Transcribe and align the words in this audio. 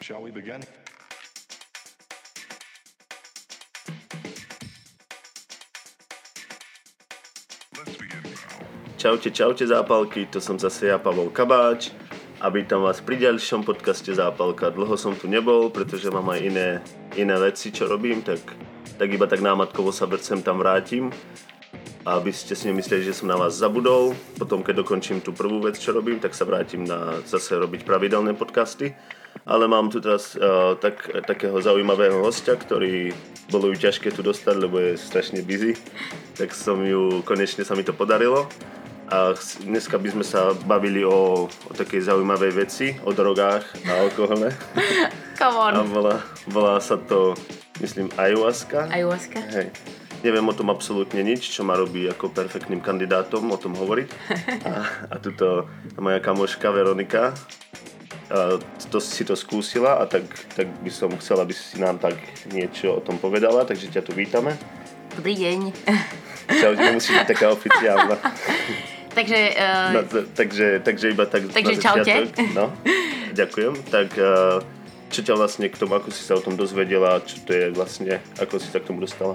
Shall 0.00 0.22
we 0.22 0.30
begin? 0.30 0.60
Čaute, 8.96 9.30
čaute 9.30 9.66
zápalky, 9.66 10.26
to 10.26 10.40
som 10.40 10.58
zase 10.58 10.90
ja, 10.90 10.98
Pavol 10.98 11.30
Kabáč 11.30 11.92
a 12.40 12.50
vítam 12.52 12.82
vás 12.82 13.00
pri 13.00 13.22
ďalšom 13.22 13.62
podcaste 13.64 14.12
Zápalka. 14.12 14.72
Dlho 14.72 14.96
som 14.98 15.14
tu 15.14 15.30
nebol, 15.30 15.70
pretože 15.70 16.10
mám 16.10 16.26
aj 16.32 16.40
iné, 16.42 16.68
iné 17.14 17.36
veci, 17.38 17.70
čo 17.72 17.86
robím, 17.86 18.24
tak, 18.24 18.40
tak 18.98 19.08
iba 19.08 19.24
tak 19.24 19.40
námatkovo 19.40 19.94
sa 19.94 20.08
sem 20.20 20.42
tam 20.42 20.60
vrátim 20.60 21.12
aby 22.06 22.30
ste 22.30 22.54
si 22.54 22.70
nemysleli, 22.70 23.02
že 23.02 23.18
som 23.18 23.26
na 23.26 23.34
vás 23.34 23.58
zabudol. 23.58 24.14
Potom, 24.38 24.62
keď 24.62 24.86
dokončím 24.86 25.18
tú 25.18 25.34
prvú 25.34 25.58
vec, 25.58 25.74
čo 25.74 25.90
robím, 25.90 26.22
tak 26.22 26.38
sa 26.38 26.46
vrátim 26.46 26.86
na 26.86 27.18
zase 27.26 27.58
robiť 27.58 27.82
pravidelné 27.82 28.30
podcasty. 28.38 28.94
Ale 29.46 29.70
mám 29.70 29.86
tu 29.94 30.02
teraz 30.02 30.34
uh, 30.34 30.74
tak, 30.74 31.06
takého 31.22 31.54
zaujímavého 31.62 32.18
hostia, 32.18 32.58
ktorý 32.58 33.14
bolo 33.46 33.70
ju 33.70 33.78
ťažké 33.78 34.10
tu 34.10 34.26
dostať, 34.26 34.58
lebo 34.58 34.82
je 34.82 34.98
strašne 34.98 35.38
busy. 35.46 35.78
Tak 36.34 36.50
som 36.50 36.82
ju, 36.82 37.22
konečne 37.22 37.62
sa 37.62 37.78
mi 37.78 37.86
to 37.86 37.94
podarilo. 37.94 38.50
A 39.06 39.38
dneska 39.62 40.02
by 40.02 40.18
sme 40.18 40.26
sa 40.26 40.50
bavili 40.66 41.06
o, 41.06 41.46
o 41.46 41.72
takej 41.78 42.10
zaujímavej 42.10 42.52
veci, 42.58 42.98
o 43.06 43.14
drogách 43.14 43.62
a 43.86 44.02
alkohole. 44.02 44.50
Come 45.38 45.56
on. 45.62 45.72
A 45.78 45.80
volá, 45.86 46.16
volá 46.50 46.74
sa 46.82 46.98
to, 46.98 47.38
myslím, 47.78 48.10
ayahuasca. 48.18 48.90
Ayahuasca? 48.90 49.46
Hej. 49.54 49.70
Neviem 50.26 50.42
o 50.42 50.58
tom 50.58 50.74
absolútne 50.74 51.22
nič, 51.22 51.54
čo 51.54 51.62
ma 51.62 51.78
robí 51.78 52.10
ako 52.10 52.34
perfektným 52.34 52.82
kandidátom 52.82 53.46
o 53.46 53.58
tom 53.62 53.78
hovoriť. 53.78 54.08
A, 54.66 54.72
a 55.06 55.14
tuto 55.22 55.70
moja 56.02 56.18
kamoška 56.18 56.66
Veronika 56.74 57.30
to 58.90 58.98
si 58.98 59.22
to 59.22 59.38
skúsila 59.38 60.02
a 60.02 60.04
tak, 60.06 60.26
tak 60.54 60.66
by 60.82 60.90
som 60.90 61.10
chcela, 61.22 61.46
aby 61.46 61.54
si 61.54 61.78
nám 61.78 61.98
tak 62.02 62.18
niečo 62.50 62.98
o 62.98 63.00
tom 63.00 63.18
povedala, 63.22 63.62
takže 63.62 63.90
ťa 63.92 64.02
tu 64.02 64.12
vítame. 64.12 64.58
Dobrý 65.14 65.38
deň. 65.38 65.58
Čau, 66.60 66.72
nemusí 66.74 67.14
byť 67.14 67.26
taká 67.26 67.46
oficiálna. 67.54 68.16
Takže 69.16 69.56
No, 69.96 70.04
uh, 70.04 70.12
t- 70.12 70.28
takže, 70.36 70.66
takže 70.84 71.16
iba 71.16 71.24
tak 71.24 71.48
Takže 71.48 71.80
na 71.80 71.80
začiatok. 71.80 72.36
No, 72.52 72.68
ďakujem. 73.32 73.72
Tak 73.88 74.12
eh, 74.12 74.60
čo 75.08 75.20
ťa 75.24 75.34
vlastne 75.40 75.72
k 75.72 75.76
tomu, 75.80 75.96
ako 75.96 76.12
si 76.12 76.20
sa 76.20 76.36
o 76.36 76.44
tom 76.44 76.52
dozvedela, 76.52 77.24
čo 77.24 77.40
to 77.48 77.56
je 77.56 77.72
vlastne, 77.72 78.20
ako 78.36 78.60
si 78.60 78.68
sa 78.68 78.76
k 78.76 78.92
tomu 78.92 79.00
dostala? 79.00 79.32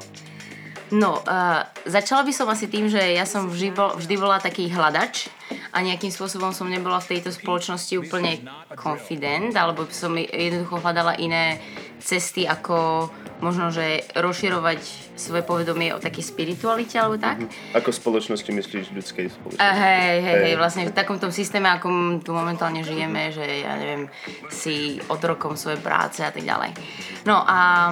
No, 0.92 1.24
uh, 1.24 1.64
začala 1.88 2.24
by 2.28 2.34
som 2.36 2.48
asi 2.52 2.68
tým, 2.68 2.92
že 2.92 3.00
ja 3.00 3.24
som 3.24 3.48
vždy, 3.48 3.70
bol, 3.72 3.96
vždy 3.96 4.16
bola 4.20 4.38
taký 4.40 4.68
hľadač 4.72 5.32
a 5.72 5.80
nejakým 5.84 6.12
spôsobom 6.12 6.52
som 6.52 6.68
nebola 6.68 7.00
v 7.00 7.18
tejto 7.18 7.32
spoločnosti 7.32 7.96
úplne 8.00 8.44
confident, 8.76 9.56
alebo 9.56 9.88
som 9.92 10.16
jednoducho 10.16 10.84
hľadala 10.84 11.20
iné 11.20 11.60
cesty, 12.02 12.44
ako 12.50 13.08
možno, 13.42 13.74
že 13.74 14.06
rozširovať 14.14 14.80
svoje 15.18 15.42
povedomie 15.42 15.92
o 15.92 16.00
takej 16.00 16.24
spiritualite 16.24 16.96
alebo 17.02 17.18
tak. 17.18 17.42
Ako 17.74 17.90
spoločnosti 17.90 18.48
myslíš 18.48 18.94
ľudskej 18.94 19.26
spoločnosti? 19.34 19.62
A 19.62 19.70
hej, 19.74 20.16
hej, 20.22 20.38
Hej. 20.54 20.56
vlastne 20.62 20.84
v 20.90 20.94
takomto 20.94 21.34
systéme, 21.34 21.68
akom 21.68 22.22
tu 22.22 22.32
momentálne 22.32 22.86
žijeme, 22.86 23.34
že 23.34 23.44
ja 23.66 23.78
neviem, 23.78 24.08
si 24.54 25.02
otrokom 25.10 25.58
svojej 25.58 25.82
práce 25.82 26.22
a 26.22 26.30
tak 26.30 26.46
ďalej. 26.46 26.78
No 27.26 27.42
a 27.42 27.92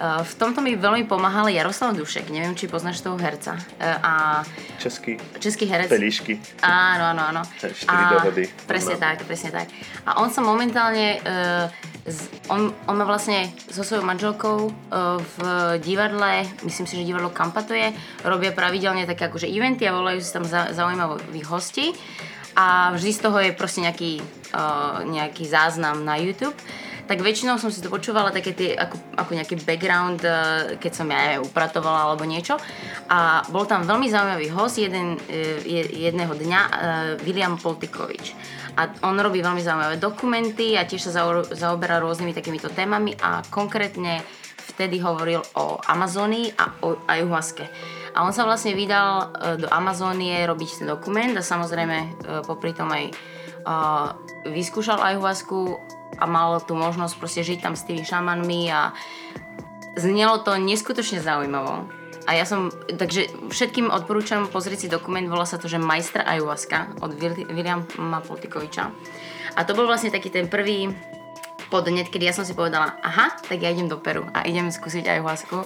v 0.00 0.32
tomto 0.34 0.58
mi 0.58 0.74
veľmi 0.74 1.06
pomáhal 1.06 1.46
Jaroslav 1.48 1.94
Dušek, 1.94 2.26
neviem, 2.28 2.58
či 2.58 2.66
poznáš 2.66 3.00
toho 3.00 3.14
herca. 3.14 3.54
E, 3.78 3.94
A 4.02 4.42
Český, 4.82 5.16
český 5.38 5.70
herec. 5.70 5.88
pelíšky. 5.88 6.42
Áno, 6.60 7.14
áno, 7.14 7.22
áno. 7.30 7.42
Štyri 7.58 8.04
dohody. 8.10 8.44
Presne 8.66 8.98
Poznám. 8.98 9.14
tak, 9.14 9.16
presne 9.24 9.50
tak. 9.54 9.66
A 10.04 10.18
on 10.18 10.28
sa 10.34 10.42
momentálne, 10.42 11.22
z, 12.04 12.18
on, 12.52 12.74
on 12.90 12.94
má 12.98 13.06
vlastne 13.08 13.48
so 13.70 13.80
svojou 13.80 14.04
manželkou 14.04 14.68
v 15.24 15.36
divadle, 15.80 16.44
myslím 16.66 16.84
si, 16.84 17.00
že 17.00 17.08
divadlo 17.08 17.32
Kampa 17.32 17.64
to 17.64 17.72
je, 17.72 17.94
robia 18.26 18.52
pravidelne 18.52 19.08
také 19.08 19.30
akože 19.30 19.48
eventy 19.48 19.88
a 19.88 19.96
volajú 19.96 20.20
si 20.20 20.34
tam 20.34 20.44
za, 20.44 20.74
zaujímavých 20.74 21.46
hostí 21.48 21.94
a 22.54 22.92
vždy 22.92 23.10
z 23.14 23.20
toho 23.24 23.38
je 23.40 23.50
proste 23.56 23.82
nejaký, 23.82 24.20
nejaký 25.08 25.44
záznam 25.48 26.04
na 26.04 26.20
YouTube 26.20 26.54
tak 27.04 27.20
väčšinou 27.20 27.60
som 27.60 27.68
si 27.68 27.84
to 27.84 27.92
počúvala 27.92 28.32
také 28.32 28.56
tie, 28.56 28.72
ako, 28.72 28.96
ako 29.20 29.30
nejaký 29.36 29.54
background, 29.60 30.24
eh, 30.24 30.32
keď 30.80 30.92
som 30.92 31.06
ja 31.12 31.36
upratovala 31.40 32.10
alebo 32.10 32.24
niečo. 32.24 32.56
A 33.12 33.44
bol 33.52 33.68
tam 33.68 33.84
veľmi 33.84 34.08
zaujímavý 34.08 34.48
host 34.56 34.80
jeden, 34.80 35.20
eh, 35.28 35.60
je- 35.60 35.92
jedného 36.08 36.32
dňa, 36.32 36.60
eh, 36.60 36.72
William 37.28 37.60
Poltikovič. 37.60 38.32
A 38.74 38.90
on 39.06 39.14
robí 39.20 39.38
veľmi 39.38 39.62
zaujímavé 39.62 40.02
dokumenty 40.02 40.74
a 40.74 40.82
tiež 40.82 41.06
sa 41.06 41.22
zaoberá 41.54 42.02
rôznymi 42.02 42.34
takýmito 42.34 42.72
témami 42.74 43.14
a 43.22 43.44
konkrétne 43.46 44.18
vtedy 44.74 44.98
hovoril 44.98 45.38
o 45.54 45.78
Amazónii 45.78 46.58
a 46.58 46.82
o 46.82 46.98
ayahuaske. 47.06 47.62
A 48.18 48.26
on 48.26 48.34
sa 48.34 48.42
vlastne 48.42 48.74
vydal 48.74 49.30
do 49.62 49.70
Amazónie 49.70 50.42
robiť 50.42 50.82
ten 50.82 50.90
dokument 50.90 51.30
a 51.38 51.42
samozrejme 51.42 52.18
popri 52.46 52.74
tom 52.74 52.90
aj 52.90 53.14
vyskúšal 54.50 54.98
ayahuasku 54.98 55.78
a 56.18 56.24
mal 56.26 56.62
tú 56.62 56.78
možnosť 56.78 57.14
proste 57.18 57.42
žiť 57.42 57.58
tam 57.64 57.74
s 57.74 57.86
tými 57.86 58.02
šamanmi 58.06 58.70
a 58.70 58.94
znelo 59.98 60.42
to 60.42 60.54
neskutočne 60.58 61.22
zaujímavo. 61.22 61.86
A 62.24 62.40
ja 62.40 62.48
som, 62.48 62.72
takže 62.88 63.28
všetkým 63.52 63.92
odporúčam 63.92 64.48
pozrieť 64.48 64.88
si 64.88 64.88
dokument, 64.88 65.28
volá 65.28 65.44
sa 65.44 65.60
to, 65.60 65.68
že 65.68 65.76
Majstra 65.76 66.24
ayahuasca 66.24 67.04
od 67.04 67.12
Wil- 67.20 67.52
Williama 67.52 68.24
Poltikoviča. 68.24 68.88
A 69.54 69.60
to 69.68 69.76
bol 69.76 69.84
vlastne 69.84 70.08
taký 70.08 70.32
ten 70.32 70.48
prvý 70.48 70.88
podnet, 71.68 72.08
kedy 72.08 72.30
ja 72.30 72.34
som 72.36 72.46
si 72.46 72.56
povedala, 72.56 72.96
aha, 73.02 73.34
tak 73.44 73.60
ja 73.60 73.68
idem 73.68 73.90
do 73.90 74.00
Peru 74.00 74.24
a 74.32 74.46
idem 74.48 74.72
skúsiť 74.72 75.04
ayahuasku. 75.04 75.56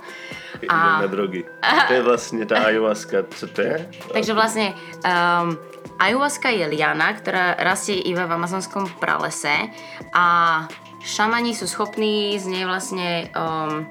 Idem 0.65 0.73
na 0.73 1.11
drogy. 1.11 1.47
To 1.63 1.95
je 1.95 2.03
vlastne 2.03 2.43
tá 2.49 2.73
ayahuasca, 2.73 3.29
čo 3.29 3.47
to 3.53 3.61
je? 3.63 3.77
Takže 4.17 4.33
vlastne 4.35 4.75
um, 5.05 5.55
ayahuasca 5.99 6.49
je 6.55 6.65
liana, 6.71 7.11
ktorá 7.13 7.59
rastie 7.59 7.99
iba 7.99 8.25
v 8.25 8.39
amazonskom 8.39 8.87
pralese 9.03 9.71
a 10.15 10.65
šamani 11.03 11.53
sú 11.53 11.67
schopní 11.67 12.39
z 12.39 12.47
nej 12.49 12.65
vlastne 12.65 13.29
um, 13.35 13.85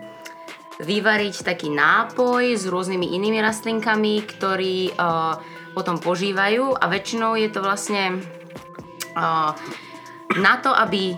vyvariť 0.79 1.35
taký 1.43 1.67
nápoj 1.73 2.55
s 2.55 2.63
rôznymi 2.65 3.13
inými 3.17 3.43
rastlinkami, 3.43 4.23
ktorí 4.23 4.95
uh, 4.95 5.35
potom 5.75 5.99
požívajú 5.99 6.73
a 6.73 6.85
väčšinou 6.89 7.37
je 7.37 7.49
to 7.51 7.59
vlastne 7.61 8.23
uh, 9.13 9.51
na 10.37 10.53
to, 10.63 10.71
aby... 10.71 11.17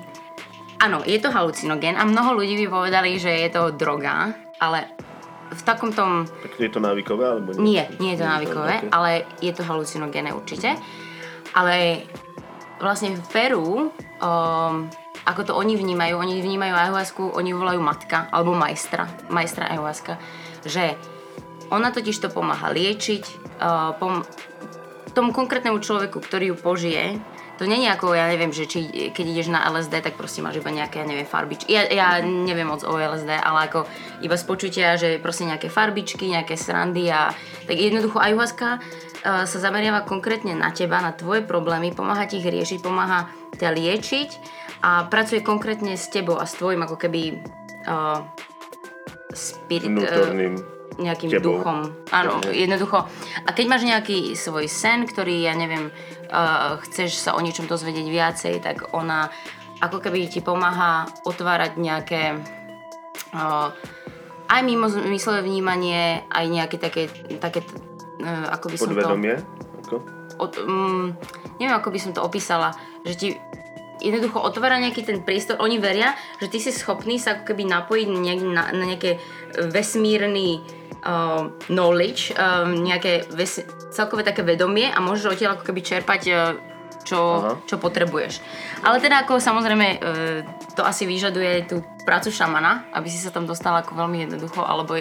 Áno, 0.80 1.04
je 1.04 1.20
to 1.20 1.28
halucinogén 1.28 2.00
a 2.00 2.08
mnoho 2.08 2.40
ľudí 2.40 2.56
by 2.64 2.68
povedali, 2.72 3.20
že 3.20 3.36
je 3.36 3.50
to 3.52 3.76
droga, 3.76 4.32
ale 4.64 4.96
v 5.50 5.62
takom 5.66 5.90
tom 5.90 6.30
Tak 6.30 6.62
je 6.62 6.70
to 6.70 6.80
návykové, 6.80 7.26
alebo 7.26 7.54
nie? 7.58 7.82
nie, 7.82 7.84
nie 7.98 8.12
je 8.14 8.22
to 8.22 8.28
návykové, 8.30 8.76
ok. 8.86 8.90
ale 8.94 9.12
je 9.42 9.52
to 9.54 9.66
halucinogénne 9.66 10.32
určite. 10.34 10.78
Ale 11.58 12.06
vlastne 12.78 13.18
v 13.18 13.22
Peru, 13.34 13.90
um, 13.90 14.76
ako 15.26 15.42
to 15.46 15.54
oni 15.58 15.74
vnímajú, 15.76 16.16
oni 16.16 16.40
vnímajú 16.40 16.74
ayahuasku, 16.74 17.24
oni 17.34 17.52
volajú 17.52 17.82
matka, 17.82 18.30
alebo 18.30 18.54
majstra, 18.54 19.10
majstra 19.34 19.74
ayahuasca, 19.74 20.22
že 20.64 20.94
ona 21.70 21.94
totiž 21.94 22.18
to 22.18 22.30
pomáha 22.34 22.70
liečiť 22.74 23.24
uh, 23.62 23.94
pom- 23.98 24.26
tomu 25.14 25.34
konkrétnemu 25.34 25.82
človeku, 25.82 26.22
ktorý 26.22 26.54
ju 26.54 26.56
požije, 26.58 27.18
to 27.60 27.68
je 27.68 27.92
ako, 27.92 28.16
ja 28.16 28.32
neviem, 28.32 28.56
že 28.56 28.64
či 28.72 29.12
keď 29.12 29.26
ideš 29.36 29.52
na 29.52 29.68
LSD, 29.68 30.00
tak 30.00 30.16
proste 30.16 30.40
máš 30.40 30.64
iba 30.64 30.72
nejaké, 30.72 31.04
ja 31.04 31.06
neviem, 31.06 31.28
farbičky. 31.28 31.68
Ja, 31.76 31.84
ja 31.92 32.08
neviem 32.24 32.72
moc 32.72 32.88
o 32.88 32.96
LSD, 32.96 33.36
ale 33.36 33.68
ako 33.68 33.84
iba 34.24 34.40
z 34.40 34.46
počutia, 34.48 34.96
že 34.96 35.20
proste 35.20 35.44
nejaké 35.44 35.68
farbičky, 35.68 36.32
nejaké 36.32 36.56
srandy 36.56 37.12
a 37.12 37.36
tak 37.68 37.76
jednoducho 37.76 38.16
ayahuasca 38.16 38.80
uh, 38.80 39.44
sa 39.44 39.58
zameriava 39.60 40.08
konkrétne 40.08 40.56
na 40.56 40.72
teba, 40.72 41.04
na 41.04 41.12
tvoje 41.12 41.44
problémy, 41.44 41.92
pomáha 41.92 42.32
ti 42.32 42.40
ich 42.40 42.48
riešiť, 42.48 42.80
pomáha 42.80 43.28
ťa 43.60 43.76
liečiť 43.76 44.30
a 44.80 45.12
pracuje 45.12 45.44
konkrétne 45.44 46.00
s 46.00 46.08
tebou 46.08 46.40
a 46.40 46.48
s 46.48 46.56
tvojim 46.56 46.80
ako 46.88 46.96
keby 46.96 47.44
uh, 47.92 48.24
spirit, 49.36 50.00
uh, 50.00 50.08
Vnútorným. 50.08 50.54
nejakým 50.96 51.28
tebou. 51.28 51.60
duchom. 51.60 51.92
Áno, 52.16 52.40
jednoducho. 52.48 53.04
A 53.44 53.50
keď 53.52 53.66
máš 53.68 53.84
nejaký 53.84 54.32
svoj 54.40 54.72
sen, 54.72 55.04
ktorý, 55.04 55.44
ja 55.44 55.60
neviem, 55.60 55.92
uh, 56.30 56.78
chceš 56.88 57.20
sa 57.20 57.36
o 57.36 57.44
niečom 57.44 57.66
dozvedieť 57.66 58.08
viacej, 58.08 58.54
tak 58.64 58.94
ona 58.94 59.30
ako 59.80 60.04
keby 60.04 60.28
ti 60.28 60.40
pomáha 60.44 61.08
otvárať 61.24 61.80
nejaké 61.80 62.38
uh, 63.34 63.70
aj 64.50 64.62
mimo 64.66 64.90
zmyslové 64.90 65.46
vnímanie, 65.46 66.26
aj 66.30 66.46
nejaké 66.50 66.78
také, 66.82 67.08
také 67.38 67.62
uh, 68.22 68.48
ako 68.54 68.66
by 68.74 68.78
som 68.78 68.90
to... 68.90 68.96
Podvedomie? 68.98 69.36
Od, 70.40 70.54
um, 70.64 71.12
neviem, 71.60 71.76
ako 71.76 71.92
by 71.92 72.00
som 72.00 72.12
to 72.16 72.24
opísala, 72.24 72.72
že 73.04 73.14
ti 73.20 73.28
jednoducho 74.00 74.40
otvára 74.40 74.80
nejaký 74.80 75.04
ten 75.04 75.20
priestor. 75.22 75.60
Oni 75.60 75.76
veria, 75.78 76.16
že 76.40 76.48
ty 76.48 76.58
si 76.64 76.72
schopný 76.72 77.20
sa 77.20 77.36
ako 77.36 77.52
keby 77.52 77.68
napojiť 77.68 78.08
nejak, 78.08 78.40
na, 78.48 78.64
na 78.72 78.84
nejaké 78.88 79.20
vesmírny 79.68 80.64
uh, 81.04 81.52
knowledge, 81.68 82.34
um, 82.36 82.84
nejaké 82.84 83.28
ves, 83.34 83.64
celkové 83.92 84.24
také 84.24 84.44
vedomie 84.44 84.88
a 84.90 85.00
môžeš 85.00 85.36
odtiaľ 85.36 85.58
ako 85.58 85.64
keby 85.70 85.82
čerpať 85.82 86.22
uh, 86.30 86.38
čo, 87.04 87.20
Aha. 87.42 87.52
čo 87.66 87.82
potrebuješ. 87.82 88.44
Ale 88.86 89.02
teda 89.02 89.26
ako 89.26 89.42
samozrejme 89.42 89.88
e, 89.88 89.98
to 90.78 90.86
asi 90.86 91.10
vyžaduje 91.10 91.66
tú 91.66 91.82
prácu 92.06 92.30
šamana, 92.30 92.92
aby 92.94 93.08
si 93.10 93.18
sa 93.18 93.34
tam 93.34 93.50
dostal 93.50 93.74
ako 93.82 93.98
veľmi 93.98 94.30
jednoducho, 94.30 94.62
alebo 94.62 95.00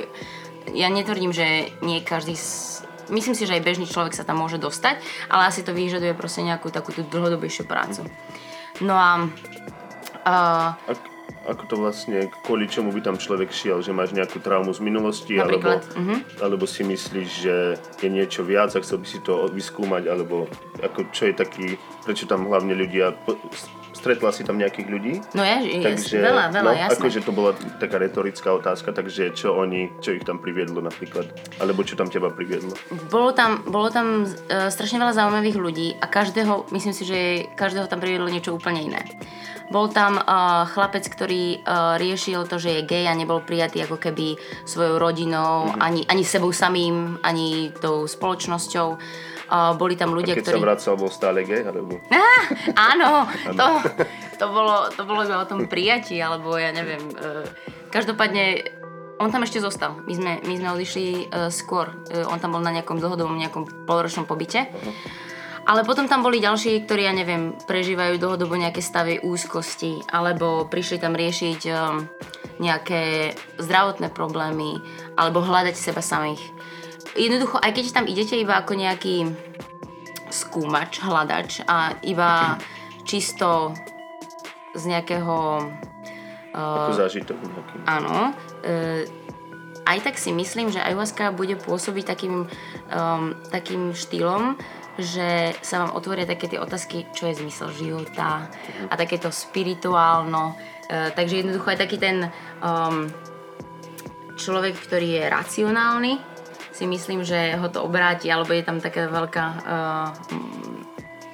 ja 0.73 0.89
netvrdím, 0.89 1.37
že 1.37 1.69
nie 1.85 2.01
každý 2.01 2.35
s- 2.39 2.81
Myslím 3.09 3.33
si, 3.33 3.49
že 3.49 3.57
aj 3.57 3.65
bežný 3.65 3.89
človek 3.89 4.13
sa 4.13 4.21
tam 4.21 4.37
môže 4.45 4.61
dostať, 4.61 5.01
ale 5.33 5.49
asi 5.49 5.65
to 5.65 5.73
vyžaduje 5.73 6.13
proste 6.13 6.45
nejakú 6.45 6.69
takú 6.69 6.93
tú 6.93 7.01
dlhodobejšiu 7.09 7.65
prácu. 7.65 8.05
No 8.85 8.93
a 8.93 9.25
uh, 10.29 10.77
Ak, 10.77 11.01
ako 11.49 11.65
to 11.65 11.75
vlastne, 11.81 12.29
kvôli 12.45 12.69
čomu 12.69 12.93
by 12.93 13.01
tam 13.01 13.17
človek 13.17 13.49
šiel? 13.49 13.81
Že 13.81 13.97
máš 13.97 14.13
nejakú 14.13 14.37
traumu 14.45 14.69
z 14.77 14.85
minulosti? 14.85 15.41
Napríklad, 15.41 15.81
alebo, 15.81 16.01
mhm. 16.05 16.17
alebo 16.45 16.65
si 16.69 16.85
myslíš, 16.85 17.29
že 17.41 17.57
je 18.05 18.09
niečo 18.13 18.45
viac 18.45 18.77
a 18.77 18.85
chcel 18.85 19.01
by 19.01 19.07
si 19.09 19.19
to 19.25 19.49
vyskúmať? 19.49 20.13
Alebo 20.13 20.45
ako, 20.85 21.09
čo 21.11 21.33
je 21.33 21.35
taký, 21.35 21.67
prečo 22.05 22.29
tam 22.29 22.45
hlavne 22.45 22.77
ľudia... 22.77 23.17
Stretla 23.89 24.31
si 24.31 24.45
tam 24.45 24.57
nejakých 24.57 24.89
ľudí? 24.89 25.15
no 25.33 25.43
ja, 25.43 25.59
Takže, 25.59 26.17
veľa, 26.21 26.45
veľa, 26.53 26.63
no, 26.65 26.77
jasné. 26.77 26.95
akože 26.97 27.21
to 27.25 27.33
bola 27.33 27.51
taká 27.79 27.99
retorická 27.99 28.53
otázka, 28.53 28.93
takže 28.93 29.33
čo 29.33 29.55
oni, 29.55 29.91
čo 29.99 30.13
ich 30.13 30.23
tam 30.23 30.39
priviedlo 30.39 30.79
napríklad? 30.79 31.27
Alebo 31.59 31.83
čo 31.83 31.97
tam 31.97 32.07
teba 32.07 32.29
priviedlo? 32.29 32.77
Bolo 33.09 33.33
tam, 33.33 33.65
bolo 33.67 33.89
tam 33.89 34.23
uh, 34.23 34.69
strašne 34.69 34.99
veľa 34.99 35.17
zaujímavých 35.17 35.57
ľudí 35.57 35.89
a 35.99 36.07
každého, 36.07 36.69
myslím 36.71 36.95
si, 36.95 37.03
že 37.03 37.19
každého 37.55 37.87
tam 37.87 37.99
priviedlo 37.99 38.29
niečo 38.29 38.55
úplne 38.55 38.85
iné. 38.85 39.03
Bol 39.69 39.93
tam 39.93 40.17
uh, 40.17 40.65
chlapec, 40.65 41.05
ktorý 41.05 41.61
uh, 41.61 42.01
riešil 42.01 42.49
to, 42.49 42.57
že 42.57 42.81
je 42.81 42.89
gay 42.89 43.05
a 43.05 43.13
nebol 43.13 43.45
prijatý 43.45 43.85
ako 43.85 44.01
keby 44.01 44.37
svojou 44.65 44.97
rodinou, 44.97 45.69
Mhm. 45.69 45.81
ani, 45.81 46.01
ani 46.07 46.25
sebou 46.25 46.53
samým, 46.53 47.21
ani 47.21 47.73
tou 47.77 48.09
spoločnosťou. 48.09 48.97
Uh, 49.49 49.73
boli 49.81 49.97
tam 49.97 50.13
ľudia, 50.13 50.37
Keď 50.37 50.45
ktorí... 50.45 50.61
sa 50.61 50.67
vracal, 50.69 50.95
bol 51.01 51.09
stále 51.09 51.41
gay? 51.41 51.65
Alebo... 51.65 51.97
Áno, 52.77 53.25
to, 53.57 53.67
to, 54.37 54.47
bolo, 54.53 54.93
to 54.93 55.03
bolo 55.09 55.25
iba 55.25 55.41
o 55.41 55.49
tom 55.49 55.65
prijatí, 55.65 56.21
alebo 56.21 56.53
ja 56.61 56.69
neviem. 56.69 57.01
Uh, 57.17 57.49
každopádne, 57.89 58.69
on 59.17 59.33
tam 59.33 59.49
ešte 59.49 59.65
zostal. 59.65 59.97
My 60.05 60.13
sme, 60.13 60.33
my 60.45 60.55
sme 60.61 60.69
odišli 60.77 61.33
uh, 61.33 61.49
skôr. 61.49 61.89
Uh, 62.13 62.29
on 62.29 62.37
tam 62.37 62.53
bol 62.53 62.61
na 62.61 62.77
nejakom 62.77 63.01
dlhodobom, 63.01 63.41
nejakom 63.41 63.89
polročnom 63.89 64.29
pobyte. 64.29 64.69
Ale 65.69 65.85
potom 65.85 66.09
tam 66.09 66.25
boli 66.25 66.41
ďalší, 66.41 66.85
ktorí, 66.89 67.05
ja 67.05 67.13
neviem, 67.13 67.53
prežívajú 67.65 68.17
dlhodobo 68.17 68.57
nejaké 68.57 68.81
stavy 68.81 69.21
úzkosti, 69.21 70.01
alebo 70.09 70.65
prišli 70.65 70.97
tam 70.97 71.13
riešiť 71.13 71.61
um, 71.69 72.09
nejaké 72.61 73.33
zdravotné 73.61 74.09
problémy, 74.13 74.81
alebo 75.17 75.45
hľadať 75.45 75.77
seba 75.77 76.01
samých. 76.01 76.41
Jednoducho, 77.19 77.59
aj 77.59 77.75
keď 77.75 77.85
tam 77.91 78.07
idete 78.07 78.39
iba 78.39 78.55
ako 78.63 78.79
nejaký 78.79 79.27
skúmač, 80.31 81.03
hľadač 81.03 81.67
a 81.67 81.99
iba 82.07 82.57
čisto 83.03 83.75
z 84.77 84.83
nejakého... 84.87 85.67
Ako 86.55 86.95
zážitok 86.95 87.37
nejaký. 87.43 87.77
Áno. 87.91 88.33
E, 88.63 89.05
aj 89.89 89.99
tak 90.05 90.17
si 90.21 90.31
myslím, 90.31 90.69
že 90.69 90.85
ayahuasca 90.85 91.33
bude 91.33 91.57
pôsobiť 91.57 92.05
takým, 92.05 92.45
um, 92.93 93.25
takým 93.49 93.97
štýlom, 93.97 94.61
že 95.01 95.55
sa 95.65 95.87
vám 95.87 95.97
otvoria 95.97 96.29
také 96.29 96.51
tie 96.51 96.61
otázky, 96.61 97.09
čo 97.15 97.31
je 97.31 97.39
zmysel 97.41 97.73
života 97.73 98.51
a 98.91 98.95
takéto 98.99 99.33
spirituálno. 99.33 100.53
E, 100.91 101.15
takže 101.17 101.41
jednoducho 101.41 101.73
aj 101.73 101.79
taký 101.81 101.97
ten 101.97 102.29
um, 102.61 103.09
človek, 104.37 104.77
ktorý 104.77 105.09
je 105.19 105.25
racionálny, 105.31 106.13
si 106.79 106.87
myslím, 106.87 107.27
že 107.27 107.59
ho 107.59 107.67
to 107.67 107.83
obráti, 107.83 108.31
alebo 108.31 108.55
je 108.55 108.63
tam 108.63 108.79
taká 108.79 109.11
veľká, 109.11 109.45
uh, 109.67 110.09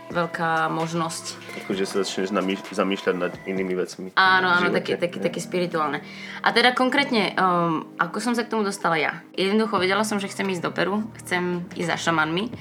veľká 0.08 0.72
možnosť 0.72 1.44
Akože 1.64 1.84
sa 1.84 2.00
začneš 2.00 2.32
namýš- 2.32 2.64
zamýšľať 2.72 3.14
nad 3.16 3.32
inými 3.44 3.72
vecmi. 3.76 4.12
Áno, 4.16 4.48
áno, 4.52 4.68
také, 4.72 4.96
také, 4.96 5.20
také 5.20 5.40
spirituálne. 5.40 6.00
A 6.40 6.52
teda 6.52 6.76
konkrétne, 6.76 7.36
um, 7.36 7.88
ako 8.00 8.20
som 8.20 8.32
sa 8.32 8.44
k 8.44 8.52
tomu 8.52 8.64
dostala 8.64 8.96
ja? 8.96 9.20
Jednoducho 9.36 9.76
vedela 9.76 10.04
som, 10.04 10.16
že 10.16 10.28
chcem 10.28 10.48
ísť 10.48 10.64
do 10.64 10.72
Peru, 10.72 11.04
chcem 11.20 11.64
ísť 11.76 11.88
za 11.92 11.96
šamanmi 12.08 12.52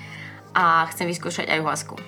a 0.56 0.88
chcem 0.92 1.08
vyskúšať 1.08 1.52
ayahuasku. 1.52 2.00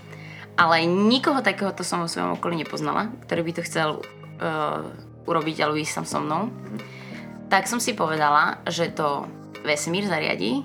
Ale 0.56 0.88
nikoho 0.88 1.44
takéhoto 1.44 1.83
som 1.83 2.04
vo 2.04 2.07
svojom 2.07 2.39
okolí 2.39 2.63
nepoznala, 2.63 3.12
ktorý 3.27 3.42
by 3.44 3.51
to 3.60 3.66
chcel 3.68 3.89
uh, 4.00 4.88
urobiť 5.27 5.56
alebo 5.63 5.80
ísť 5.80 6.04
tam 6.04 6.06
so 6.07 6.19
mnou. 6.24 6.48
Tak 7.51 7.68
som 7.68 7.83
si 7.83 7.92
povedala, 7.92 8.63
že 8.72 8.88
to 8.88 9.27
vesmír 9.66 10.06
zariadí 10.06 10.64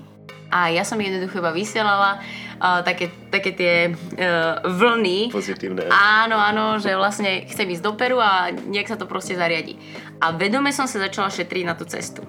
a 0.51 0.67
ja 0.67 0.83
som 0.83 0.99
jednoducho 0.99 1.39
iba 1.39 1.55
vysielala 1.55 2.19
uh, 2.59 2.83
také, 2.83 3.07
také 3.31 3.51
tie 3.55 3.73
uh, 3.89 4.59
vlny 4.67 5.31
Pozitívne. 5.31 5.87
Áno, 5.89 6.35
áno, 6.35 6.75
že 6.77 6.91
vlastne 6.93 7.47
chcem 7.47 7.71
ísť 7.71 7.83
do 7.83 7.95
Peru 7.95 8.19
a 8.19 8.51
nech 8.51 8.85
sa 8.85 8.99
to 8.99 9.07
proste 9.07 9.39
zariadi. 9.39 9.79
A 10.19 10.35
vedome 10.35 10.75
som 10.75 10.85
sa 10.85 10.99
začala 10.99 11.31
šetriť 11.31 11.63
na 11.63 11.73
tú 11.73 11.87
cestu. 11.87 12.21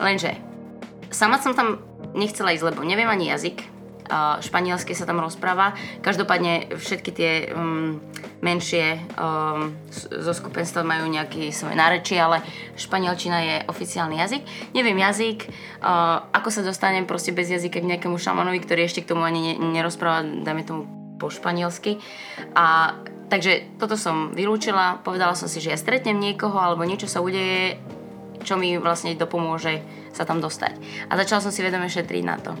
Lenže 0.00 0.34
sama 1.12 1.36
som 1.38 1.52
tam 1.52 1.84
nechcela 2.16 2.56
ísť, 2.56 2.72
lebo 2.72 2.80
neviem 2.82 3.06
ani 3.06 3.28
jazyk. 3.28 3.75
Španielsky 4.40 4.94
sa 4.94 5.04
tam 5.04 5.18
rozpráva. 5.22 5.74
Každopádne 6.02 6.78
všetky 6.78 7.10
tie 7.10 7.30
um, 7.50 7.98
menšie 8.44 9.02
um, 9.18 9.74
zo 9.92 10.32
skupenstva 10.32 10.86
majú 10.86 11.10
nejaké 11.10 11.50
svoje 11.50 11.74
nárečie, 11.74 12.18
ale 12.20 12.42
španielčina 12.78 13.38
je 13.42 13.56
oficiálny 13.66 14.16
jazyk. 14.22 14.42
Neviem 14.72 14.98
jazyk, 15.02 15.50
uh, 15.82 16.22
ako 16.30 16.48
sa 16.54 16.62
dostanem 16.62 17.08
proste 17.08 17.34
bez 17.34 17.50
jazyka 17.50 17.82
k 17.82 17.90
nejakému 17.96 18.16
šamanovi, 18.16 18.62
ktorý 18.62 18.86
ešte 18.86 19.02
k 19.02 19.10
tomu 19.14 19.26
ani 19.26 19.58
ne, 19.58 19.80
nerozpráva, 19.80 20.22
dajme 20.22 20.62
tomu 20.62 20.82
po 21.16 21.32
španielsky. 21.32 21.98
A 22.54 22.96
takže 23.26 23.80
toto 23.80 23.98
som 23.98 24.30
vylúčila, 24.36 25.02
povedala 25.02 25.34
som 25.34 25.50
si, 25.50 25.58
že 25.58 25.72
ja 25.74 25.78
stretnem 25.80 26.20
niekoho 26.20 26.56
alebo 26.60 26.86
niečo 26.86 27.10
sa 27.10 27.24
udeje, 27.24 27.80
čo 28.46 28.54
mi 28.54 28.78
vlastne 28.78 29.18
dopomôže 29.18 29.82
sa 30.14 30.22
tam 30.22 30.38
dostať. 30.38 30.78
A 31.10 31.18
začala 31.18 31.42
som 31.42 31.50
si 31.50 31.66
vedome 31.66 31.90
šetriť 31.90 32.22
na 32.22 32.36
to. 32.38 32.54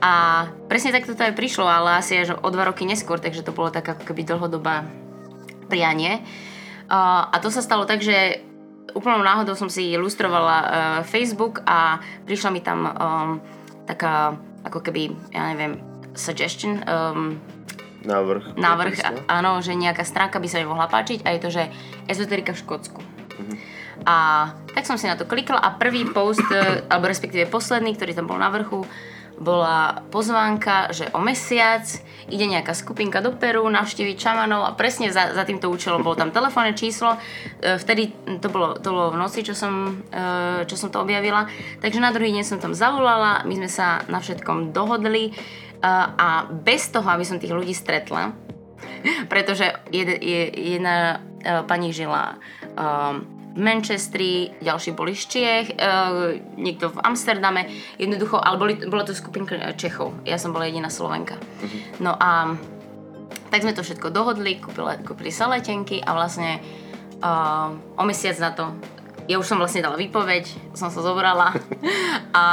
A 0.00 0.46
presne 0.68 0.92
takto 0.92 1.16
to 1.16 1.24
aj 1.24 1.34
prišlo, 1.34 1.64
ale 1.64 2.00
asi 2.00 2.20
až 2.20 2.36
o 2.36 2.48
dva 2.52 2.68
roky 2.68 2.84
neskôr, 2.84 3.16
takže 3.16 3.44
to 3.46 3.56
bolo 3.56 3.72
tak 3.72 3.88
ako 3.88 4.04
keby 4.04 4.28
dlhodobá 4.28 4.84
prianie. 5.66 6.20
A, 6.86 7.26
a 7.32 7.36
to 7.42 7.50
sa 7.50 7.64
stalo 7.64 7.88
tak, 7.88 8.04
že 8.04 8.44
úplnou 8.94 9.20
náhodou 9.20 9.52
som 9.58 9.68
si 9.68 9.92
ilustrovala 9.92 10.56
uh, 10.56 10.68
Facebook 11.04 11.60
a 11.66 12.00
prišla 12.24 12.50
mi 12.54 12.60
tam 12.64 12.86
um, 12.86 13.30
taká 13.84 14.38
ako 14.64 14.80
keby, 14.80 15.12
ja 15.34 15.52
neviem, 15.52 15.78
suggestion, 16.16 16.80
um, 16.86 17.36
Návrh. 18.06 18.54
návrh, 18.54 18.94
a- 19.02 19.42
áno, 19.42 19.58
že 19.58 19.74
nejaká 19.74 20.06
stránka 20.06 20.38
by 20.38 20.46
sa 20.46 20.62
mi 20.62 20.70
mohla 20.70 20.86
páčiť 20.86 21.26
a 21.26 21.34
je 21.34 21.40
to, 21.42 21.50
že 21.50 21.62
ezoterika 22.06 22.54
v 22.54 22.62
Škótsku. 22.62 23.00
A 24.06 24.48
tak 24.70 24.86
som 24.86 24.94
si 24.94 25.10
na 25.10 25.18
to 25.18 25.26
klikla 25.26 25.58
a 25.58 25.74
prvý 25.74 26.06
post, 26.06 26.44
e, 26.48 26.86
alebo 26.86 27.10
respektíve 27.10 27.50
posledný, 27.50 27.98
ktorý 27.98 28.14
tam 28.14 28.30
bol 28.30 28.38
na 28.38 28.48
vrchu, 28.52 28.86
bola 29.36 30.00
pozvánka, 30.08 30.92
že 30.96 31.12
o 31.12 31.20
mesiac 31.20 31.84
ide 32.26 32.46
nejaká 32.48 32.72
skupinka 32.72 33.20
do 33.20 33.36
Peru 33.36 33.62
navštíviť 33.68 34.16
šamanov 34.16 34.66
a 34.66 34.74
presne 34.74 35.12
za, 35.12 35.36
za 35.36 35.44
týmto 35.44 35.68
účelom 35.70 36.02
bolo 36.02 36.16
tam 36.18 36.32
telefónne 36.32 36.74
číslo. 36.74 37.14
E, 37.60 37.78
Vtedy 37.78 38.10
to 38.40 38.48
bolo, 38.48 38.74
to 38.80 38.88
bolo 38.90 39.14
v 39.14 39.20
noci, 39.20 39.44
čo 39.46 39.52
som, 39.52 40.02
e, 40.10 40.64
čo 40.64 40.74
som 40.74 40.88
to 40.90 41.04
objavila. 41.04 41.46
Takže 41.84 42.02
na 42.02 42.10
druhý 42.10 42.32
deň 42.32 42.44
som 42.48 42.58
tam 42.58 42.72
zavolala, 42.72 43.44
my 43.44 43.54
sme 43.60 43.70
sa 43.70 44.02
na 44.08 44.18
všetkom 44.18 44.72
dohodli 44.74 45.30
e, 45.30 45.32
a 46.16 46.48
bez 46.50 46.88
toho, 46.90 47.06
aby 47.06 47.22
som 47.22 47.38
tých 47.38 47.54
ľudí 47.54 47.76
stretla, 47.76 48.32
pretože 49.32 49.70
jed, 49.92 50.18
je, 50.20 50.40
jedna 50.76 51.20
uh, 51.20 51.64
pani 51.64 51.92
žila 51.92 52.36
Manchestri, 53.56 54.52
ďalší 54.60 54.92
boli 54.92 55.16
z 55.16 55.24
Čiech, 55.26 55.66
uh, 55.74 56.36
niekto 56.60 56.92
v 56.92 56.98
Amsterdame, 57.00 57.68
jednoducho, 57.96 58.36
ale 58.36 58.56
boli, 58.60 58.72
bola 58.84 59.02
to 59.02 59.16
skupinka 59.16 59.56
Čechov, 59.74 60.12
ja 60.28 60.36
som 60.36 60.52
bola 60.52 60.68
jediná 60.68 60.92
Slovenka. 60.92 61.40
No 61.98 62.12
a 62.16 62.54
tak 63.48 63.64
sme 63.64 63.72
to 63.72 63.80
všetko 63.80 64.12
dohodli, 64.12 64.60
kúpili, 64.60 65.00
kúpili 65.02 65.30
sa 65.32 65.48
letenky 65.48 66.04
a 66.04 66.12
vlastne 66.12 66.60
uh, 67.24 67.72
o 67.96 68.02
mesiac 68.04 68.36
na 68.38 68.50
to, 68.52 68.64
ja 69.26 69.42
už 69.42 69.46
som 69.46 69.58
vlastne 69.58 69.82
dala 69.82 69.98
výpoveď, 69.98 70.76
som 70.76 70.92
sa 70.92 71.02
zobrala 71.02 71.50
a 72.36 72.44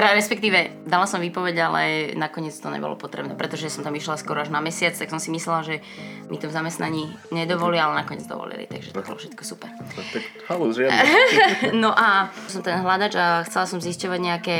teda 0.00 0.16
respektíve 0.16 0.88
dala 0.88 1.04
som 1.04 1.20
výpoveď, 1.20 1.56
ale 1.60 1.82
nakoniec 2.16 2.56
to 2.56 2.72
nebolo 2.72 2.96
potrebné, 2.96 3.36
pretože 3.36 3.68
som 3.68 3.84
tam 3.84 3.92
išla 3.92 4.16
skoro 4.16 4.40
až 4.40 4.48
na 4.48 4.64
mesiac, 4.64 4.96
tak 4.96 5.12
som 5.12 5.20
si 5.20 5.28
myslela, 5.28 5.60
že 5.60 5.84
mi 6.32 6.40
to 6.40 6.48
v 6.48 6.56
zamestnaní 6.56 7.12
nedovolia, 7.28 7.84
ale 7.84 8.00
nakoniec 8.00 8.24
dovolili, 8.24 8.64
takže 8.64 8.96
to 8.96 9.04
bolo 9.04 9.20
všetko 9.20 9.42
super. 9.44 9.68
No, 9.68 9.84
tak 9.92 10.24
žiadne. 10.72 11.04
No 11.84 11.92
a 11.92 12.32
som 12.48 12.64
ten 12.64 12.80
hľadač 12.80 13.12
a 13.20 13.44
chcela 13.44 13.68
som 13.68 13.76
zisťovať 13.76 14.20
nejaké 14.24 14.58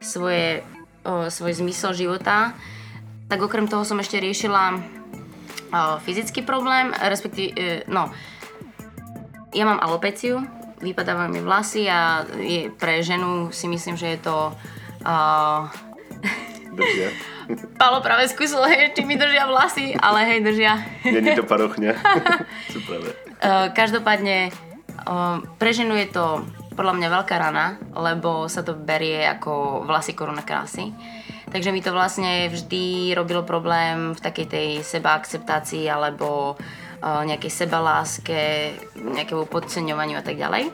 svoje, 0.00 0.64
o, 1.04 1.28
svoj 1.28 1.52
zmysel 1.52 1.92
života. 1.92 2.56
Tak 3.28 3.44
okrem 3.44 3.68
toho 3.68 3.84
som 3.84 4.00
ešte 4.00 4.24
riešila 4.24 4.72
o, 4.72 4.80
fyzický 6.00 6.48
problém, 6.48 6.96
respektíve, 6.96 7.84
no, 7.92 8.08
ja 9.52 9.68
mám 9.68 9.84
alopeciu, 9.84 10.40
vypadávajú 10.82 11.30
mi 11.30 11.40
vlasy 11.40 11.86
a 11.86 12.26
je, 12.36 12.68
pre 12.74 13.00
ženu 13.00 13.54
si 13.54 13.70
myslím, 13.70 13.94
že 13.94 14.18
je 14.18 14.18
to 14.26 14.50
uh, 15.06 15.70
Dobre. 16.72 17.12
Palo 17.80 18.00
práve 18.00 18.24
skúsil, 18.32 18.64
hej, 18.64 18.96
či 18.96 19.04
mi 19.04 19.20
držia 19.20 19.44
vlasy, 19.44 19.92
ale 19.92 20.24
hej, 20.24 20.38
držia. 20.40 20.80
Není 21.04 21.36
to 21.36 21.44
parochňa. 21.52 21.92
Super. 22.74 22.98
Uh, 23.42 23.68
každopádne 23.76 24.48
uh, 25.04 25.44
pre 25.60 25.70
ženu 25.76 25.92
je 26.00 26.08
to 26.08 26.40
podľa 26.72 26.96
mňa 26.96 27.08
veľká 27.12 27.36
rana, 27.36 27.76
lebo 27.92 28.48
sa 28.48 28.64
to 28.64 28.72
berie 28.72 29.28
ako 29.28 29.84
vlasy 29.84 30.16
koruna 30.16 30.40
krásy. 30.40 30.96
Takže 31.52 31.68
mi 31.68 31.84
to 31.84 31.92
vlastne 31.92 32.48
vždy 32.48 33.12
robilo 33.12 33.44
problém 33.44 34.16
v 34.16 34.20
takej 34.24 34.46
tej 34.48 34.68
sebaakceptácii 34.80 35.84
alebo 35.84 36.56
uh, 36.56 36.81
nejakej 37.02 37.50
sebaláske, 37.50 38.72
nejakému 38.94 39.50
podceňovaniu 39.50 40.16
a 40.18 40.24
tak 40.24 40.38
ďalej. 40.38 40.70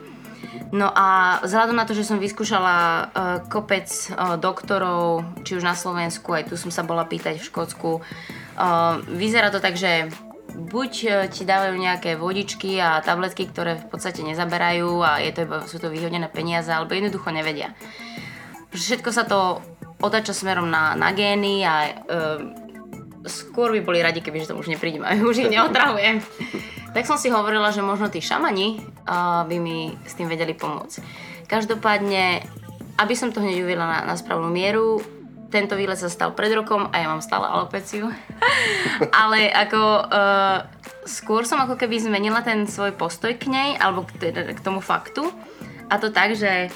No 0.69 0.93
a 0.93 1.41
vzhľadom 1.41 1.81
na 1.81 1.89
to, 1.89 1.97
že 1.97 2.05
som 2.05 2.21
vyskúšala 2.21 2.77
uh, 2.77 3.07
kopec 3.49 3.89
uh, 4.13 4.37
doktorov, 4.37 5.25
či 5.43 5.57
už 5.57 5.65
na 5.65 5.73
Slovensku, 5.73 6.29
aj 6.37 6.53
tu 6.53 6.61
som 6.61 6.69
sa 6.69 6.85
bola 6.85 7.09
pýtať 7.09 7.41
v 7.41 7.49
Škótsku, 7.49 7.91
uh, 8.05 9.01
vyzerá 9.09 9.49
to 9.49 9.65
tak, 9.65 9.81
že 9.81 10.13
buď 10.49 10.93
ti 11.33 11.43
dávajú 11.49 11.75
nejaké 11.77 12.21
vodičky 12.21 12.77
a 12.81 13.01
tabletky, 13.01 13.49
ktoré 13.49 13.81
v 13.81 13.87
podstate 13.89 14.21
nezaberajú 14.25 15.01
a 15.01 15.23
je 15.23 15.31
to 15.33 15.41
iba, 15.45 15.57
sú 15.65 15.81
to 15.81 15.89
vyhodené 15.89 16.29
peniaze, 16.29 16.69
alebo 16.69 16.93
jednoducho 16.93 17.33
nevedia. 17.33 17.73
Všetko 18.75 19.11
sa 19.13 19.25
to 19.25 19.65
otáča 20.03 20.35
smerom 20.35 20.69
na, 20.69 20.95
na 20.95 21.11
gény 21.15 21.63
a 21.65 22.05
skôr 23.27 23.75
by 23.75 23.81
boli 23.83 23.99
radi, 23.99 24.23
keby 24.23 24.45
že 24.45 24.53
to 24.53 24.59
už 24.59 24.71
neprídem 24.71 25.03
a 25.03 25.17
už 25.31 25.47
ich 25.47 25.51
neotravujem. 25.51 26.23
tak 26.95 27.05
som 27.09 27.19
si 27.19 27.33
hovorila, 27.33 27.75
že 27.75 27.83
možno 27.83 28.13
tí 28.13 28.23
šamani 28.23 28.83
uh, 29.09 29.43
by 29.49 29.57
mi 29.59 29.95
s 30.07 30.15
tým 30.15 30.31
vedeli 30.31 30.55
pomôcť. 30.55 31.03
Každopádne, 31.49 32.45
aby 33.01 33.15
som 33.17 33.33
to 33.33 33.41
hneď 33.41 33.65
uviedla 33.65 33.87
na, 33.87 33.99
na 34.05 34.15
správnu 34.15 34.53
mieru, 34.53 35.01
tento 35.49 35.81
výlet 35.81 35.97
sa 35.97 36.13
stal 36.13 36.37
pred 36.37 36.53
rokom 36.53 36.93
a 36.93 36.95
ja 37.01 37.09
mám 37.09 37.25
stále 37.25 37.49
alopeciu. 37.49 38.13
Ale 39.25 39.49
ako 39.49 39.81
uh, 40.05 40.59
skôr 41.09 41.49
som 41.49 41.57
ako 41.65 41.81
keby 41.81 41.97
zmenila 41.97 42.45
ten 42.45 42.69
svoj 42.69 42.93
postoj 42.93 43.33
k 43.33 43.49
nej, 43.49 43.71
alebo 43.81 44.05
k, 44.05 44.29
teda 44.29 44.53
k 44.53 44.61
tomu 44.61 44.85
faktu. 44.85 45.25
A 45.89 45.97
to 45.97 46.13
tak, 46.13 46.37
že 46.37 46.69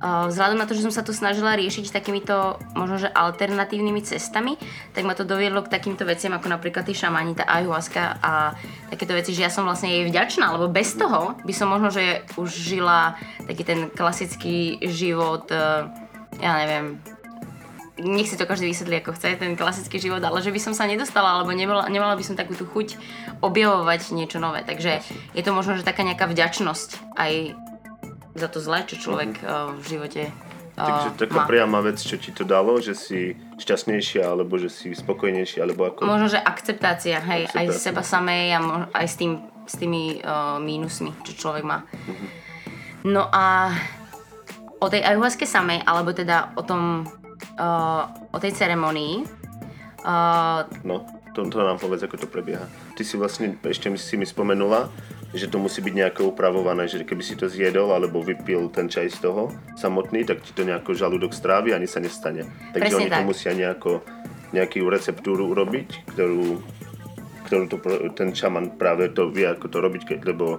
vzhľadom 0.00 0.56
na 0.56 0.64
to, 0.64 0.72
že 0.72 0.88
som 0.88 0.94
sa 0.94 1.04
to 1.04 1.12
snažila 1.12 1.52
riešiť 1.60 1.92
takýmito 1.92 2.56
možno, 2.72 2.96
že 3.04 3.12
alternatívnymi 3.12 4.00
cestami, 4.00 4.56
tak 4.96 5.04
ma 5.04 5.12
to 5.12 5.28
doviedlo 5.28 5.60
k 5.60 5.72
takýmto 5.72 6.08
veciam 6.08 6.32
ako 6.32 6.48
napríklad 6.48 6.88
tí 6.88 6.96
šamani, 6.96 7.36
tá 7.36 7.44
ayahuasca 7.44 8.16
a 8.24 8.56
takéto 8.88 9.12
veci, 9.12 9.36
že 9.36 9.44
ja 9.44 9.52
som 9.52 9.68
vlastne 9.68 9.92
jej 9.92 10.08
vďačná, 10.08 10.56
lebo 10.56 10.72
bez 10.72 10.96
toho 10.96 11.36
by 11.44 11.52
som 11.52 11.68
možno, 11.68 11.92
že 11.92 12.24
už 12.40 12.48
žila 12.48 13.20
taký 13.44 13.62
ten 13.62 13.92
klasický 13.92 14.80
život, 14.88 15.44
e, 15.52 15.84
ja 16.40 16.52
neviem, 16.64 16.96
nech 18.00 18.32
si 18.32 18.40
to 18.40 18.48
každý 18.48 18.72
vysvetlí 18.72 19.04
ako 19.04 19.12
chce, 19.12 19.36
ten 19.36 19.52
klasický 19.52 20.00
život, 20.00 20.24
ale 20.24 20.40
že 20.40 20.48
by 20.48 20.60
som 20.60 20.72
sa 20.72 20.88
nedostala, 20.88 21.36
alebo 21.36 21.52
nemala, 21.52 21.84
nemala 21.92 22.16
by 22.16 22.24
som 22.24 22.40
takú 22.40 22.56
tú 22.56 22.64
chuť 22.64 22.96
objavovať 23.44 24.16
niečo 24.16 24.40
nové. 24.40 24.64
Takže 24.64 25.04
je 25.36 25.42
to 25.44 25.52
možno, 25.52 25.76
že 25.76 25.84
taká 25.84 26.00
nejaká 26.00 26.24
vďačnosť 26.24 27.20
aj 27.20 27.32
za 28.34 28.48
to 28.48 28.58
zlé, 28.62 28.86
čo 28.86 28.96
človek 28.98 29.42
mm-hmm. 29.42 29.78
v 29.80 29.84
živote 29.86 30.22
uh, 30.30 30.50
Takže 30.80 31.08
taká 31.18 31.40
má. 31.42 31.46
priama 31.46 31.80
vec, 31.82 31.98
čo 32.00 32.16
ti 32.16 32.30
to 32.30 32.46
dalo, 32.46 32.78
že 32.78 32.94
si 32.96 33.34
šťastnejšia, 33.58 34.24
alebo 34.24 34.56
že 34.56 34.70
si 34.72 34.94
spokojnejšia, 34.94 35.66
alebo 35.66 35.90
ako... 35.90 36.06
Možno, 36.06 36.32
že 36.32 36.40
akceptácia, 36.40 37.20
hej, 37.20 37.50
akceptácia. 37.50 37.74
aj 37.74 37.82
seba 37.82 38.02
samej 38.02 38.44
a 38.56 38.58
mož, 38.62 38.82
aj 38.94 39.06
s, 39.06 39.14
tým, 39.18 39.32
s 39.66 39.74
tými 39.76 40.02
uh, 40.22 40.56
mínusmi, 40.62 41.10
čo 41.26 41.32
človek 41.36 41.64
má. 41.66 41.84
Mm-hmm. 41.84 42.28
No 43.10 43.28
a 43.32 43.74
o 44.80 44.86
tej 44.88 45.04
ayahuaske 45.04 45.44
samej, 45.44 45.84
alebo 45.84 46.12
teda 46.12 46.56
o 46.56 46.62
tom, 46.64 47.04
uh, 47.60 48.02
o 48.32 48.38
tej 48.40 48.56
ceremonii, 48.56 49.24
uh, 50.04 50.64
no, 50.84 51.04
to, 51.36 51.46
to 51.46 51.62
nám 51.62 51.78
povedz, 51.78 52.04
ako 52.04 52.16
to 52.16 52.28
prebieha. 52.28 52.64
Ty 52.96 53.02
si 53.04 53.14
vlastne, 53.14 53.56
ešte 53.62 53.92
si 53.96 54.14
mi 54.16 54.26
spomenula, 54.26 54.90
že 55.30 55.46
to 55.46 55.62
musí 55.62 55.78
byť 55.78 55.94
nejako 55.94 56.34
upravované, 56.34 56.90
že 56.90 57.06
keby 57.06 57.22
si 57.22 57.38
to 57.38 57.46
zjedol 57.46 57.94
alebo 57.94 58.18
vypil 58.18 58.66
ten 58.74 58.90
čaj 58.90 59.14
z 59.14 59.18
toho 59.30 59.54
samotný, 59.78 60.26
tak 60.26 60.42
ti 60.42 60.50
to 60.50 60.66
nejako 60.66 60.98
žalúdok 60.98 61.30
strávi 61.30 61.70
ani 61.70 61.86
sa 61.86 62.02
nestane. 62.02 62.50
Takže 62.74 62.98
Presne 62.98 62.98
oni 62.98 63.10
tak. 63.10 63.18
to 63.22 63.30
musia 63.30 63.52
nejako, 63.54 63.92
nejakú 64.50 64.82
receptúru 64.90 65.54
urobiť, 65.54 66.10
ktorú, 66.14 66.58
ktorú 67.46 67.64
to, 67.70 67.76
ten 68.18 68.34
šaman 68.34 68.74
práve 68.74 69.06
to 69.14 69.30
vie, 69.30 69.46
ako 69.46 69.70
to 69.70 69.78
robiť, 69.78 70.02
keď, 70.02 70.18
lebo 70.34 70.58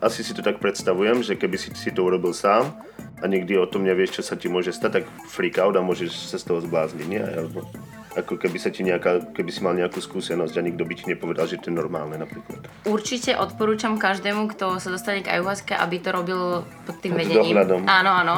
asi 0.00 0.24
si 0.24 0.32
to 0.32 0.40
tak 0.40 0.64
predstavujem, 0.64 1.20
že 1.20 1.36
keby 1.36 1.60
si, 1.60 1.68
si 1.76 1.92
to 1.92 2.08
urobil 2.08 2.32
sám 2.32 2.72
a 3.20 3.24
nikdy 3.28 3.60
o 3.60 3.68
tom 3.68 3.84
nevieš, 3.84 4.20
čo 4.20 4.22
sa 4.24 4.34
ti 4.40 4.48
môže 4.48 4.72
stať, 4.72 5.02
tak 5.02 5.04
freak 5.28 5.60
out 5.60 5.76
a 5.76 5.84
môžeš 5.84 6.32
sa 6.32 6.40
z 6.40 6.48
toho 6.48 6.64
zblázniť, 6.64 7.06
nie? 7.08 7.20
Alebo 7.20 7.68
ako 8.16 8.40
keby 8.40 8.56
sa 8.56 8.72
ti 8.72 8.80
nejaká, 8.80 9.36
keby 9.36 9.50
si 9.52 9.60
mal 9.60 9.76
nejakú 9.76 10.00
skúsenosť 10.00 10.54
a 10.56 10.64
nikto 10.64 10.88
by 10.88 10.94
ti 10.96 11.04
nepovedal, 11.04 11.44
že 11.44 11.60
to 11.60 11.68
je 11.68 11.76
normálne 11.76 12.16
napríklad. 12.16 12.64
Určite 12.88 13.36
odporúčam 13.36 14.00
každému, 14.00 14.48
kto 14.56 14.80
sa 14.80 14.88
dostane 14.88 15.20
k 15.20 15.36
ayahuasca, 15.36 15.76
aby 15.76 15.96
to 16.00 16.08
robil 16.16 16.40
pod 16.88 16.96
tým 17.04 17.12
pod 17.12 17.20
vedením. 17.20 17.52
Dohľadom. 17.52 17.80
Áno, 17.84 18.10
áno. 18.24 18.36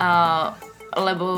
uh, 0.00 0.56
lebo 1.06 1.28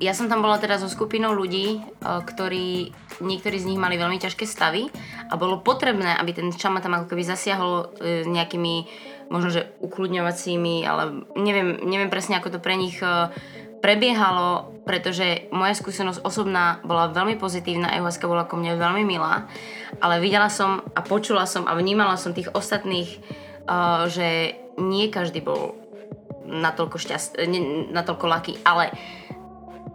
ja 0.00 0.14
som 0.14 0.30
tam 0.30 0.40
bola 0.40 0.56
teda 0.56 0.80
so 0.80 0.88
skupinou 0.88 1.34
ľudí, 1.36 1.82
ktorí, 2.00 2.94
niektorí 3.20 3.56
z 3.60 3.68
nich 3.68 3.76
mali 3.76 4.00
veľmi 4.00 4.16
ťažké 4.16 4.48
stavy 4.48 4.88
a 5.28 5.34
bolo 5.36 5.60
potrebné, 5.60 6.16
aby 6.16 6.32
ten 6.32 6.48
čama 6.54 6.80
tam 6.80 6.96
ako 6.96 7.12
keby 7.12 7.26
zasiahol 7.26 7.90
uh, 7.90 8.24
nejakými 8.24 8.86
možno, 9.30 9.54
že 9.54 9.70
ukludňovacími, 9.78 10.82
ale 10.86 11.22
neviem, 11.38 11.78
neviem 11.86 12.10
presne, 12.10 12.34
ako 12.38 12.58
to 12.58 12.58
pre 12.58 12.74
nich 12.74 12.98
uh, 12.98 13.30
prebiehalo, 13.80 14.80
pretože 14.84 15.48
moja 15.50 15.72
skúsenosť 15.72 16.20
osobná 16.22 16.78
bola 16.84 17.08
veľmi 17.10 17.40
pozitívna, 17.40 17.90
ayahuasca 17.90 18.28
bola 18.28 18.44
ko 18.44 18.60
mne 18.60 18.76
veľmi 18.76 19.02
milá, 19.04 19.48
ale 19.98 20.20
videla 20.20 20.52
som 20.52 20.84
a 20.92 21.00
počula 21.00 21.48
som 21.48 21.64
a 21.64 21.72
vnímala 21.74 22.20
som 22.20 22.36
tých 22.36 22.52
ostatných, 22.52 23.08
uh, 23.64 24.04
že 24.06 24.56
nie 24.76 25.08
každý 25.08 25.40
bol 25.40 25.76
natoľko, 26.44 27.00
šťast, 27.00 27.40
natoľko 27.92 28.26
laký, 28.28 28.52
ale 28.66 28.92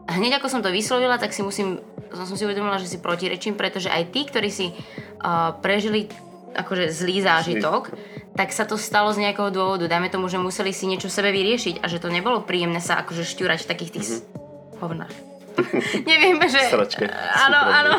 hneď 0.09 0.41
ako 0.41 0.47
som 0.49 0.61
to 0.65 0.73
vyslovila, 0.73 1.21
tak 1.21 1.33
si 1.33 1.45
musím, 1.45 1.81
som 2.13 2.37
si 2.37 2.45
uvedomila, 2.45 2.81
že 2.81 2.89
si 2.89 2.97
protirečím, 3.01 3.53
pretože 3.59 3.91
aj 3.91 4.09
tí, 4.09 4.25
ktorí 4.25 4.49
si 4.49 4.71
uh, 4.71 5.53
prežili 5.61 6.09
akože 6.55 6.89
zlý 6.89 7.19
zážitok, 7.19 7.91
tak 8.35 8.51
sa 8.51 8.67
to 8.67 8.75
stalo 8.75 9.15
z 9.15 9.23
nejakého 9.23 9.47
dôvodu. 9.47 9.87
Dajme 9.87 10.11
tomu, 10.11 10.27
že 10.27 10.35
museli 10.35 10.75
si 10.75 10.85
niečo 10.91 11.07
sebe 11.07 11.31
vyriešiť 11.31 11.79
a 11.79 11.87
že 11.87 12.03
to 12.03 12.11
nebolo 12.11 12.43
príjemné 12.43 12.83
sa 12.83 12.99
akože 12.99 13.23
šťurať 13.23 13.63
v 13.63 13.69
takých 13.71 13.91
tých 13.95 14.07
mm-hmm. 14.11 14.79
hovnách. 14.83 15.15
Neviem, 16.11 16.37
že... 16.51 16.59
Sračke. 16.67 17.07
Áno, 17.47 17.59
áno. 17.63 17.95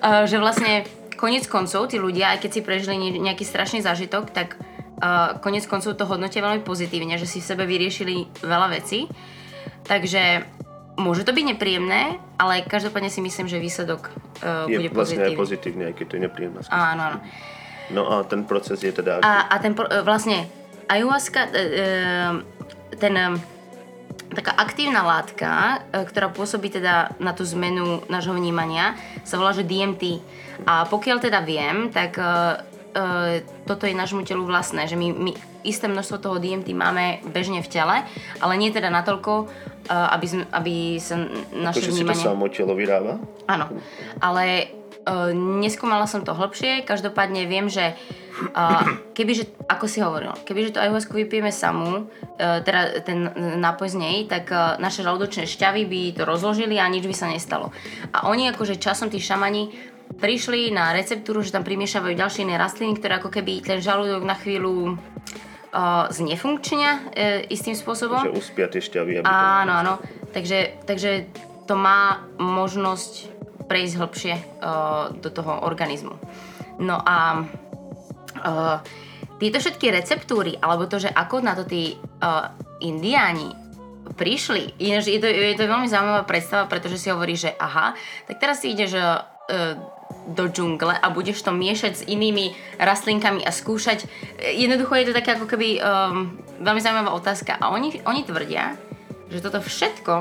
Uh, 0.00 0.24
že 0.30 0.40
vlastne 0.40 0.88
konec 1.20 1.44
koncov 1.44 1.92
tí 1.92 2.00
ľudia, 2.00 2.32
aj 2.32 2.40
keď 2.40 2.50
si 2.56 2.60
prežili 2.64 2.96
nejaký 3.20 3.44
strašný 3.44 3.84
zážitok, 3.84 4.32
tak 4.32 4.56
uh, 4.56 5.36
konec 5.44 5.68
koncov 5.68 5.92
to 5.92 6.08
hodnotia 6.08 6.40
veľmi 6.40 6.64
pozitívne, 6.64 7.20
že 7.20 7.28
si 7.28 7.44
v 7.44 7.48
sebe 7.52 7.68
vyriešili 7.68 8.40
veľa 8.40 8.72
vecí. 8.72 9.04
Takže 9.84 10.48
môže 10.96 11.28
to 11.28 11.36
byť 11.36 11.44
nepríjemné, 11.56 12.16
ale 12.40 12.64
každopádne 12.64 13.12
si 13.12 13.20
myslím, 13.20 13.44
že 13.44 13.60
výsledok 13.60 14.08
uh, 14.40 14.64
je 14.64 14.80
bude 14.80 14.88
vlastne 14.96 15.20
pozitívny. 15.20 15.28
aj 15.28 15.36
pozitívny, 15.36 15.82
aj 15.84 15.94
keď 16.00 16.06
to 16.08 16.14
je 16.16 16.22
nepríjemná 16.24 16.60
Áno, 16.72 17.02
áno. 17.12 17.18
No 17.90 18.06
a 18.06 18.22
ten 18.22 18.46
proces 18.46 18.80
je 18.80 18.94
teda... 18.94 19.18
A, 19.22 19.50
a 19.50 19.56
ten 19.58 19.74
vlastne 20.06 20.46
ayahuasca, 20.90 21.40
e, 21.46 21.58
e, 21.58 21.86
ten 22.98 23.14
taká 24.30 24.54
aktívna 24.58 25.02
látka, 25.02 25.82
e, 25.90 26.06
ktorá 26.06 26.30
pôsobí 26.30 26.70
teda 26.70 27.14
na 27.22 27.34
tú 27.34 27.46
zmenu 27.46 28.02
nášho 28.10 28.34
vnímania, 28.34 28.98
sa 29.22 29.38
volá, 29.38 29.54
že 29.54 29.66
DMT. 29.66 30.22
A 30.66 30.86
pokiaľ 30.90 31.18
teda 31.22 31.40
viem, 31.46 31.88
tak 31.88 32.20
toto 33.70 33.86
je 33.86 33.94
nášmu 33.94 34.26
telu 34.26 34.42
vlastné, 34.42 34.90
že 34.90 34.98
my, 34.98 35.14
my 35.14 35.30
isté 35.62 35.86
množstvo 35.86 36.18
toho 36.18 36.36
DMT 36.42 36.74
máme 36.74 37.22
bežne 37.30 37.62
v 37.62 37.70
tele, 37.70 38.02
ale 38.42 38.54
nie 38.58 38.74
teda 38.74 38.90
natoľko, 38.90 39.46
aby, 39.86 40.26
sme, 40.26 40.42
aby 40.50 40.98
sa 40.98 41.22
naše 41.54 41.86
to, 41.86 41.94
vnímanie... 41.94 42.18
si 42.18 42.26
to 42.26 42.34
samo 42.34 42.50
telo 42.50 42.74
vyrába? 42.74 43.22
Áno, 43.46 43.70
ale 44.18 44.74
Uh, 45.00 45.32
neskúmala 45.64 46.04
som 46.04 46.20
to 46.20 46.36
hlbšie, 46.36 46.84
každopádne 46.84 47.48
viem, 47.48 47.72
že 47.72 47.96
uh, 48.52 48.84
kebyže, 49.16 49.48
ako 49.64 49.88
si 49.88 50.04
hovoril, 50.04 50.36
kebyže 50.44 50.76
to 50.76 50.82
ayahuasku 50.84 51.16
vypijeme 51.16 51.48
samú, 51.48 52.04
uh, 52.04 52.60
teda 52.60 53.00
ten 53.00 53.32
nápoj 53.64 53.88
z 53.88 53.96
nej, 53.96 54.16
tak 54.28 54.52
uh, 54.52 54.76
naše 54.76 55.00
žalúdočné 55.00 55.48
šťavy 55.48 55.88
by 55.88 56.02
to 56.20 56.28
rozložili 56.28 56.76
a 56.76 56.84
nič 56.92 57.08
by 57.08 57.16
sa 57.16 57.32
nestalo. 57.32 57.72
A 58.12 58.28
oni 58.28 58.52
akože 58.52 58.76
časom 58.76 59.08
tí 59.08 59.16
šamani 59.24 59.72
prišli 60.20 60.68
na 60.68 60.92
receptúru, 60.92 61.40
že 61.40 61.56
tam 61.56 61.64
primiešavajú 61.64 62.12
ďalšie 62.12 62.44
iné 62.44 62.60
rastliny, 62.60 62.92
ktoré 63.00 63.24
ako 63.24 63.32
keby 63.32 63.64
ten 63.64 63.80
žalúdok 63.80 64.20
na 64.20 64.36
chvíľu 64.36 65.00
uh, 65.00 66.12
znefunkčnia 66.12 66.92
uh, 66.92 67.00
istým 67.48 67.72
spôsobom. 67.72 68.20
Že 68.20 68.36
uspia 68.36 68.68
tie 68.68 68.84
šťavy. 68.84 69.12
Aby 69.16 69.24
áno, 69.24 69.72
áno. 69.80 69.94
Takže, 70.36 70.84
takže 70.84 71.24
to 71.64 71.72
má 71.72 72.20
možnosť 72.36 73.39
prejsť 73.70 73.94
hlbšie 74.02 74.34
uh, 74.34 75.14
do 75.14 75.30
toho 75.30 75.62
organizmu. 75.62 76.18
No 76.82 76.98
a 76.98 77.46
uh, 77.46 78.82
tieto 79.38 79.62
všetky 79.62 79.94
receptúry, 79.94 80.58
alebo 80.58 80.90
to, 80.90 80.98
že 80.98 81.14
ako 81.14 81.38
na 81.38 81.54
to 81.54 81.62
tí 81.62 81.94
uh, 81.94 82.50
indiáni 82.82 83.54
prišli. 84.18 84.82
Ináč 84.82 85.06
je 85.06 85.22
to, 85.22 85.30
je 85.30 85.54
to 85.54 85.70
veľmi 85.70 85.86
zaujímavá 85.86 86.26
predstava, 86.26 86.66
pretože 86.66 86.98
si 86.98 87.14
hovorí, 87.14 87.38
že 87.38 87.54
aha, 87.54 87.94
tak 88.26 88.42
teraz 88.42 88.66
si 88.66 88.74
ideš 88.74 88.98
uh, 88.98 89.22
do 90.34 90.50
džungle 90.50 90.94
a 90.98 91.06
budeš 91.14 91.42
to 91.46 91.54
miešať 91.54 91.92
s 91.94 92.06
inými 92.10 92.54
rastlinkami 92.78 93.46
a 93.46 93.54
skúšať. 93.54 94.06
Jednoducho 94.38 94.98
je 94.98 95.06
to 95.10 95.16
také 95.16 95.38
ako 95.38 95.46
keby 95.46 95.78
um, 95.78 96.38
veľmi 96.58 96.82
zaujímavá 96.82 97.14
otázka. 97.14 97.58
A 97.58 97.70
oni, 97.70 98.02
oni 98.02 98.26
tvrdia, 98.26 98.74
že 99.30 99.38
toto 99.38 99.62
všetko 99.62 100.14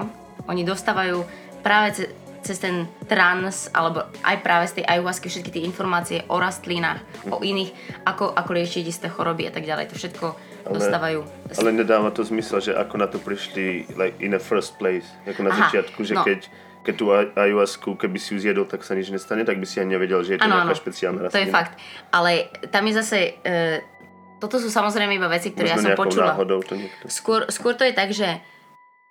oni 0.49 0.65
dostávajú 0.65 1.21
práve 1.61 2.09
cez 2.41 2.57
ten 2.59 2.87
trans, 3.05 3.67
alebo 3.75 4.07
aj 4.23 4.37
práve 4.41 4.65
z 4.71 4.81
tej 4.81 4.85
ayahuasky 4.87 5.27
všetky 5.27 5.51
tie 5.51 5.63
informácie 5.67 6.23
o 6.31 6.39
rastlinách, 6.39 7.03
o 7.29 7.43
iných, 7.43 7.71
ako, 8.07 8.31
ako 8.31 8.51
liečiť 8.55 8.85
isté 8.87 9.07
choroby 9.11 9.47
a 9.47 9.51
tak 9.51 9.67
ďalej. 9.67 9.91
To 9.91 9.95
všetko 9.95 10.25
ale, 10.67 10.73
dostávajú. 10.75 11.19
Ale 11.55 11.69
nedáva 11.75 12.09
to 12.11 12.23
zmysel, 12.23 12.63
že 12.63 12.71
ako 12.75 12.95
na 12.99 13.07
to 13.07 13.17
prišli 13.19 13.89
like 13.99 14.15
in 14.23 14.31
the 14.31 14.41
first 14.41 14.79
place, 14.79 15.07
ako 15.27 15.45
na 15.45 15.51
Aha, 15.51 15.67
začiatku, 15.67 15.99
že 16.03 16.15
no. 16.15 16.23
keď 16.23 16.47
keď 16.79 16.95
tú 16.95 17.11
ayahuasku, 17.11 17.99
keby 17.99 18.15
si 18.15 18.33
ju 18.33 18.39
zjedol, 18.39 18.63
tak 18.63 18.87
sa 18.87 18.95
nič 18.95 19.11
nestane, 19.11 19.43
tak 19.43 19.59
by 19.59 19.67
si 19.67 19.83
ani 19.83 19.99
nevedel, 19.99 20.23
že 20.23 20.35
je 20.35 20.39
to 20.39 20.47
Áno, 20.47 20.63
nejaká 20.63 20.79
špeciálna 20.79 21.19
To 21.19 21.23
rastlina. 21.27 21.43
je 21.43 21.51
fakt. 21.51 21.73
Ale 22.07 22.31
tam 22.71 22.83
je 22.87 22.93
zase... 22.95 23.17
E, 23.43 23.83
toto 24.39 24.55
sú 24.63 24.71
samozrejme 24.71 25.19
iba 25.19 25.27
veci, 25.27 25.51
ktoré 25.51 25.75
ja 25.75 25.77
Možno 25.77 25.83
som 25.83 25.89
nejakou 25.91 26.07
počula. 26.07 26.27
náhodou 26.31 26.59
to 26.63 26.79
niekto. 26.79 27.03
Skôr, 27.11 27.51
skôr 27.51 27.75
to 27.75 27.83
je 27.83 27.91
tak, 27.91 28.15
že 28.15 28.39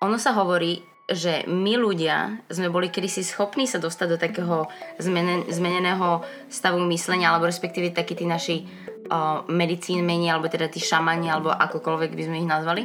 ono 0.00 0.16
sa 0.16 0.32
hovorí, 0.32 0.87
že 1.08 1.48
my 1.48 1.80
ľudia 1.80 2.44
sme 2.52 2.68
boli 2.68 2.92
kedysi 2.92 3.24
schopní 3.24 3.64
sa 3.64 3.80
dostať 3.80 4.06
do 4.12 4.18
takého 4.20 4.68
zmenen, 5.00 5.48
zmeneného 5.48 6.20
stavu 6.52 6.84
myslenia, 6.84 7.32
alebo 7.32 7.48
respektíve 7.48 7.96
takí 7.96 8.12
tí 8.12 8.28
naši 8.28 8.68
uh, 9.08 9.40
medicínmeni, 9.48 10.28
alebo 10.28 10.52
teda 10.52 10.68
tí 10.68 10.84
šamani, 10.84 11.32
alebo 11.32 11.48
akokoľvek 11.48 12.12
by 12.12 12.22
sme 12.28 12.36
ich 12.44 12.48
nazvali. 12.48 12.82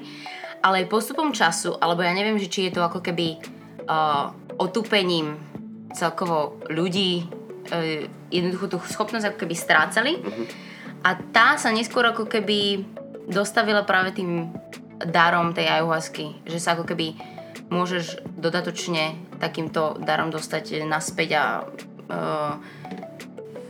Ale 0.63 0.87
postupom 0.87 1.35
času, 1.35 1.75
alebo 1.75 1.99
ja 1.99 2.15
neviem, 2.15 2.39
že 2.39 2.47
či 2.47 2.71
je 2.71 2.79
to 2.79 2.81
ako 2.87 3.03
keby 3.03 3.43
uh, 3.91 4.31
otupením 4.55 5.35
celkovo 5.91 6.63
ľudí, 6.71 7.27
uh, 7.75 8.07
jednoducho 8.31 8.71
tú 8.71 8.77
schopnosť 8.79 9.35
ako 9.35 9.37
keby 9.43 9.55
strácali. 9.59 10.13
A 11.03 11.19
tá 11.35 11.59
sa 11.59 11.75
neskôr 11.75 12.07
ako 12.07 12.31
keby 12.31 12.87
dostavila 13.27 13.83
práve 13.83 14.15
tým 14.15 14.47
darom 15.03 15.51
tej 15.51 15.67
ayahuasky, 15.67 16.47
že 16.47 16.63
sa 16.63 16.79
ako 16.79 16.87
keby 16.87 17.32
môžeš 17.69 18.21
dodatočne 18.37 19.17
takýmto 19.37 19.97
darom 20.01 20.29
dostať 20.29 20.85
naspäť 20.85 21.29
a 21.37 21.45
uh, 22.09 22.53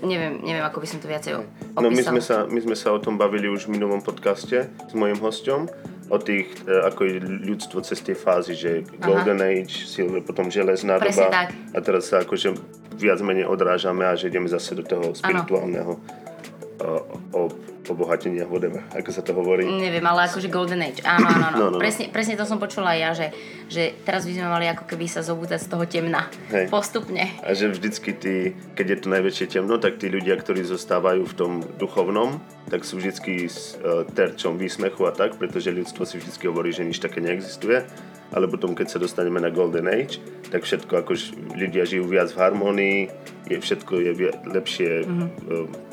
neviem, 0.03 0.43
neviem, 0.43 0.63
ako 0.63 0.83
by 0.83 0.87
som 0.87 0.99
to 0.99 1.07
viacej 1.07 1.39
opísala. 1.39 1.79
No 1.79 1.89
my 1.89 2.03
sme, 2.03 2.21
sa, 2.21 2.37
my 2.45 2.59
sme 2.59 2.75
sa 2.75 2.91
o 2.91 2.99
tom 2.99 3.15
bavili 3.15 3.47
už 3.47 3.71
v 3.71 3.79
minulom 3.79 4.03
podcaste 4.03 4.67
s 4.69 4.93
mojim 4.93 5.17
hosťom, 5.17 5.65
o 6.11 6.17
tých, 6.19 6.51
e, 6.67 6.83
ako 6.83 7.01
je 7.07 7.15
ľudstvo 7.23 7.79
cez 7.81 8.03
tie 8.03 8.13
fázy, 8.13 8.53
že 8.53 8.71
Golden 8.99 9.39
Age, 9.39 9.87
Silver, 9.87 10.21
potom 10.21 10.51
železná 10.51 10.99
Presne 10.99 11.31
doba 11.31 11.31
tak. 11.31 11.47
a 11.73 11.79
teraz 11.79 12.11
sa 12.11 12.21
akože 12.21 12.53
viac 12.99 13.19
menej 13.23 13.49
odrážame 13.49 14.05
a 14.05 14.13
že 14.13 14.29
ideme 14.29 14.45
zase 14.45 14.77
do 14.77 14.83
toho 14.85 15.15
spirituálneho 15.15 15.97
o, 15.97 16.91
o, 17.33 17.41
obohatenia, 17.85 18.45
whatever, 18.45 18.79
ako 18.89 19.09
sa 19.09 19.19
to 19.19 19.31
hovorí. 19.31 19.65
Neviem, 19.65 20.01
ale 20.01 20.25
akože 20.25 20.47
Golden 20.47 20.79
Age. 20.81 21.01
Áno, 21.01 21.25
áno, 21.25 21.45
áno. 21.45 21.57
No, 21.57 21.65
no, 21.65 21.71
no. 21.73 21.77
Presne, 21.77 22.07
presne 22.07 22.33
to 22.33 22.43
som 22.43 22.55
počula 22.55 22.91
aj 22.91 22.99
ja, 22.99 23.11
že, 23.13 23.27
že 23.67 23.83
teraz 23.99 24.23
by 24.23 24.33
sme 24.33 24.45
mali 24.45 24.65
ako 24.65 24.83
keby 24.85 25.05
sa 25.05 25.19
zobúdať 25.19 25.59
z 25.59 25.67
toho 25.67 25.83
temna. 25.83 26.31
Hej. 26.49 26.69
Postupne. 26.69 27.27
A 27.39 27.51
že 27.51 27.67
vždycky 27.67 28.11
tí, 28.13 28.35
keď 28.71 28.85
je 28.85 28.97
to 28.97 29.07
najväčšie 29.09 29.45
temno, 29.49 29.75
tak 29.77 29.97
tí 29.97 30.07
ľudia, 30.07 30.33
ktorí 30.33 30.63
zostávajú 30.63 31.23
v 31.25 31.35
tom 31.35 31.51
duchovnom, 31.73 32.39
tak 32.65 32.81
sú 32.81 32.97
vždycky 32.97 33.45
s 33.45 33.75
e, 33.75 34.07
terčom 34.07 34.55
výsmechu 34.55 35.03
a 35.03 35.11
tak, 35.11 35.35
pretože 35.35 35.67
ľudstvo 35.69 36.03
si 36.03 36.17
vždycky 36.17 36.45
hovorí, 36.45 36.69
že 36.69 36.81
nič 36.81 36.97
také 36.97 37.19
neexistuje. 37.19 37.83
Ale 38.31 38.47
potom, 38.47 38.71
keď 38.71 38.87
sa 38.87 38.97
dostaneme 38.97 39.37
na 39.37 39.47
Golden 39.47 39.85
Age, 39.85 40.17
tak 40.47 40.63
všetko, 40.63 40.93
ako 40.97 41.11
ž- 41.13 41.35
ľudia 41.53 41.83
žijú 41.83 42.07
viac 42.07 42.27
v 42.27 42.39
harmonii, 42.39 42.99
je, 43.45 43.57
všetko 43.57 43.93
je 43.99 44.11
lepšie, 44.47 44.91
Mhm. 45.03 45.25
mm-hmm. 45.43 45.92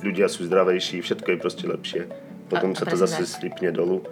Ľudia 0.00 0.26
sú 0.26 0.48
zdravejší, 0.48 1.00
všetko 1.00 1.28
je 1.34 1.38
proste 1.38 1.64
lepšie. 1.68 2.02
Potom 2.50 2.74
A- 2.74 2.76
sa 2.76 2.84
to 2.88 2.96
zase 2.98 3.24
slipne 3.28 3.70
dolu 3.70 4.02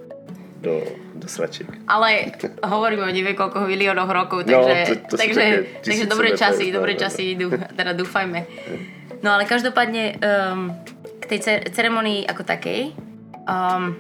do, 0.59 0.83
do 1.15 1.27
sračiek. 1.31 1.67
Ale 1.87 2.35
hovoríme 2.63 3.07
o 3.07 3.11
neviem 3.11 3.35
koľko 3.35 3.67
miliónoch 3.67 4.11
rokov, 4.11 4.47
No, 4.47 4.63
takže, 4.67 4.75
to- 4.87 4.99
to 5.07 5.15
sú 5.15 5.21
takže, 5.23 5.45
takže 5.87 6.05
dobré 6.07 6.29
časy, 6.35 6.65
no, 6.71 6.83
dobré 6.83 6.93
no, 6.95 7.01
časy 7.03 7.23
idú, 7.35 7.47
teda 7.51 7.95
dúfajme. 7.95 8.41
No 9.23 9.35
ale 9.35 9.47
každopádne 9.47 10.19
um, 10.19 10.75
k 11.19 11.25
tej 11.27 11.39
ce- 11.43 11.65
ceremonii 11.75 12.27
ako 12.27 12.43
takej, 12.47 12.95
um, 13.47 13.99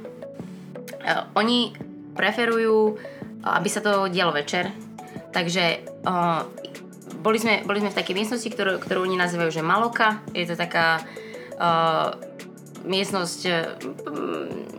uh, 1.02 1.26
oni 1.34 1.74
preferujú, 2.14 2.94
uh, 2.94 3.58
aby 3.58 3.68
sa 3.70 3.82
to 3.82 4.06
dialo 4.10 4.34
večer, 4.34 4.70
takže 5.34 5.82
uh, 6.06 6.42
boli, 7.22 7.38
sme, 7.38 7.66
boli 7.66 7.82
sme 7.82 7.90
v 7.90 7.98
takej 7.98 8.14
miestnosti, 8.14 8.46
ktorú, 8.50 8.78
ktorú 8.78 9.02
oni 9.02 9.18
nazývajú, 9.18 9.50
že 9.50 9.62
Maloka, 9.62 10.22
je 10.34 10.46
to 10.46 10.54
taká 10.54 11.02
miestnosť 12.88 13.40
uh, 13.46 13.54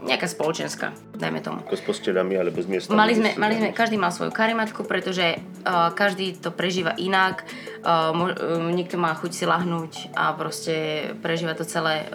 nejaká 0.08 0.26
spoločenská, 0.26 0.96
dajme 1.20 1.44
tomu. 1.44 1.60
Ako 1.68 1.76
s 1.76 1.84
posteľami 1.84 2.39
alebo 2.39 2.58
s 2.63 2.68
miestami. 2.68 2.96
Mali 2.96 3.13
sme, 3.13 3.30
mali 3.36 3.54
sme, 3.60 3.68
každý 3.76 4.00
mal 4.00 4.10
svoju 4.10 4.32
karimatku, 4.32 4.88
pretože 4.88 5.38
uh, 5.38 5.92
každý 5.92 6.39
to 6.39 6.50
prežíva 6.50 6.96
inak. 6.96 7.44
Uh, 7.84 8.12
mo, 8.15 8.26
uh, 8.32 8.72
niekto 8.72 8.96
má 8.96 9.12
chuť 9.13 9.32
si 9.32 9.44
lahnúť 9.44 10.15
a 10.15 10.32
proste 10.34 10.76
prežíva 11.20 11.54
to 11.54 11.68
celé 11.68 12.08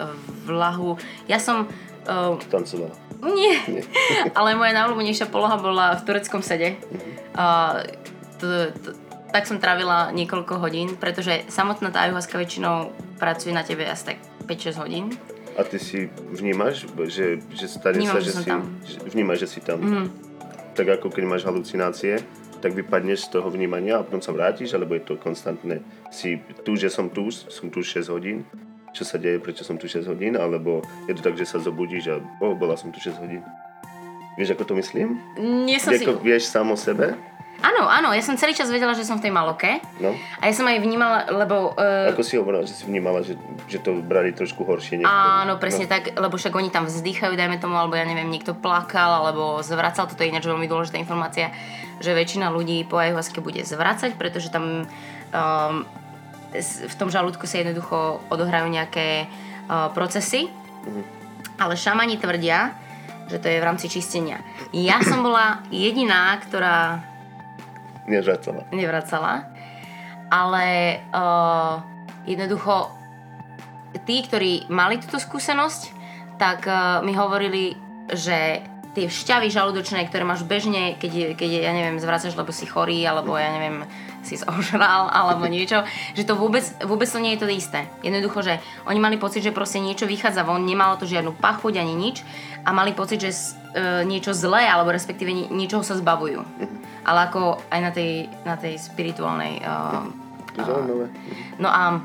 v 0.45 0.49
lahu. 0.51 0.97
Ja 1.29 1.37
som... 1.37 1.69
Uh, 2.05 2.37
Tancovala. 2.49 2.93
nie, 3.25 3.53
ale 4.37 4.57
moja 4.57 4.73
najobľúbenejšia 4.75 5.29
poloha 5.29 5.57
bola 5.57 5.97
v 5.97 6.05
tureckom 6.05 6.41
sede. 6.41 6.77
Uh, 7.37 7.85
to, 8.37 8.73
to, 8.83 8.89
tak 9.31 9.47
som 9.47 9.59
trávila 9.59 10.11
niekoľko 10.15 10.59
hodín, 10.59 10.95
pretože 10.99 11.43
samotná 11.51 11.91
tá 11.91 12.07
ayahuasca 12.07 12.39
väčšinou 12.39 12.93
pracuje 13.19 13.51
na 13.51 13.63
tebe 13.63 13.83
asi 13.87 14.15
tak 14.15 14.34
5-6 14.45 14.81
hodín. 14.81 15.05
A 15.55 15.63
ty 15.63 15.79
si 15.79 16.11
vnímaš, 16.31 16.85
že, 17.07 17.39
že 17.55 17.65
stane 17.71 17.99
Vnímam, 17.99 18.19
sa, 18.19 18.19
že 18.19 18.31
že, 18.31 18.37
si, 18.37 18.45
tam. 18.45 18.61
vnímaš, 19.07 19.37
že 19.39 19.47
si 19.47 19.59
tam. 19.63 19.79
Mhm. 19.81 20.05
Tak 20.75 20.99
ako 20.99 21.07
keď 21.07 21.23
máš 21.23 21.43
halucinácie, 21.47 22.19
tak 22.59 22.75
vypadneš 22.75 23.29
z 23.29 23.39
toho 23.39 23.47
vnímania 23.47 24.01
a 24.01 24.03
potom 24.03 24.19
sa 24.19 24.33
vrátiš, 24.35 24.73
alebo 24.75 24.97
je 24.97 25.03
to 25.05 25.15
konstantné. 25.15 25.79
Si 26.11 26.41
tu, 26.65 26.75
že 26.75 26.91
som 26.91 27.07
tu, 27.07 27.31
som 27.31 27.69
tu 27.71 27.85
6 27.85 28.09
hodín, 28.11 28.43
čo 28.95 29.03
sa 29.03 29.19
deje, 29.19 29.39
prečo 29.39 29.61
som 29.67 29.75
tu 29.75 29.87
6 29.87 30.07
hodín, 30.07 30.33
alebo 30.39 30.81
je 31.05 31.13
to 31.15 31.21
tak, 31.21 31.35
že 31.35 31.45
sa 31.47 31.59
zobudíš 31.59 32.15
a 32.15 32.15
oh, 32.41 32.55
bola 32.55 32.79
som 32.79 32.89
tu 32.89 32.99
6 32.99 33.21
hodín. 33.21 33.43
Vieš, 34.35 34.55
ako 34.55 34.63
to 34.67 34.73
myslím? 34.81 35.19
Nie 35.63 35.79
som 35.79 35.95
si... 35.95 36.03
Ako 36.03 36.19
vieš 36.19 36.51
sám 36.51 36.67
o 36.71 36.77
sebe? 36.79 37.15
Áno, 37.65 37.89
áno, 37.89 38.13
ja 38.13 38.21
som 38.21 38.37
celý 38.37 38.53
čas 38.53 38.69
vedela, 38.69 38.93
že 38.93 39.01
som 39.01 39.17
v 39.17 39.25
tej 39.25 39.33
maloke. 39.33 39.81
No. 39.97 40.13
A 40.37 40.43
ja 40.45 40.53
som 40.53 40.69
aj 40.69 40.77
vnímala, 40.85 41.25
lebo... 41.33 41.73
Uh, 41.73 42.13
Ako 42.13 42.21
si 42.21 42.37
hovorila, 42.37 42.61
že 42.61 42.77
si 42.77 42.85
vnímala, 42.85 43.25
že, 43.25 43.33
že 43.65 43.81
to 43.81 44.05
brali 44.05 44.29
trošku 44.37 44.61
horšie. 44.61 45.01
Než 45.01 45.09
Áno, 45.09 45.57
presne 45.57 45.89
no. 45.89 45.91
tak, 45.97 46.13
lebo 46.13 46.37
však 46.37 46.53
oni 46.53 46.69
tam 46.69 46.85
vzdýchajú, 46.85 47.33
dajme 47.33 47.57
tomu, 47.57 47.73
alebo 47.73 47.97
ja 47.97 48.05
neviem, 48.05 48.29
niekto 48.29 48.53
plakal, 48.53 49.25
alebo 49.25 49.65
zvracal, 49.65 50.05
toto 50.05 50.21
je 50.21 50.29
ináč 50.29 50.45
veľmi 50.45 50.69
dôležitá 50.69 51.01
informácia, 51.01 51.49
že 51.97 52.13
väčšina 52.13 52.53
ľudí 52.53 52.85
po 52.85 53.01
ayahuasке 53.01 53.41
bude 53.41 53.65
zvracať, 53.65 54.13
pretože 54.13 54.53
tam 54.53 54.85
um, 54.85 55.75
v 56.61 56.95
tom 57.01 57.09
žalúdku 57.09 57.49
sa 57.49 57.65
jednoducho 57.65 58.21
odohrajú 58.29 58.69
nejaké 58.69 59.25
uh, 59.25 59.89
procesy, 59.89 60.53
ale 61.57 61.73
šamani 61.73 62.21
tvrdia, 62.21 62.77
že 63.25 63.41
to 63.41 63.49
je 63.49 63.57
v 63.57 63.65
rámci 63.65 63.89
čistenia. 63.89 64.45
Ja 64.69 65.01
som 65.01 65.25
bola 65.25 65.65
jediná, 65.73 66.37
ktorá 66.45 67.01
Nežracala. 68.05 68.69
nevracala. 68.69 69.49
Ale 70.29 70.65
uh, 71.13 71.81
jednoducho 72.25 72.89
tí, 74.05 74.25
ktorí 74.25 74.69
mali 74.69 75.01
túto 75.01 75.21
skúsenosť, 75.21 75.81
tak 76.41 76.65
uh, 76.65 77.01
mi 77.05 77.13
hovorili, 77.13 77.77
že 78.09 78.61
tie 78.95 79.11
šťavy 79.11 79.51
žalúdočné, 79.51 80.07
ktoré 80.07 80.23
máš 80.23 80.47
bežne, 80.47 80.95
keď, 80.95 81.35
keď 81.35 81.49
ja 81.67 81.71
neviem, 81.75 81.99
zvracaš, 81.99 82.33
lebo 82.33 82.55
si 82.55 82.63
chorý, 82.63 83.03
alebo 83.03 83.35
ja 83.35 83.51
neviem, 83.51 83.83
si 84.25 84.41
zožral, 84.41 85.07
alebo 85.17 85.45
niečo, 85.45 85.85
že 86.17 86.25
to 86.25 86.33
vôbec, 86.35 86.65
vôbec 86.83 87.07
to 87.07 87.21
nie 87.21 87.37
je 87.37 87.45
to 87.45 87.47
isté. 87.49 87.85
Jednoducho, 88.01 88.41
že 88.41 88.59
oni 88.89 88.99
mali 88.99 89.15
pocit, 89.21 89.45
že 89.45 89.55
proste 89.55 89.77
niečo 89.77 90.09
vychádza 90.09 90.43
von, 90.43 90.65
nemalo 90.65 90.97
to 90.97 91.05
žiadnu 91.05 91.37
pachuť 91.37 91.77
ani 91.77 91.93
nič 91.93 92.25
a 92.65 92.73
mali 92.73 92.97
pocit, 92.97 93.21
že 93.21 93.31
e, 93.31 93.39
niečo 94.03 94.33
zlé, 94.33 94.65
alebo 94.65 94.89
respektíve 94.89 95.29
nie, 95.29 95.47
niečoho 95.53 95.85
sa 95.85 95.93
zbavujú. 95.93 96.41
Ale 97.05 97.29
ako 97.29 97.61
aj 97.69 97.79
na 97.79 97.91
tej, 97.93 98.25
na 98.41 98.57
tej 98.57 98.81
spirituálnej 98.81 99.61
uh, 99.61 100.09
Zaujímavé. 100.63 101.11
No 101.59 101.67
a 101.67 101.99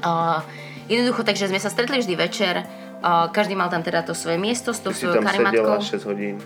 uh, 0.00 0.40
jednoducho, 0.88 1.20
takže 1.20 1.52
sme 1.52 1.60
sa 1.60 1.68
stretli 1.68 2.00
vždy 2.00 2.14
večer, 2.16 2.64
uh, 2.64 3.28
každý 3.28 3.52
mal 3.52 3.68
tam 3.68 3.84
teda 3.84 4.00
to 4.08 4.16
svoje 4.16 4.40
miesto 4.40 4.72
s 4.72 4.80
tou 4.80 4.96
svojou 4.96 5.20
karimatkou. 5.20 5.84
sedela 5.84 6.00
6 6.00 6.08
hodín. 6.08 6.36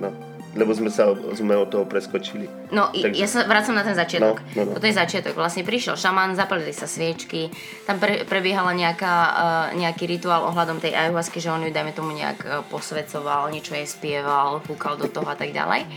No. 0.00 0.08
Lebo 0.54 0.70
sme 0.70 0.90
sa 0.90 1.10
sme 1.34 1.58
od 1.58 1.68
toho 1.68 1.82
preskočili. 1.82 2.46
No, 2.70 2.90
Takže- 2.94 3.18
ja 3.18 3.26
sa 3.26 3.42
vracam 3.44 3.74
na 3.74 3.82
ten 3.82 3.98
začiatok. 3.98 4.38
No, 4.54 4.62
no, 4.62 4.62
no. 4.70 4.72
Toto 4.78 4.86
je 4.86 4.94
začiatok. 4.94 5.34
Vlastne 5.34 5.66
prišiel 5.66 5.98
šaman, 5.98 6.38
zapalili 6.38 6.70
sa 6.70 6.86
sviečky, 6.86 7.50
tam 7.84 7.98
pre, 7.98 8.22
prebiehala 8.22 8.70
nejaká, 8.70 9.14
uh, 9.14 9.66
nejaký 9.74 10.06
rituál 10.06 10.46
ohľadom 10.46 10.78
tej 10.78 10.94
ayahuasky, 10.94 11.42
že 11.42 11.50
on 11.50 11.66
ju, 11.66 11.74
dajme 11.74 11.90
tomu, 11.90 12.14
nejak 12.14 12.38
uh, 12.46 12.62
posvecoval, 12.70 13.50
niečo 13.50 13.74
jej 13.74 13.86
spieval, 13.86 14.62
púkal 14.62 14.94
do 14.94 15.10
toho 15.10 15.26
a 15.26 15.36
tak 15.36 15.50
ďalej. 15.50 15.90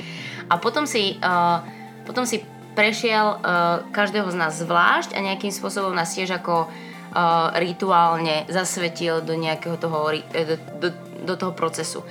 A 0.49 0.53
potom 0.57 0.89
si, 0.89 1.21
uh, 1.21 1.61
potom 2.09 2.25
si 2.25 2.41
prešiel 2.73 3.41
uh, 3.41 3.85
každého 3.93 4.29
z 4.33 4.37
nás 4.37 4.53
zvlášť 4.57 5.13
a 5.13 5.19
nejakým 5.21 5.49
spôsobom 5.49 5.93
nás 5.93 6.13
tiež 6.13 6.33
ako 6.37 6.69
uh, 6.69 7.53
rituálne 7.57 8.45
zasvetil 8.49 9.21
do 9.21 9.33
nejakého 9.33 9.77
toho, 9.81 10.13
do, 10.13 10.55
do, 10.81 10.89
do 11.25 11.33
toho 11.37 11.53
procesu. 11.57 12.01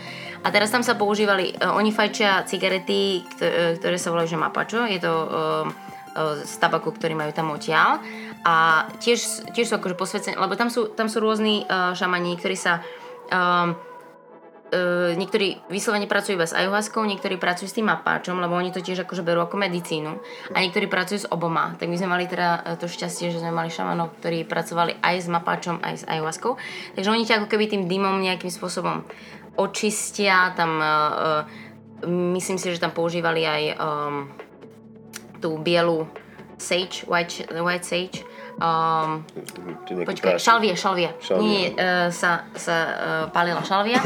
A 0.47 0.55
teraz 0.55 0.71
tam 0.71 0.87
sa 0.87 0.95
používali, 0.95 1.51
uh, 1.59 1.75
oni 1.75 1.91
fajčia 1.91 2.47
cigarety, 2.47 3.27
eh, 3.43 3.75
ktoré 3.83 3.99
sa 3.99 4.15
volajú, 4.15 4.31
že 4.31 4.39
mapačo, 4.39 4.87
je 4.87 5.03
to 5.03 5.11
uh, 5.11 5.67
z 6.47 6.55
tabaku, 6.63 6.95
ktorý 6.95 7.19
majú 7.19 7.35
tam 7.35 7.51
odtiaľ. 7.51 7.99
A 8.47 8.87
tiež, 9.03 9.51
tiež 9.53 9.67
sú 9.67 9.75
akože 9.77 9.99
posvedcené, 9.99 10.39
lebo 10.39 10.55
tam 10.55 10.71
sú, 10.71 10.95
tam 10.95 11.11
sú 11.11 11.19
rôzni 11.19 11.67
šamani, 11.69 12.39
ktorí 12.39 12.57
sa 12.57 12.79
um, 13.29 13.75
uh, 14.71 15.13
niektorí 15.13 15.61
vyslovene 15.69 16.07
pracujú 16.07 16.39
iba 16.39 16.47
s 16.49 16.55
ayahuaskou, 16.55 17.03
niektorí 17.05 17.37
pracujú 17.37 17.69
s 17.69 17.77
tým 17.77 17.91
mapáčom, 17.91 18.39
lebo 18.39 18.55
oni 18.57 18.73
to 18.73 18.81
tiež 18.81 19.05
akože 19.05 19.27
berú 19.27 19.43
ako 19.45 19.61
medicínu 19.61 20.13
a 20.55 20.57
niektorí 20.63 20.87
pracujú 20.89 21.27
s 21.27 21.31
oboma. 21.31 21.75
Tak 21.77 21.91
my 21.91 21.97
sme 21.99 22.09
mali 22.09 22.25
teda 22.31 22.79
to 22.81 22.89
šťastie, 22.89 23.35
že 23.35 23.43
sme 23.43 23.53
mali 23.53 23.69
šamanov, 23.69 24.17
ktorí 24.23 24.47
pracovali 24.47 25.03
aj 25.03 25.17
s 25.21 25.29
mapáčom, 25.29 25.83
aj 25.83 25.95
s 26.01 26.05
ayahuaskou. 26.09 26.57
Takže 26.97 27.13
oni 27.13 27.29
ťa 27.29 27.45
ako 27.45 27.51
keby 27.51 27.65
tým 27.69 27.91
dymom 27.91 28.25
nejakým 28.25 28.49
spôsobom 28.49 29.05
očistia, 29.57 30.53
tam 30.57 30.79
uh, 30.79 30.85
uh, 30.85 32.13
myslím 32.37 32.61
si, 32.61 32.73
že 32.73 32.81
tam 32.81 32.93
používali 32.93 33.43
aj 33.45 33.63
um, 33.77 34.29
tú 35.41 35.57
bielu 35.61 36.05
sage, 36.57 37.05
white, 37.09 37.49
white 37.53 37.85
sage, 37.85 38.25
um, 38.61 39.25
Počkaj, 39.85 40.41
šalvie, 40.41 40.73
šalvie. 40.77 41.09
Šalvie, 41.21 41.45
Nie, 41.45 41.65
no. 41.73 41.77
uh, 41.77 42.09
sa, 42.13 42.49
sa 42.57 42.77
uh, 42.77 43.25
palila 43.33 43.61
šalvia. 43.65 44.01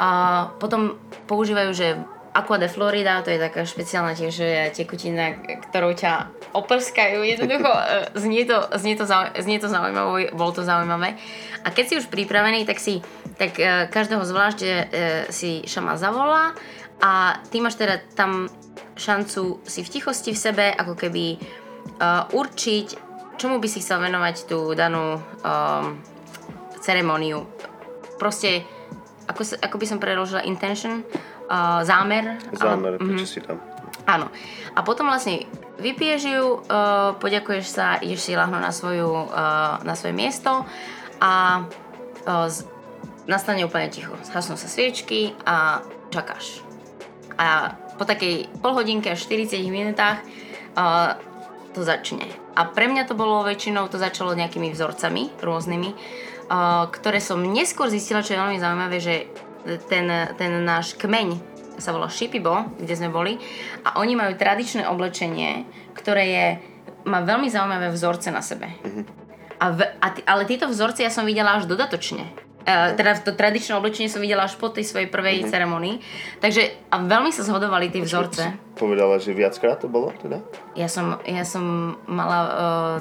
A 0.00 0.08
potom 0.56 0.96
používajú, 1.28 1.70
že 1.76 2.00
Aqua 2.30 2.62
de 2.62 2.70
Florida, 2.70 3.22
to 3.26 3.34
je 3.34 3.42
taká 3.42 3.66
špeciálna 3.66 4.14
tiež 4.14 4.70
tekutina, 4.70 5.34
ktorou 5.66 5.90
ťa 5.98 6.30
oprskajú. 6.54 7.26
Jednoducho, 7.26 7.70
eh, 7.82 8.06
znie 8.14 8.46
to, 8.46 8.70
znie 8.78 8.94
to, 8.94 9.04
zau, 9.06 9.26
znie 9.34 9.58
to 9.58 9.66
zaujímavé, 9.66 10.30
bolo 10.34 10.52
to 10.54 10.62
zaujímavé. 10.62 11.18
A 11.66 11.68
keď 11.74 11.84
si 11.86 11.94
už 11.98 12.06
pripravený, 12.08 12.64
tak 12.64 12.78
si 12.78 13.02
tak 13.34 13.58
eh, 13.58 13.90
každého 13.90 14.22
zvlášť 14.22 14.60
eh, 14.62 14.74
si 15.30 15.66
šama 15.66 15.98
zavolá 15.98 16.54
a 17.00 17.40
ty 17.48 17.58
máš 17.64 17.80
teda 17.80 17.98
tam 18.14 18.46
šancu 19.00 19.64
si 19.64 19.80
v 19.80 19.88
tichosti 19.88 20.36
v 20.36 20.42
sebe 20.42 20.66
ako 20.68 20.92
keby 20.92 21.40
uh, 21.40 22.28
určiť, 22.28 22.86
čomu 23.40 23.56
by 23.56 23.68
si 23.72 23.80
chcel 23.80 24.04
venovať 24.04 24.44
tú 24.44 24.76
danú 24.76 25.16
um, 25.16 25.96
ceremóniu. 26.84 27.48
Proste, 28.20 28.68
ako, 29.24 29.56
ako 29.64 29.76
by 29.80 29.86
som 29.88 29.96
preložila 29.96 30.44
intention, 30.44 31.00
uh, 31.50 31.82
zámer. 31.82 32.38
Zámer, 32.54 32.94
ale- 32.96 33.02
prečo 33.02 33.26
si 33.26 33.40
tam. 33.42 33.58
Áno. 34.06 34.30
A 34.74 34.80
potom 34.86 35.10
vlastne 35.10 35.44
vypiješ 35.82 36.22
ju, 36.24 36.44
uh, 36.62 37.18
poďakuješ 37.18 37.66
sa, 37.66 37.98
ideš 37.98 38.30
si 38.30 38.32
lahnuť 38.38 38.62
na, 38.62 38.72
svoju, 38.72 39.10
uh, 39.28 39.82
na 39.82 39.94
svoje 39.98 40.14
miesto 40.14 40.64
a 41.18 41.64
uh, 42.24 42.46
z, 42.46 42.64
nastane 43.26 43.66
úplne 43.66 43.90
ticho. 43.90 44.14
Zhasnú 44.24 44.54
sa 44.54 44.68
sviečky 44.70 45.34
a 45.44 45.84
čakáš. 46.14 46.62
A 47.40 47.74
po 47.96 48.08
takej 48.08 48.48
polhodinke 48.64 49.12
až 49.12 49.28
40 49.28 49.60
minútach 49.68 50.22
uh, 50.76 51.16
to 51.76 51.84
začne. 51.84 52.26
A 52.56 52.66
pre 52.66 52.90
mňa 52.90 53.06
to 53.06 53.14
bolo 53.14 53.46
väčšinou, 53.46 53.86
to 53.88 54.00
začalo 54.00 54.34
nejakými 54.34 54.74
vzorcami 54.74 55.30
rôznymi, 55.38 55.90
uh, 55.92 56.88
ktoré 56.90 57.22
som 57.22 57.40
neskôr 57.40 57.86
zistila, 57.92 58.24
čo 58.24 58.34
je 58.34 58.42
veľmi 58.42 58.58
zaujímavé, 58.58 58.98
že 58.98 59.14
ten, 59.88 60.06
ten 60.36 60.52
náš 60.64 60.96
kmeň 60.96 61.50
sa 61.80 61.96
volá 61.96 62.12
Shipibo, 62.12 62.76
kde 62.76 62.94
sme 62.94 63.08
boli 63.08 63.40
a 63.82 63.98
oni 63.98 64.12
majú 64.14 64.36
tradičné 64.36 64.84
oblečenie, 64.84 65.64
ktoré 65.96 66.24
je, 66.28 66.46
má 67.08 67.24
veľmi 67.24 67.48
zaujímavé 67.48 67.88
vzorce 67.90 68.28
na 68.28 68.44
sebe. 68.44 68.68
A 69.60 69.66
v, 69.72 69.80
a 70.00 70.06
t- 70.12 70.24
ale 70.24 70.44
tieto 70.44 70.68
vzorce 70.68 71.04
ja 71.04 71.12
som 71.12 71.24
videla 71.24 71.56
až 71.56 71.68
dodatočne. 71.68 72.24
Uh, 72.60 72.92
teda 72.92 73.16
to 73.24 73.32
tradičné 73.32 73.72
oblečenie 73.72 74.12
som 74.12 74.20
videla 74.20 74.44
až 74.44 74.60
po 74.60 74.68
tej 74.68 74.84
svojej 74.84 75.08
prvej 75.08 75.48
ceremonii. 75.48 76.00
Takže 76.44 76.92
a 76.92 77.00
veľmi 77.00 77.32
sa 77.32 77.40
zhodovali 77.40 77.88
tie 77.88 78.04
vzorce. 78.04 78.76
Povedala, 78.76 79.16
že 79.16 79.32
viackrát 79.32 79.80
to 79.80 79.88
bolo 79.88 80.12
teda? 80.20 80.44
Ja 80.76 80.84
som, 80.84 81.16
ja 81.24 81.44
som 81.48 81.96
mala 82.04 82.38
uh, 82.44 82.52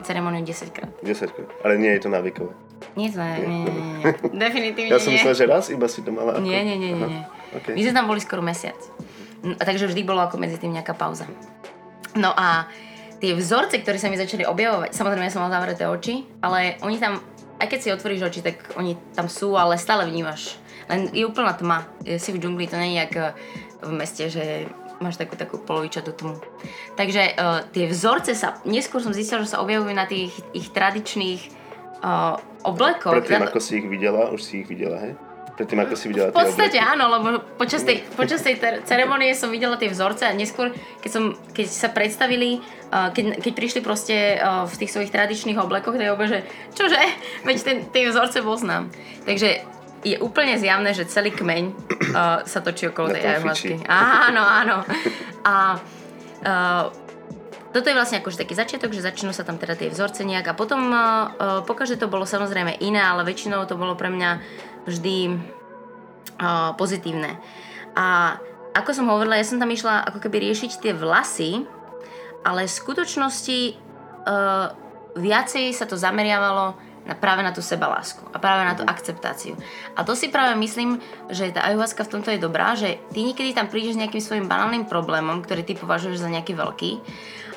ceremoniu 0.08 0.48
10 0.48 0.72
krát. 0.72 0.92
10 1.04 1.36
krát. 1.36 1.50
Ale 1.68 1.76
nie 1.76 1.92
je 1.92 2.08
to 2.08 2.10
návykové. 2.12 2.56
Nie, 2.96 3.10
to 3.12 3.20
nie, 3.20 3.48
nie, 3.48 3.64
nie. 3.68 4.00
Definitívne 4.44 4.92
Ja 4.92 5.00
som 5.00 5.12
nie. 5.12 5.20
myslel, 5.20 5.36
že 5.36 5.46
raz 5.46 5.66
iba 5.72 5.88
si 5.88 6.00
to 6.04 6.12
mala 6.12 6.38
ako... 6.38 6.44
Nie, 6.44 6.64
nie, 6.64 6.78
nie, 6.80 6.92
nie. 6.96 7.08
nie. 7.08 7.24
Okay. 7.56 7.74
My 7.76 7.82
sme 7.86 7.94
tam 7.96 8.06
boli 8.08 8.20
skoro 8.22 8.42
mesiac. 8.44 8.78
No, 9.40 9.56
takže 9.56 9.88
vždy 9.88 10.02
bolo 10.04 10.20
ako 10.24 10.36
medzi 10.36 10.60
tým 10.60 10.76
nejaká 10.76 10.94
pauza. 10.94 11.26
No 12.16 12.36
a 12.36 12.68
tie 13.24 13.36
vzorce, 13.36 13.80
ktoré 13.80 14.00
sa 14.00 14.12
mi 14.12 14.20
začali 14.20 14.44
objavovať, 14.44 14.92
samozrejme 14.92 15.28
ja 15.28 15.34
som 15.34 15.44
mala 15.44 15.56
zavreté 15.60 15.88
oči, 15.88 16.28
ale 16.44 16.80
oni 16.84 17.00
tam, 17.00 17.20
aj 17.60 17.68
keď 17.68 17.80
si 17.80 17.90
otvoríš 17.96 18.22
oči, 18.28 18.40
tak 18.44 18.56
oni 18.76 19.00
tam 19.16 19.32
sú, 19.32 19.56
ale 19.56 19.80
stále 19.80 20.08
vnímaš. 20.08 20.60
Len 20.90 21.08
je 21.14 21.24
úplná 21.24 21.54
tma. 21.54 21.86
Si 22.02 22.34
v 22.34 22.42
džungli, 22.42 22.66
to 22.66 22.80
nie 22.80 22.98
je 22.98 23.02
jak 23.06 23.14
eh, 23.16 23.32
v 23.86 23.92
meste, 23.94 24.26
že 24.28 24.66
máš 25.00 25.16
takú, 25.16 25.40
takú 25.40 25.56
polovičatú 25.64 26.12
tmu. 26.12 26.36
Takže 27.00 27.40
uh, 27.40 27.64
tie 27.72 27.88
vzorce 27.88 28.36
sa, 28.36 28.60
neskôr 28.68 29.00
som 29.00 29.16
zistila, 29.16 29.40
že 29.40 29.56
sa 29.56 29.64
objavujú 29.64 29.96
na 29.96 30.04
tých 30.04 30.36
ich 30.52 30.68
tradičných 30.76 31.59
uh, 32.04 32.36
oblekoch. 32.64 33.14
Predtým, 33.14 33.44
Na- 33.44 33.50
ako 33.52 33.60
si 33.60 33.80
ich 33.80 33.88
videla, 33.88 34.32
už 34.32 34.42
si 34.44 34.64
ich 34.64 34.68
videla, 34.68 35.00
hej? 35.00 35.14
Predtým, 35.60 35.80
ako 35.84 35.96
si 36.00 36.06
videla 36.08 36.32
v 36.32 36.40
podstate 36.40 36.80
áno, 36.80 37.12
lebo 37.12 37.44
počas 37.60 37.84
tej, 37.84 38.00
počas 38.16 38.40
tej 38.40 38.56
ter- 38.64 38.80
ceremonie 38.90 39.36
som 39.36 39.52
videla 39.52 39.76
tie 39.76 39.92
vzorce 39.92 40.24
a 40.24 40.32
neskôr, 40.32 40.72
keď, 41.04 41.12
som, 41.12 41.24
keď 41.52 41.68
sa 41.68 41.92
predstavili, 41.92 42.64
uh, 42.96 43.12
keď, 43.12 43.44
keď 43.44 43.54
prišli 43.56 43.80
proste 43.84 44.40
uh, 44.40 44.64
v 44.64 44.76
tých 44.80 44.92
svojich 44.96 45.12
tradičných 45.12 45.60
oblekoch, 45.60 46.00
tak 46.00 46.08
je 46.08 46.28
že 46.32 46.40
čože, 46.80 47.02
veď 47.48 47.58
ten, 47.60 47.78
tie 47.92 48.08
vzorce 48.08 48.40
poznám. 48.40 48.88
Takže 49.28 49.80
je 50.00 50.16
úplne 50.24 50.56
zjavné, 50.56 50.96
že 50.96 51.12
celý 51.12 51.36
kmeň 51.36 51.64
uh, 52.16 52.48
sa 52.48 52.60
točí 52.64 52.88
okolo 52.88 53.12
Na 53.12 53.20
tej 53.20 53.44
fičí. 53.52 53.72
Áno, 53.92 54.40
áno. 54.40 54.88
A 55.44 55.76
uh, 55.76 57.09
toto 57.70 57.86
je 57.86 57.98
vlastne 57.98 58.18
akože 58.22 58.42
taký 58.42 58.58
začiatok, 58.58 58.94
že 58.98 59.06
začnú 59.06 59.30
sa 59.30 59.46
tam 59.46 59.62
teda 59.62 59.78
tie 59.78 59.94
vzorce 59.94 60.26
nejak 60.26 60.54
a 60.54 60.58
potom 60.58 60.90
uh, 60.90 60.98
uh, 60.98 61.62
pokaždé 61.62 62.02
to 62.02 62.10
bolo 62.10 62.26
samozrejme 62.26 62.82
iné, 62.82 62.98
ale 62.98 63.22
väčšinou 63.22 63.70
to 63.70 63.78
bolo 63.78 63.94
pre 63.94 64.10
mňa 64.10 64.42
vždy 64.90 65.38
uh, 66.42 66.74
pozitívne. 66.74 67.38
A 67.94 68.38
ako 68.74 68.90
som 68.94 69.10
hovorila, 69.10 69.38
ja 69.38 69.46
som 69.46 69.62
tam 69.62 69.70
išla 69.70 70.02
ako 70.10 70.18
keby 70.18 70.50
riešiť 70.50 70.72
tie 70.82 70.94
vlasy, 70.98 71.66
ale 72.42 72.66
v 72.66 72.74
skutočnosti 72.74 73.60
uh, 73.70 74.74
viacej 75.14 75.70
sa 75.74 75.86
to 75.86 75.94
zameriavalo 75.94 76.74
na, 77.06 77.14
práve 77.18 77.42
na 77.42 77.50
tú 77.50 77.62
sebalásku 77.62 78.22
a 78.34 78.38
práve 78.38 78.66
na 78.66 78.74
tú 78.78 78.86
akceptáciu. 78.86 79.58
A 79.98 80.06
to 80.06 80.14
si 80.14 80.30
práve 80.30 80.58
myslím, 80.58 81.02
že 81.30 81.50
tá 81.54 81.66
ayahuasca 81.70 82.06
v 82.06 82.12
tomto 82.18 82.30
je 82.34 82.42
dobrá, 82.42 82.78
že 82.78 82.98
ty 83.14 83.26
niekedy 83.26 83.54
tam 83.54 83.70
prídeš 83.70 83.98
s 83.98 84.02
nejakým 84.02 84.22
svojim 84.22 84.46
banálnym 84.46 84.86
problémom, 84.86 85.42
ktorý 85.42 85.66
ty 85.66 85.74
považuješ 85.74 86.22
za 86.22 86.30
nejaký 86.30 86.54
veľký 86.54 86.92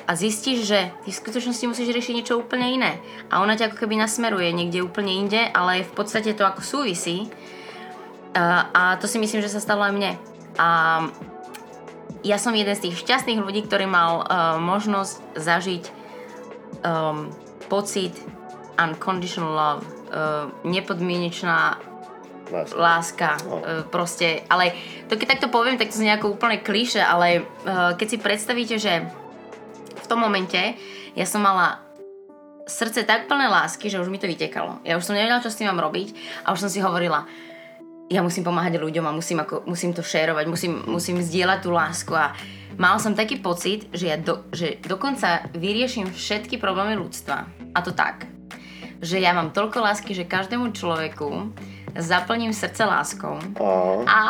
a 0.03 0.11
zistíš, 0.19 0.67
že 0.67 0.91
ty 1.03 1.09
v 1.11 1.19
skutočnosti 1.23 1.63
musíš 1.63 1.95
riešiť 1.95 2.13
niečo 2.15 2.39
úplne 2.39 2.67
iné. 2.75 2.91
A 3.31 3.39
ona 3.39 3.55
ťa 3.55 3.71
ako 3.71 3.87
keby 3.87 3.95
nasmeruje 3.95 4.51
niekde 4.51 4.83
úplne 4.83 5.11
inde, 5.15 5.39
ale 5.55 5.87
v 5.87 5.93
podstate 5.95 6.35
to 6.35 6.43
ako 6.43 6.59
súvisí. 6.59 7.31
A, 8.35 8.67
a 8.73 8.81
to 8.99 9.07
si 9.07 9.21
myslím, 9.21 9.39
že 9.39 9.53
sa 9.53 9.63
stalo 9.63 9.85
aj 9.85 9.93
mne. 9.95 10.11
A 10.59 10.67
ja 12.23 12.37
som 12.39 12.55
jeden 12.55 12.75
z 12.75 12.89
tých 12.89 12.99
šťastných 13.03 13.43
ľudí, 13.43 13.63
ktorý 13.67 13.87
mal 13.87 14.23
uh, 14.23 14.55
možnosť 14.59 15.39
zažiť 15.39 15.83
um, 16.83 17.31
pocit 17.67 18.15
unconditional 18.79 19.51
love, 19.53 19.83
uh, 20.11 20.47
nepodmienečná 20.67 21.79
Láska. 22.51 22.75
láska, 22.75 23.29
No. 23.47 23.55
uh, 23.63 23.83
proste, 23.87 24.43
ale 24.51 24.75
to 25.07 25.15
keď 25.15 25.39
takto 25.39 25.47
poviem, 25.47 25.79
tak 25.79 25.89
to 25.89 25.99
znie 25.99 26.11
ako 26.11 26.35
úplne 26.35 26.59
klíše, 26.59 26.99
ale 26.99 27.47
uh, 27.63 27.95
keď 27.95 28.07
si 28.07 28.17
predstavíte, 28.19 28.75
že 28.77 29.22
v 30.03 30.09
tom 30.11 30.19
momente 30.19 30.59
ja 31.15 31.25
som 31.25 31.39
mala 31.39 31.79
srdce 32.67 33.03
tak 33.03 33.27
plné 33.27 33.47
lásky, 33.47 33.91
že 33.91 33.99
už 33.99 34.07
mi 34.07 34.19
to 34.19 34.27
vytekalo. 34.27 34.79
Ja 34.87 34.95
už 34.99 35.07
som 35.07 35.15
nevedela, 35.15 35.43
čo 35.43 35.51
s 35.51 35.59
tým 35.59 35.71
mám 35.71 35.83
robiť 35.83 36.15
a 36.47 36.55
už 36.55 36.67
som 36.67 36.71
si 36.71 36.79
hovorila, 36.79 37.27
ja 38.11 38.19
musím 38.19 38.43
pomáhať 38.43 38.79
ľuďom 38.79 39.05
a 39.07 39.15
musím, 39.15 39.43
ako, 39.43 39.63
musím 39.67 39.95
to 39.95 40.03
šérovať, 40.03 40.45
musím, 40.47 40.83
musím 40.87 41.23
zdieľať 41.23 41.59
tú 41.63 41.69
lásku 41.71 42.13
a 42.13 42.35
mal 42.75 42.99
som 42.99 43.15
taký 43.15 43.39
pocit, 43.39 43.87
že 43.95 44.11
ja 44.11 44.17
do, 44.19 44.47
že 44.51 44.79
dokonca 44.83 45.47
vyrieším 45.55 46.11
všetky 46.11 46.59
problémy 46.59 46.99
ľudstva. 46.99 47.47
A 47.73 47.79
to 47.81 47.95
tak, 47.95 48.27
že 49.03 49.19
ja 49.19 49.35
mám 49.35 49.51
toľko 49.51 49.83
lásky, 49.83 50.15
že 50.15 50.29
každému 50.29 50.71
človeku 50.75 51.51
zaplním 51.95 52.53
srdce 52.53 52.85
láskou 52.85 53.39
A, 54.07 54.19
a 54.19 54.21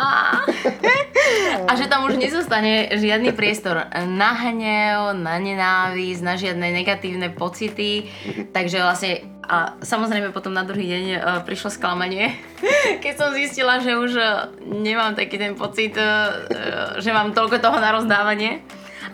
A 1.68 1.72
že 1.80 1.88
tam 1.88 2.06
už 2.06 2.20
nezostane 2.20 2.92
žiadny 2.94 3.32
priestor 3.32 3.88
na 4.06 4.32
hnev, 4.36 5.16
na 5.16 5.40
nenávisť, 5.40 6.22
na 6.22 6.36
žiadne 6.36 6.68
negatívne 6.76 7.32
pocity. 7.32 8.12
Takže 8.52 8.78
vlastne 8.84 9.12
a 9.44 9.76
samozrejme 9.84 10.32
potom 10.32 10.56
na 10.56 10.64
druhý 10.64 10.88
deň 10.88 11.06
uh, 11.12 11.20
prišlo 11.44 11.68
sklamanie, 11.68 12.32
keď 13.04 13.14
som 13.20 13.36
zistila, 13.36 13.84
že 13.84 14.00
už 14.00 14.12
uh, 14.16 14.48
nemám 14.64 15.20
taký 15.20 15.36
ten 15.36 15.52
pocit, 15.60 15.92
uh, 16.00 16.96
že 17.04 17.12
mám 17.12 17.36
toľko 17.36 17.60
toho 17.60 17.78
na 17.80 17.92
rozdávanie. 17.92 18.64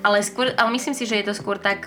Ale, 0.06 0.22
skôr, 0.22 0.54
ale 0.54 0.70
myslím 0.78 0.94
si, 0.94 1.10
že 1.10 1.20
je 1.20 1.26
to 1.28 1.36
skôr 1.36 1.60
tak, 1.60 1.84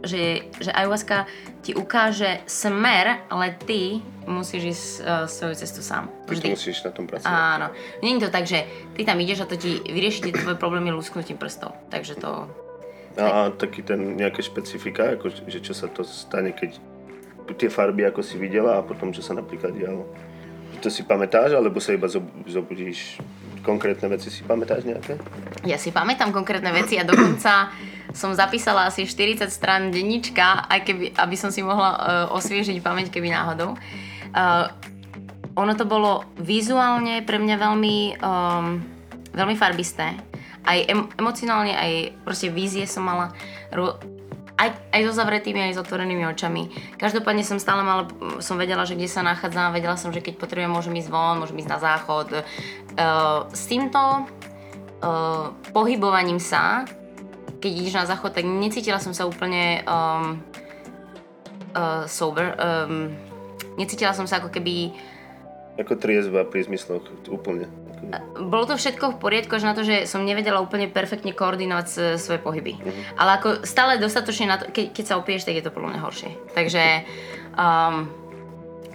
že, 0.00 0.48
že 0.60 0.70
ayahuasca 0.72 1.28
ti 1.60 1.76
ukáže 1.76 2.40
smer, 2.48 3.24
ale 3.28 3.56
ty 3.60 4.00
musíš 4.24 4.62
ísť 4.64 4.86
uh, 5.00 5.06
svoju 5.28 5.54
cestu 5.60 5.80
sám. 5.84 6.08
Ty 6.24 6.40
to 6.40 6.56
musíš 6.56 6.80
na 6.86 6.90
tom 6.94 7.04
pracovať. 7.04 7.28
Áno. 7.28 7.66
Není 8.00 8.20
to 8.20 8.32
tak, 8.32 8.48
že 8.48 8.64
ty 8.96 9.04
tam 9.04 9.20
ideš 9.20 9.44
a 9.44 9.50
to 9.50 9.60
ti 9.60 9.80
vyrieši 9.84 10.28
tie 10.28 10.32
tvoje 10.32 10.56
problémy 10.56 10.88
lusknutím 10.94 11.36
prstov. 11.36 11.76
Takže 11.92 12.16
to... 12.16 12.48
A, 13.20 13.24
a 13.26 13.40
taký 13.50 13.82
ten 13.82 14.16
nejaké 14.16 14.40
špecifika, 14.40 15.18
ako, 15.18 15.34
že 15.50 15.60
čo 15.60 15.74
sa 15.76 15.90
to 15.90 16.06
stane, 16.06 16.54
keď 16.54 16.78
tie 17.58 17.66
farby, 17.66 18.06
ako 18.06 18.22
si 18.22 18.38
videla 18.38 18.78
a 18.78 18.86
potom, 18.86 19.10
čo 19.10 19.20
sa 19.20 19.34
napríklad 19.34 19.74
dialo. 19.74 20.06
To 20.80 20.88
si 20.88 21.02
pamätáš, 21.02 21.52
alebo 21.52 21.82
sa 21.82 21.92
iba 21.92 22.06
zob- 22.06 22.30
zobudíš? 22.46 23.18
Konkrétne 23.60 24.08
veci 24.08 24.32
si 24.32 24.40
pamätáš 24.40 24.88
nejaké? 24.88 25.20
Ja 25.68 25.76
si 25.76 25.92
pamätám 25.92 26.32
konkrétne 26.32 26.72
veci 26.72 26.96
a 26.96 27.04
dokonca 27.04 27.68
som 28.10 28.34
zapísala 28.34 28.90
asi 28.90 29.06
40 29.06 29.46
strán 29.50 29.94
denníčka, 29.94 30.66
aj 30.66 30.80
keby, 30.82 31.04
aby 31.14 31.36
som 31.38 31.52
si 31.54 31.62
mohla 31.62 31.90
uh, 31.94 32.36
osviežiť 32.36 32.82
pamäť, 32.82 33.14
keby 33.14 33.30
náhodou. 33.30 33.78
Uh, 34.34 34.66
ono 35.54 35.74
to 35.74 35.84
bolo 35.86 36.26
vizuálne 36.38 37.22
pre 37.26 37.38
mňa 37.38 37.56
veľmi, 37.58 37.96
um, 38.22 38.80
veľmi 39.34 39.56
farbisté. 39.58 40.14
Aj 40.64 40.78
em- 40.86 41.10
emocionálne, 41.18 41.74
aj 41.74 41.92
proste 42.22 42.48
vízie 42.50 42.86
som 42.86 43.06
mala. 43.06 43.34
Aj, 44.60 44.68
aj 44.92 45.00
so 45.08 45.12
zavretými, 45.16 45.72
aj 45.72 45.72
s 45.72 45.80
otvorenými 45.80 46.28
očami. 46.36 46.68
Každopádne 47.00 47.40
som 47.40 47.56
stále 47.56 47.80
mala, 47.80 48.04
som 48.44 48.60
vedela, 48.60 48.84
že 48.84 48.92
kde 48.92 49.08
sa 49.08 49.24
nachádzam, 49.24 49.72
vedela 49.72 49.96
som, 49.96 50.12
že 50.12 50.20
keď 50.20 50.36
potrebujem, 50.36 50.68
môžem 50.68 50.94
ísť 51.00 51.08
von, 51.08 51.40
môžem 51.40 51.56
ísť 51.64 51.70
na 51.72 51.78
záchod. 51.80 52.28
Uh, 52.36 53.48
s 53.56 53.64
týmto 53.64 53.96
uh, 53.96 55.56
pohybovaním 55.72 56.36
sa, 56.36 56.84
keď 57.60 57.70
ideš 57.72 57.96
na 57.96 58.08
záchod, 58.08 58.36
tak 58.36 58.44
necítila 58.44 59.00
som 59.00 59.16
sa 59.16 59.24
úplne 59.24 59.80
um, 59.88 60.44
uh, 61.72 62.04
sober. 62.04 62.52
Um, 62.60 63.16
necítila 63.80 64.12
som 64.12 64.28
sa 64.28 64.44
ako 64.44 64.52
keby 64.52 64.92
Ako 65.80 65.96
triezva 65.96 66.44
pri 66.44 66.68
zmysloch, 66.68 67.08
úplne. 67.32 67.64
Bolo 68.40 68.64
to 68.66 68.74
všetko 68.80 69.16
v 69.16 69.20
poriadku, 69.20 69.52
až 69.54 69.68
na 69.68 69.76
to, 69.76 69.84
že 69.84 70.08
som 70.08 70.24
nevedela 70.24 70.64
úplne 70.64 70.88
perfektne 70.88 71.36
koordinovať 71.36 71.86
s- 71.86 72.18
svoje 72.24 72.40
pohyby. 72.40 72.80
Ale 73.20 73.38
ako 73.38 73.48
stále 73.62 74.00
dostatočne 74.00 74.46
na 74.48 74.56
to, 74.56 74.72
ke, 74.72 74.90
keď 74.90 75.04
sa 75.04 75.18
opiješ, 75.20 75.46
tak 75.46 75.60
je 75.60 75.64
to 75.64 75.74
podľa 75.74 75.94
mňa 75.94 76.00
horšie. 76.00 76.30
Takže, 76.56 76.84
um, 77.54 78.08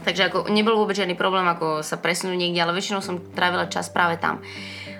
takže 0.03 0.21
ako 0.33 0.49
nebol 0.49 0.75
vôbec 0.75 0.97
žiadny 0.97 1.13
problém 1.13 1.45
ako 1.45 1.85
sa 1.85 2.01
presunúť 2.01 2.35
niekde, 2.35 2.59
ale 2.59 2.75
väčšinou 2.75 2.99
som 2.99 3.21
trávila 3.21 3.69
čas 3.69 3.93
práve 3.93 4.17
tam. 4.17 4.41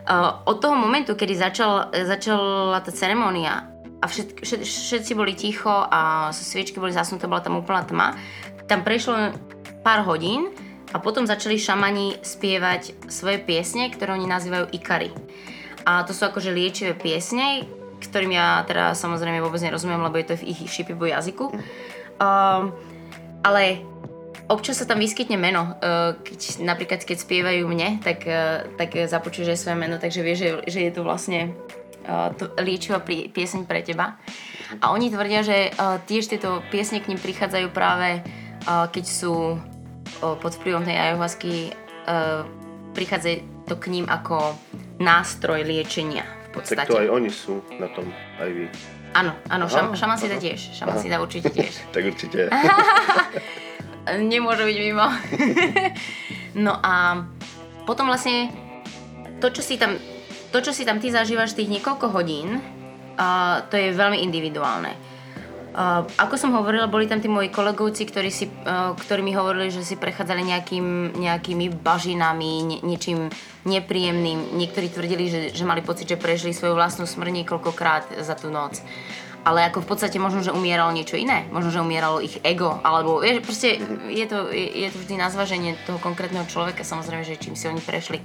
Uh, 0.05 0.37
od 0.45 0.61
toho 0.61 0.77
momentu, 0.77 1.17
kedy 1.17 1.33
začal, 1.33 1.89
začala 1.91 2.77
tá 2.85 2.93
ceremónia 2.93 3.73
a 3.99 4.05
všet, 4.05 4.37
všet, 4.37 4.61
všetci 4.61 5.11
boli 5.17 5.33
ticho 5.33 5.71
a 5.71 6.29
sviečky 6.29 6.77
boli 6.77 6.93
zasnuté, 6.93 7.25
bola 7.25 7.41
tam 7.41 7.57
úplná 7.57 7.81
tma, 7.81 8.13
tam 8.69 8.85
prešlo 8.85 9.33
pár 9.81 10.05
hodín 10.05 10.53
a 10.93 10.97
potom 11.01 11.25
začali 11.25 11.57
šamani 11.57 12.21
spievať 12.21 13.09
svoje 13.09 13.41
piesne, 13.41 13.89
ktoré 13.89 14.13
oni 14.13 14.27
nazývajú 14.29 14.69
ikary. 14.75 15.09
A 15.85 16.01
to 16.05 16.13
sú 16.13 16.25
akože 16.25 16.53
liečivé 16.53 16.97
piesne, 16.97 17.65
ktorým 18.01 18.33
ja 18.33 18.65
teda 18.65 18.97
samozrejme 18.97 19.41
vôbec 19.41 19.61
nerozumiem, 19.61 20.01
lebo 20.01 20.17
je 20.17 20.27
to 20.33 20.35
v 20.41 20.53
ich 20.53 20.59
šipibu 20.65 21.09
jazyku. 21.09 21.53
Um, 22.17 22.73
ale 23.45 23.85
občas 24.49 24.81
sa 24.81 24.89
tam 24.89 25.01
vyskytne 25.01 25.37
meno. 25.37 25.77
Uh, 25.77 26.17
keď, 26.25 26.65
napríklad 26.65 27.01
keď 27.05 27.17
spievajú 27.21 27.69
mne, 27.69 28.01
tak, 28.01 28.25
uh, 28.25 28.65
tak 28.77 28.97
započuješ 28.97 29.53
aj 29.53 29.59
svoje 29.61 29.77
meno, 29.77 30.01
takže 30.01 30.25
vieš, 30.25 30.39
že, 30.41 30.49
že 30.69 30.79
je 30.89 30.91
to 30.93 31.01
vlastne 31.05 31.53
uh, 32.09 32.33
to 32.33 32.49
liečivá 32.61 33.01
pieseň 33.05 33.69
pre 33.69 33.85
teba. 33.85 34.17
A 34.81 34.89
oni 34.89 35.13
tvrdia, 35.13 35.45
že 35.45 35.69
uh, 35.77 36.01
tiež 36.01 36.33
tieto 36.33 36.65
piesne 36.73 36.97
k 36.97 37.13
nim 37.13 37.21
prichádzajú 37.21 37.69
práve 37.69 38.25
keď 38.65 39.05
sú 39.05 39.61
pod 40.21 40.51
vplyvom 40.61 40.83
tej 40.85 40.95
ayahuasky, 40.95 41.73
uh, 42.07 42.45
prichádza 42.95 43.41
to 43.65 43.75
k 43.75 43.91
ním 43.91 44.05
ako 44.05 44.55
nástroj 45.01 45.65
liečenia 45.65 46.23
v 46.23 46.47
Tak 46.47 46.53
podstate. 46.53 46.89
to 46.89 47.01
aj 47.01 47.09
oni 47.11 47.29
sú 47.33 47.59
na 47.81 47.89
tom, 47.91 48.07
aj 48.39 48.49
vy. 48.49 48.65
Áno, 49.15 49.31
áno, 49.47 49.65
šam, 49.71 49.95
šaman 49.95 50.19
si 50.19 50.27
dá 50.27 50.35
tiež. 50.35 50.75
Šaman 50.75 50.99
si 50.99 51.07
dá 51.07 51.23
určite 51.23 51.47
tiež. 51.51 51.71
Tak 51.95 52.03
určite. 52.03 52.51
Nemôže 54.35 54.63
byť 54.67 54.77
mimo. 54.79 55.07
no 56.65 56.77
a 56.77 57.25
potom 57.87 58.11
vlastne 58.11 58.51
to, 59.39 59.49
čo 59.49 59.63
si 59.63 59.79
tam, 59.79 59.97
to, 60.51 60.57
čo 60.61 60.71
si 60.75 60.83
tam 60.83 60.99
ty 60.99 61.09
zažívaš 61.09 61.57
tých 61.57 61.71
niekoľko 61.71 62.11
hodín, 62.11 62.59
uh, 62.59 63.63
to 63.71 63.79
je 63.79 63.95
veľmi 63.95 64.19
individuálne. 64.21 64.93
Uh, 65.75 66.07
ako 66.15 66.39
som 66.39 66.55
hovorila, 66.55 66.87
boli 66.87 67.03
tam 67.03 67.19
tí 67.19 67.27
moji 67.27 67.51
kolegovci, 67.51 68.07
ktorí, 68.07 68.31
si, 68.31 68.47
uh, 68.47 68.95
ktorí 68.95 69.19
mi 69.19 69.35
hovorili, 69.35 69.67
že 69.67 69.83
si 69.83 69.99
prechádzali 69.99 70.47
nejakým, 70.47 71.19
nejakými 71.19 71.67
bažinami, 71.83 72.63
nie, 72.63 72.79
niečím 72.79 73.27
nepríjemným. 73.67 74.55
Niektorí 74.55 74.87
tvrdili, 74.87 75.27
že, 75.27 75.41
že 75.51 75.67
mali 75.67 75.83
pocit, 75.83 76.07
že 76.07 76.15
prežili 76.15 76.55
svoju 76.55 76.79
vlastnú 76.79 77.03
smrť 77.03 77.43
niekoľkokrát 77.43 78.23
za 78.23 78.39
tú 78.39 78.47
noc. 78.47 78.79
Ale 79.43 79.67
ako 79.67 79.83
v 79.83 79.89
podstate 79.91 80.15
možno, 80.15 80.47
že 80.47 80.55
umieralo 80.55 80.95
niečo 80.95 81.19
iné. 81.19 81.43
Možno, 81.51 81.75
že 81.75 81.83
umieralo 81.83 82.23
ich 82.23 82.39
ego. 82.47 82.79
Alebo 82.79 83.19
vieš, 83.19 83.43
proste 83.43 83.75
je 84.07 84.25
to, 84.31 84.47
je, 84.55 84.87
je 84.87 84.89
to 84.95 84.97
vždy 85.03 85.19
na 85.19 85.27
zvaženie 85.27 85.75
toho 85.83 85.99
konkrétneho 85.99 86.47
človeka, 86.47 86.87
samozrejme, 86.87 87.27
že 87.27 87.35
čím 87.35 87.59
si 87.59 87.67
oni 87.67 87.83
prešli. 87.83 88.23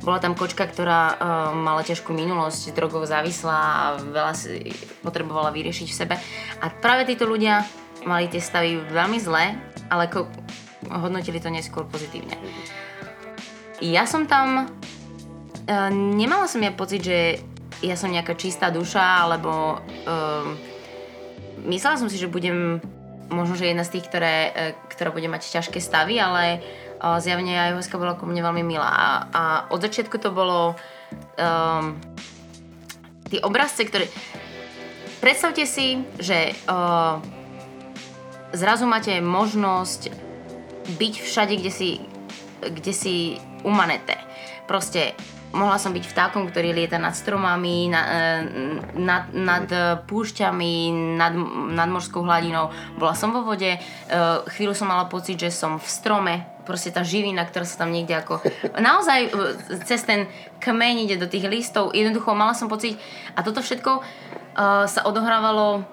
Bola 0.00 0.16
tam 0.16 0.32
kočka, 0.32 0.64
ktorá 0.64 1.02
uh, 1.12 1.16
mala 1.52 1.84
ťažkú 1.84 2.16
minulosť, 2.16 2.72
drogov 2.72 3.04
závislá 3.04 3.60
a 3.60 3.84
veľa 4.00 4.32
si 4.32 4.72
potrebovala 5.04 5.52
vyriešiť 5.52 5.88
v 5.92 5.98
sebe. 5.98 6.14
A 6.60 6.66
práve 6.72 7.04
títo 7.04 7.28
ľudia 7.28 7.68
mali 8.08 8.32
tie 8.32 8.40
stavy 8.40 8.80
veľmi 8.80 9.20
zlé, 9.20 9.60
ale 9.92 10.08
ako 10.08 10.24
hodnotili 10.88 11.36
to 11.36 11.52
neskôr 11.52 11.84
pozitívne. 11.84 12.32
Ja 13.84 14.08
som 14.08 14.24
tam... 14.24 14.72
Uh, 15.68 15.92
nemala 15.92 16.48
som 16.48 16.64
ja 16.64 16.72
pocit, 16.72 17.04
že 17.04 17.44
ja 17.84 17.96
som 17.96 18.12
nejaká 18.12 18.36
čistá 18.36 18.68
duša, 18.72 19.24
alebo 19.28 19.80
um, 20.08 20.56
myslela 21.68 21.96
som 22.00 22.08
si, 22.08 22.20
že 22.20 22.28
budem 22.28 22.80
možno, 23.30 23.56
že 23.56 23.70
jedna 23.70 23.86
z 23.86 23.98
tých, 23.98 24.10
ktoré, 24.10 24.34
e, 24.52 24.62
ktorá 24.90 25.14
bude 25.14 25.30
mať 25.30 25.48
ťažké 25.48 25.78
stavy, 25.78 26.18
ale 26.18 26.60
zjavne 27.00 27.56
ayahuasca 27.56 27.96
bola 27.96 28.14
ku 28.14 28.28
mne 28.28 28.44
veľmi 28.44 28.62
milá. 28.64 28.90
A, 28.92 29.08
a 29.32 29.42
od 29.72 29.80
začiatku 29.80 30.20
to 30.20 30.30
bolo 30.30 30.76
um, 31.40 31.96
tie 33.28 33.40
obrazce, 33.40 33.88
ktoré... 33.88 34.06
Predstavte 35.20 35.68
si, 35.68 36.00
že 36.16 36.56
uh, 36.64 37.20
zrazu 38.56 38.88
máte 38.88 39.20
možnosť 39.20 40.08
byť 40.96 41.14
všade, 41.20 41.54
kde 41.60 41.72
si, 41.72 42.00
kde 42.64 42.92
si 42.96 43.36
umanete. 43.64 44.16
Proste 44.64 45.12
mohla 45.50 45.78
som 45.82 45.90
byť 45.90 46.04
vtákom, 46.06 46.46
ktorý 46.50 46.70
lieta 46.70 46.98
nad 46.98 47.14
stromami, 47.14 47.90
na, 47.90 48.02
e, 48.02 48.20
nad, 48.98 49.30
nad 49.34 49.66
e, 49.66 49.98
púšťami, 50.06 50.72
nad, 51.18 51.34
nad 51.74 51.88
morskou 51.90 52.22
hladinou. 52.22 52.70
Bola 52.94 53.18
som 53.18 53.34
vo 53.34 53.42
vode, 53.42 53.74
e, 53.74 53.78
chvíľu 54.54 54.74
som 54.74 54.86
mala 54.86 55.10
pocit, 55.10 55.38
že 55.38 55.50
som 55.50 55.82
v 55.82 55.88
strome, 55.90 56.34
proste 56.62 56.94
tá 56.94 57.02
živina, 57.02 57.42
ktorá 57.42 57.66
sa 57.66 57.82
tam 57.82 57.90
niekde 57.90 58.14
ako... 58.14 58.38
Naozaj 58.78 59.34
cez 59.86 60.06
ten 60.06 60.30
kmeň 60.62 61.10
ide 61.10 61.16
do 61.18 61.26
tých 61.26 61.50
listov, 61.50 61.90
jednoducho 61.90 62.30
mala 62.30 62.54
som 62.54 62.70
pocit 62.70 62.94
a 63.34 63.42
toto 63.42 63.58
všetko 63.64 64.02
sa 64.86 65.06
odohrávalo, 65.06 65.86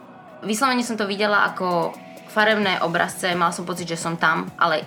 vyslovene 0.43 0.81
som 0.81 0.97
to 0.97 1.05
videla 1.05 1.45
ako 1.45 1.93
farebné 2.27 2.81
obrazce, 2.83 3.31
mala 3.37 3.53
som 3.53 3.63
pocit, 3.63 3.87
že 3.87 4.01
som 4.01 4.19
tam, 4.19 4.49
ale 4.59 4.83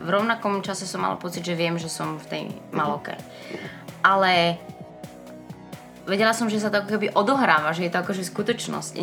v 0.00 0.08
rovnakom 0.08 0.64
čase 0.64 0.88
som 0.88 1.04
mala 1.04 1.20
pocit, 1.20 1.44
že 1.44 1.52
viem, 1.52 1.76
že 1.76 1.92
som 1.92 2.16
v 2.16 2.26
tej 2.26 2.42
maloke. 2.72 3.12
Ale 4.00 4.56
vedela 6.08 6.34
som, 6.34 6.50
že 6.50 6.58
sa 6.58 6.72
to 6.72 6.82
ako 6.82 6.98
keby 6.98 7.06
odohráva, 7.14 7.70
že 7.70 7.86
je 7.86 7.92
to 7.92 8.02
akože 8.02 8.26
skutočnosť. 8.26 8.98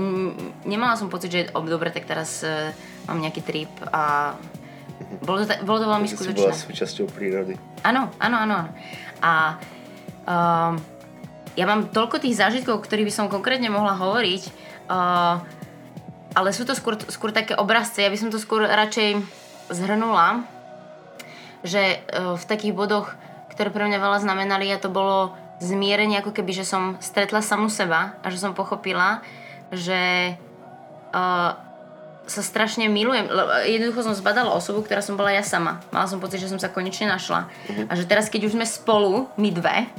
Nemala 0.67 0.99
som 0.99 1.07
pocit, 1.07 1.31
že 1.31 1.41
oh, 1.55 1.63
dobre, 1.63 1.93
tak 1.95 2.03
teraz 2.03 2.43
uh, 2.43 2.75
mám 3.07 3.23
nejaký 3.23 3.41
trip 3.45 3.71
a 3.93 4.35
bolo 5.23 5.43
to, 5.43 5.45
ta- 5.47 5.61
bolo 5.63 5.77
to 5.79 5.87
veľmi 5.87 6.07
Si 6.09 6.17
bola 6.17 6.25
skutočné. 6.25 6.65
súčasťou 6.67 7.05
prírody. 7.13 7.53
Áno, 7.85 8.11
áno. 8.19 8.37
áno. 8.43 8.59
A 9.21 9.55
um, 10.25 10.73
ja 11.55 11.65
mám 11.65 11.89
toľko 11.89 12.21
tých 12.21 12.37
zážitkov, 12.37 12.81
o 12.81 12.83
ktorých 12.83 13.07
by 13.07 13.13
som 13.13 13.31
konkrétne 13.31 13.69
mohla 13.71 13.95
hovoriť, 13.95 14.43
uh, 14.89 15.37
ale 16.33 16.49
sú 16.53 16.65
to 16.65 16.75
skôr, 16.75 16.97
skôr 17.09 17.31
také 17.31 17.55
obrazce. 17.55 18.03
Ja 18.03 18.11
by 18.11 18.19
som 18.19 18.29
to 18.29 18.41
skôr 18.41 18.65
radšej 18.65 19.21
zhrnula, 19.71 20.43
že 21.61 22.03
uh, 22.13 22.35
v 22.35 22.43
takých 22.45 22.73
bodoch, 22.73 23.13
ktoré 23.57 23.73
pre 23.73 23.89
mňa 23.89 23.97
veľa 23.97 24.21
znamenali, 24.21 24.69
a 24.69 24.77
to 24.77 24.93
bolo 24.93 25.33
zmierenie, 25.57 26.21
ako 26.21 26.29
keby, 26.29 26.53
že 26.53 26.69
som 26.69 27.01
stretla 27.01 27.41
samu 27.41 27.73
seba 27.73 28.13
a 28.21 28.29
že 28.29 28.37
som 28.37 28.53
pochopila, 28.53 29.25
že 29.73 30.37
uh, 31.09 31.57
sa 32.29 32.41
strašne 32.45 32.85
milujem. 32.85 33.25
Jednoducho 33.65 34.05
som 34.05 34.13
zbadala 34.13 34.53
osobu, 34.53 34.85
ktorá 34.85 35.01
som 35.01 35.17
bola 35.17 35.33
ja 35.33 35.41
sama. 35.41 35.81
Mala 35.89 36.05
som 36.05 36.21
pocit, 36.21 36.37
že 36.37 36.51
som 36.53 36.61
sa 36.61 36.69
konečne 36.69 37.09
našla. 37.09 37.49
A 37.89 37.97
že 37.97 38.05
teraz, 38.05 38.29
keď 38.29 38.45
už 38.45 38.53
sme 38.53 38.69
spolu, 38.69 39.25
my 39.41 39.49
dve, 39.49 39.89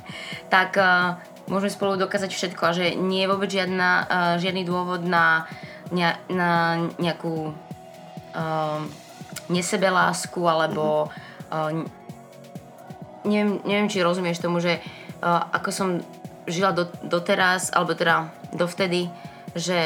tak 0.47 0.79
uh, 0.79 1.19
môžeme 1.51 1.75
spolu 1.75 1.99
dokázať 1.99 2.31
všetko 2.31 2.63
a 2.63 2.77
že 2.77 2.95
nie 2.95 3.27
je 3.27 3.31
vôbec 3.35 3.51
žiadna, 3.51 3.91
uh, 4.07 4.35
žiadny 4.39 4.63
dôvod 4.63 5.03
na, 5.03 5.51
na, 5.91 6.23
na 6.31 6.51
nejakú 7.03 7.51
uh, 7.51 8.81
nesebelásku 9.51 10.39
alebo 10.47 11.11
uh, 11.51 11.98
neviem, 13.29 13.61
neviem, 13.69 13.89
či 13.93 14.01
rozumieš 14.01 14.41
tomu, 14.41 14.59
že 14.59 14.81
uh, 15.21 15.53
ako 15.53 15.69
som 15.69 15.89
žila 16.49 16.73
do, 16.73 16.89
doteraz, 17.05 17.71
alebo 17.77 17.93
teda 17.93 18.33
dovtedy, 18.57 19.13
že 19.53 19.79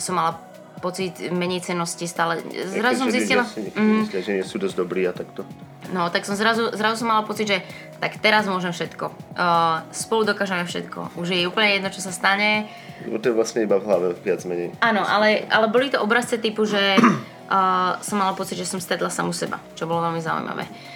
som 0.00 0.16
mala 0.16 0.40
pocit 0.80 1.32
menej 1.32 1.64
cennosti 1.64 2.04
stále. 2.04 2.40
Zrazu 2.52 3.04
som 3.04 3.08
zistila... 3.08 3.44
Mm, 3.76 4.08
myslia, 4.08 4.22
že 4.24 4.32
nie 4.40 4.44
sú 4.44 4.60
dosť 4.60 4.76
dobrí 4.76 5.08
a 5.08 5.12
takto. 5.12 5.44
No, 5.92 6.10
tak 6.10 6.26
som 6.26 6.34
zrazu, 6.34 6.74
zrazu 6.74 7.00
som 7.00 7.08
mala 7.08 7.22
pocit, 7.24 7.46
že 7.46 7.58
tak 8.02 8.18
teraz 8.20 8.44
môžem 8.44 8.74
všetko. 8.74 9.06
Uh, 9.38 9.86
spolu 9.94 10.26
dokážeme 10.26 10.66
všetko. 10.66 11.16
Už 11.16 11.32
je 11.32 11.48
úplne 11.48 11.78
jedno, 11.78 11.88
čo 11.88 12.04
sa 12.04 12.12
stane. 12.12 12.68
Bo 13.06 13.16
to 13.22 13.32
je 13.32 13.36
vlastne 13.36 13.64
iba 13.64 13.78
v 13.78 13.86
hlave, 13.86 14.06
viac 14.20 14.42
menej. 14.44 14.74
Áno, 14.82 15.06
ale, 15.06 15.46
ale 15.48 15.70
boli 15.70 15.88
to 15.88 16.02
obrazce 16.02 16.36
typu, 16.42 16.66
že 16.68 16.98
uh, 16.98 17.96
som 18.02 18.20
mala 18.20 18.36
pocit, 18.36 18.58
že 18.58 18.68
som 18.68 18.82
stretla 18.82 19.08
samu 19.08 19.32
seba, 19.32 19.62
čo 19.78 19.88
bolo 19.88 20.04
veľmi 20.10 20.20
zaujímavé. 20.20 20.64
Uh, 20.66 20.95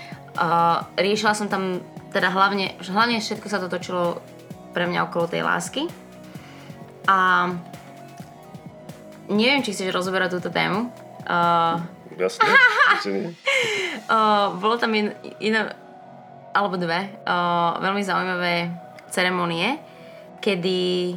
riešila 0.94 1.34
som 1.34 1.50
tam, 1.50 1.82
teda 2.14 2.30
hlavne, 2.30 2.78
hlavne 2.80 3.18
všetko 3.18 3.46
sa 3.50 3.58
to 3.58 3.70
točilo 3.70 4.22
pre 4.70 4.86
mňa 4.86 5.10
okolo 5.10 5.26
tej 5.26 5.42
lásky. 5.42 5.82
A 7.10 7.48
neviem, 9.30 9.62
či 9.62 9.74
chceš 9.74 9.94
rozoberať 9.94 10.38
túto 10.38 10.50
tému. 10.50 10.90
Uh, 11.26 11.82
Jasne? 12.18 12.52
Uh, 14.10 14.52
bolo 14.58 14.76
tam 14.76 14.92
in, 14.94 15.14
iné, 15.40 15.72
alebo 16.52 16.76
dve, 16.76 17.08
uh, 17.24 17.78
veľmi 17.78 18.02
zaujímavé 18.02 18.68
ceremonie, 19.10 19.78
kedy 20.42 21.14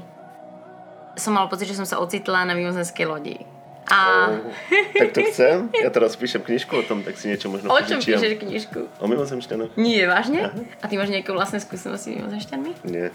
som 1.13 1.37
mala 1.37 1.49
pocit, 1.49 1.69
že 1.69 1.77
som 1.77 1.85
sa 1.85 2.01
ocitla 2.01 2.45
na 2.45 2.57
mimozenskej 2.57 3.05
lodi. 3.05 3.37
A 3.85 3.99
Oh, 4.29 4.53
tak 4.93 5.11
to 5.11 5.19
chcem. 5.25 5.67
Ja 5.75 5.89
teraz 5.89 6.15
píšem 6.15 6.39
knižku 6.39 6.71
o 6.73 6.83
tom, 6.83 7.01
tak 7.01 7.15
si 7.15 7.27
niečo 7.27 7.47
možno 7.47 7.67
o 7.67 7.77
čom 7.77 7.97
požičiam. 7.97 8.15
píšeš 8.15 8.33
knižku? 8.39 8.79
O 8.97 9.05
mimozemšťanoch? 9.05 9.75
Nie, 9.75 10.05
vážne? 10.05 10.49
A 10.79 10.85
ty 10.85 10.95
máš 10.95 11.09
nejaké 11.09 11.29
vlastné 11.29 11.59
skúsenosti 11.59 12.09
s 12.09 12.15
mimozemšťanmi? 12.15 12.71
Nie. 12.85 13.11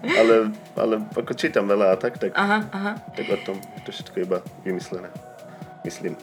Ale, 0.00 0.54
ale 0.74 0.94
ako 1.10 1.32
čítam 1.32 1.64
veľa 1.64 1.90
a 1.90 1.96
tak, 1.96 2.16
tak, 2.16 2.30
Aha, 2.32 2.68
aha. 2.68 2.92
tak 3.12 3.26
o 3.28 3.38
tom 3.40 3.56
to 3.82 3.90
všetko 3.90 4.16
iba 4.20 4.38
vymyslené. 4.62 5.10
Myslím. 5.82 6.14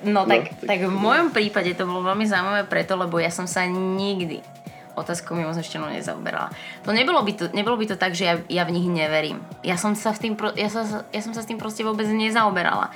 No, 0.00 0.24
tak, 0.24 0.56
tak- 0.56 0.64
tak 0.64 0.78
v 0.80 0.94
mojom 0.94 1.28
prípade 1.28 1.74
to 1.74 1.84
bolo 1.84 2.06
veľmi 2.06 2.24
zaujímavé 2.24 2.64
preto, 2.64 2.96
lebo 2.96 3.16
ja 3.16 3.28
som 3.28 3.44
sa 3.44 3.66
nikdy 3.66 4.40
otázkou 4.96 5.38
mimozemšťanov 5.38 5.94
nezaoberala. 5.94 6.50
To 6.86 6.94
nebolo 6.94 7.22
by 7.22 7.32
to, 7.36 7.44
nebolo 7.52 7.76
by 7.78 7.86
to 7.90 7.96
tak, 7.96 8.14
že 8.14 8.24
ja, 8.26 8.34
ja 8.48 8.62
v 8.66 8.74
nich 8.74 8.86
neverím. 8.86 9.42
Ja 9.62 9.78
som, 9.78 9.94
sa 9.94 10.10
v 10.14 10.30
tým, 10.30 10.34
ja, 10.58 10.68
sa, 10.70 11.06
ja 11.10 11.20
som 11.22 11.32
sa 11.34 11.42
s 11.42 11.48
tým 11.48 11.58
proste 11.58 11.86
vôbec 11.86 12.06
nezaoberala. 12.08 12.90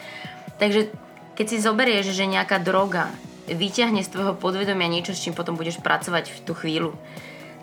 Takže 0.59 0.91
keď 1.35 1.47
si 1.51 1.59
zoberieš, 1.59 2.15
že 2.15 2.31
nejaká 2.31 2.63
droga 2.63 3.11
vyťahne 3.51 4.01
z 4.01 4.09
tvojho 4.09 4.35
podvedomia 4.39 4.89
niečo, 4.89 5.13
s 5.13 5.21
čím 5.21 5.37
potom 5.37 5.59
budeš 5.59 5.83
pracovať 5.83 6.33
v 6.33 6.39
tú 6.47 6.53
chvíľu, 6.57 6.97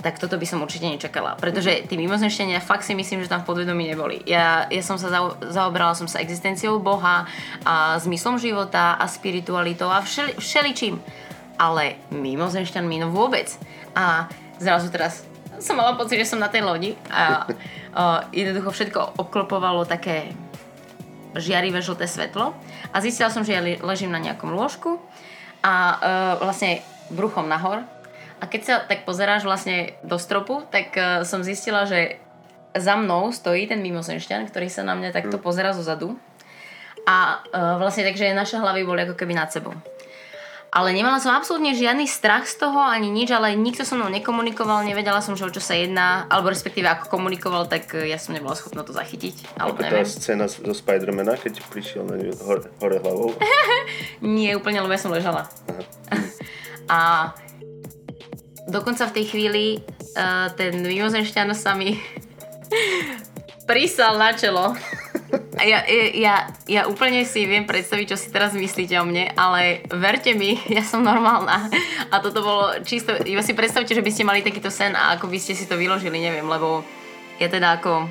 tak 0.02 0.18
toto 0.18 0.36
by 0.36 0.46
som 0.50 0.66
určite 0.66 0.90
nečakala. 0.90 1.38
Pretože 1.38 1.86
tí 1.86 1.96
mimozemšťania 1.96 2.60
fakt 2.60 2.84
si 2.84 2.98
myslím, 2.98 3.22
že 3.22 3.30
tam 3.30 3.46
v 3.46 3.54
podvedomí 3.54 3.86
neboli. 3.86 4.26
Ja, 4.26 4.66
ja 4.68 4.82
som 4.82 4.98
sa 4.98 5.14
zao, 5.14 5.38
zaoberala 5.40 5.94
som 5.94 6.10
sa 6.10 6.20
existenciou 6.20 6.82
Boha 6.82 7.30
a 7.64 8.02
zmyslom 8.02 8.42
života 8.42 8.98
a 8.98 9.06
spiritualitou 9.06 9.88
a 9.88 10.02
všeli, 10.02 10.42
všeličím. 10.42 10.98
Ale 11.62 12.02
mimozemšťanmi 12.10 13.06
no 13.06 13.14
vôbec. 13.14 13.54
A 13.96 14.30
zrazu 14.62 14.88
teraz 14.94 15.28
som 15.62 15.78
mala 15.78 15.94
pocit, 15.94 16.18
že 16.18 16.34
som 16.34 16.42
na 16.42 16.50
tej 16.50 16.66
lodi 16.66 16.92
a 17.14 17.46
uh, 17.98 18.26
jednoducho 18.34 18.74
všetko 18.74 19.22
obklopovalo 19.22 19.86
také 19.86 20.34
žiarivé 21.38 21.80
žlté 21.80 22.10
svetlo. 22.10 22.52
A 22.92 22.98
zistila 23.00 23.32
som, 23.32 23.46
že 23.46 23.56
ja 23.56 23.62
le- 23.64 23.80
ležím 23.80 24.12
na 24.12 24.20
nejakom 24.20 24.52
lôžku 24.52 25.00
a 25.64 25.74
uh, 25.74 25.98
vlastne 26.42 26.84
bruchom 27.14 27.48
nahor. 27.48 27.86
A 28.42 28.50
keď 28.50 28.62
sa 28.66 28.76
tak 28.82 29.06
pozeráš 29.06 29.46
vlastne 29.46 29.96
do 30.02 30.18
stropu, 30.18 30.66
tak 30.74 30.92
uh, 30.98 31.22
som 31.24 31.46
zistila, 31.46 31.86
že 31.86 32.18
za 32.72 32.96
mnou 32.96 33.30
stojí 33.36 33.68
ten 33.68 33.84
mimozemšťan, 33.84 34.48
ktorý 34.50 34.68
sa 34.72 34.82
na 34.82 34.96
mňa 34.96 35.12
takto 35.12 35.38
pozerá 35.38 35.76
zo 35.76 35.84
zadu. 35.86 36.18
A 37.06 37.40
uh, 37.54 37.78
vlastne 37.80 38.08
takže 38.08 38.34
naše 38.34 38.58
hlavy 38.58 38.82
boli 38.84 39.06
ako 39.06 39.16
keby 39.16 39.38
nad 39.38 39.54
sebou. 39.54 39.76
Ale 40.72 40.96
nemala 40.96 41.20
som 41.20 41.36
absolútne 41.36 41.76
žiadny 41.76 42.08
strach 42.08 42.48
z 42.48 42.56
toho, 42.56 42.80
ani 42.80 43.12
nič, 43.12 43.28
ale 43.28 43.60
nikto 43.60 43.84
so 43.84 44.00
mnou 44.00 44.08
nekomunikoval, 44.08 44.88
nevedela 44.88 45.20
som, 45.20 45.36
že 45.36 45.44
o 45.44 45.52
čo 45.52 45.60
sa 45.60 45.76
jedná, 45.76 46.24
alebo 46.26 46.48
respektíve 46.48 46.88
ako 46.88 47.12
komunikoval, 47.12 47.68
tak 47.68 47.92
eh, 47.92 48.08
ja 48.08 48.16
som 48.16 48.32
nebola 48.32 48.56
schopná 48.56 48.80
to 48.82 48.96
zachytiť, 48.96 49.60
alebo 49.60 49.76
Ako 49.76 49.84
tá 49.84 49.88
neviem. 49.92 50.08
scéna 50.08 50.48
z- 50.48 50.64
zo 50.64 50.72
Spidermana, 50.72 51.36
keď 51.36 51.60
prišiel 51.68 52.08
na 52.08 52.16
ňu 52.16 52.32
hore, 52.40 52.72
hore 52.80 52.98
hlavou. 52.98 53.36
Nie 54.24 54.56
úplne, 54.56 54.80
lebo 54.80 54.96
ja 54.96 55.02
som 55.04 55.12
ležala. 55.12 55.52
A 56.88 57.32
dokonca 58.64 59.12
v 59.12 59.16
tej 59.20 59.26
chvíli 59.28 59.66
uh, 60.16 60.48
ten 60.56 60.80
mimozemšťan 60.80 61.52
sa 61.52 61.76
mi 61.76 62.00
prisal 63.68 64.16
na 64.16 64.32
čelo. 64.32 64.72
Ja, 65.62 65.86
ja, 66.16 66.50
ja 66.66 66.82
úplne 66.90 67.24
si 67.24 67.46
viem 67.46 67.64
predstaviť, 67.64 68.06
čo 68.12 68.18
si 68.18 68.34
teraz 68.34 68.52
myslíte 68.52 68.98
o 69.00 69.06
mne, 69.06 69.32
ale 69.38 69.86
verte 69.94 70.34
mi, 70.36 70.58
ja 70.76 70.84
som 70.84 71.06
normálna. 71.06 71.70
A 72.10 72.20
toto 72.20 72.44
bolo 72.44 72.82
čisto, 72.84 73.16
iba 73.24 73.46
si 73.46 73.56
predstavte, 73.56 73.96
že 73.96 74.04
by 74.04 74.12
ste 74.12 74.28
mali 74.28 74.42
takýto 74.44 74.74
sen 74.74 74.98
a 74.98 75.16
ako 75.16 75.32
by 75.32 75.38
ste 75.40 75.56
si 75.56 75.70
to 75.70 75.80
vyložili, 75.80 76.20
neviem, 76.20 76.44
lebo 76.48 76.84
ja 77.40 77.48
teda 77.48 77.80
ako 77.80 78.06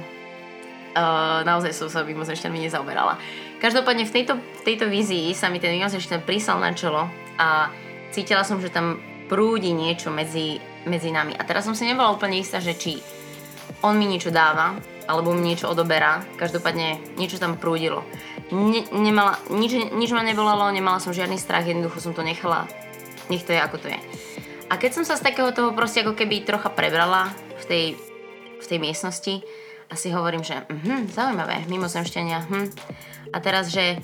uh, 0.97 1.41
naozaj 1.45 1.75
som 1.77 1.89
sa 1.91 2.07
mimozemšťanmi 2.07 2.67
nezaoberala. 2.67 3.19
Každopádne 3.61 4.09
v 4.09 4.15
tejto, 4.15 4.35
v 4.41 4.63
tejto 4.65 4.89
vízii 4.89 5.37
sa 5.37 5.53
mi 5.53 5.61
ten 5.61 5.77
mimozemšťan 5.77 6.25
prísal 6.25 6.63
na 6.65 6.73
čelo 6.73 7.11
a 7.37 7.69
cítila 8.15 8.47
som, 8.47 8.57
že 8.63 8.73
tam 8.73 8.97
prúdi 9.29 9.71
niečo 9.77 10.09
medzi, 10.09 10.59
medzi 10.89 11.13
nami. 11.13 11.37
A 11.37 11.45
teraz 11.45 11.69
som 11.69 11.77
si 11.77 11.85
nebola 11.85 12.11
úplne 12.11 12.41
istá, 12.41 12.59
že 12.59 12.75
či 12.75 12.99
on 13.85 13.95
mi 14.01 14.09
niečo 14.09 14.35
dáva, 14.35 14.75
alebo 15.11 15.35
mi 15.35 15.51
niečo 15.51 15.67
odoberá. 15.67 16.23
Každopádne 16.39 17.19
niečo 17.19 17.43
tam 17.43 17.59
prúdilo. 17.59 18.07
Ne, 18.55 18.87
nemala, 18.95 19.39
nič, 19.51 19.75
nič 19.91 20.11
ma 20.15 20.23
nebolalo, 20.23 20.71
nemala 20.71 21.03
som 21.03 21.11
žiadny 21.11 21.35
strach, 21.35 21.67
jednoducho 21.67 21.99
som 21.99 22.15
to 22.15 22.23
nechala. 22.23 22.71
Nech 23.27 23.43
to 23.43 23.51
je, 23.51 23.59
ako 23.59 23.83
to 23.83 23.91
je. 23.91 23.99
A 24.71 24.79
keď 24.79 25.03
som 25.03 25.05
sa 25.07 25.19
z 25.19 25.27
takého 25.27 25.51
toho 25.51 25.75
proste 25.75 26.07
ako 26.07 26.15
keby 26.15 26.47
trocha 26.47 26.71
prebrala 26.71 27.31
v 27.59 27.65
tej, 27.67 27.85
v 28.63 28.67
tej 28.67 28.79
miestnosti 28.79 29.35
a 29.91 29.99
si 29.99 30.15
hovorím, 30.15 30.47
že 30.47 30.63
mhm, 30.71 31.11
zaujímavé, 31.11 31.67
mimozemšťania, 31.67 32.39
hm. 32.47 32.69
A 33.31 33.39
teraz, 33.39 33.71
že 33.71 34.03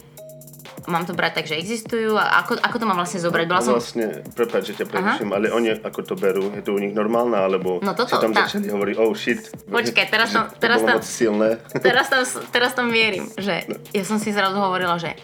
mám 0.86 1.02
to 1.02 1.12
brať 1.12 1.42
tak, 1.42 1.46
že 1.46 1.58
existujú 1.58 2.14
a 2.14 2.40
ako, 2.40 2.58
ako 2.58 2.76
to 2.78 2.84
mám 2.86 2.98
vlastne 2.98 3.18
zobrať? 3.18 3.44
Bola 3.46 3.62
som... 3.62 3.74
Vlastne, 3.76 4.22
prepáč, 4.32 4.70
že 4.70 4.82
ťa 4.82 4.86
preruším, 4.86 5.30
ale 5.32 5.50
oni 5.50 5.78
ako 5.78 6.00
to 6.02 6.14
berú, 6.14 6.52
je 6.54 6.62
to 6.62 6.74
u 6.74 6.80
nich 6.80 6.94
normálne, 6.94 7.34
alebo 7.34 7.82
No 7.82 7.92
toto, 7.92 8.14
si 8.14 8.22
tam 8.22 8.30
tá- 8.30 8.46
začali 8.46 8.70
hovoriť, 8.70 8.94
oh 8.98 9.12
shit. 9.12 9.42
Počkaj, 9.66 10.06
teraz 10.06 10.30
tam- 10.30 10.50
teraz 10.56 10.80
tam- 10.82 11.02
silné. 11.02 11.58
teraz 11.78 12.06
tam, 12.06 12.22
teraz 12.50 12.70
tam 12.74 12.86
mierim, 12.88 13.26
že 13.46 13.66
ja 13.90 14.02
som 14.06 14.18
si 14.18 14.30
zrazu 14.30 14.56
hovorila, 14.56 14.96
že 14.96 15.14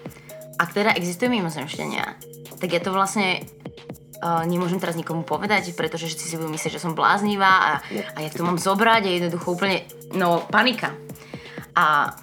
ak 0.59 0.71
teda 0.71 0.95
existujú 0.95 1.31
mimozemšťania, 1.33 2.05
tak 2.59 2.69
ja 2.71 2.79
to 2.79 2.95
vlastne 2.95 3.43
uh, 4.23 4.47
nemôžem 4.47 4.79
teraz 4.79 4.95
nikomu 4.95 5.27
povedať, 5.27 5.75
pretože 5.75 6.07
všetci 6.07 6.27
si 6.27 6.35
budú 6.39 6.55
myslieť, 6.55 6.79
že 6.79 6.83
som 6.83 6.95
bláznivá 6.95 7.51
a, 7.51 7.73
a 8.15 8.19
jak 8.23 8.39
to 8.39 8.47
mám 8.47 8.59
zobrať 8.59 9.03
a 9.03 9.11
jednoducho 9.11 9.59
úplne, 9.59 9.83
no 10.15 10.47
panika. 10.47 10.95
A 11.75 12.15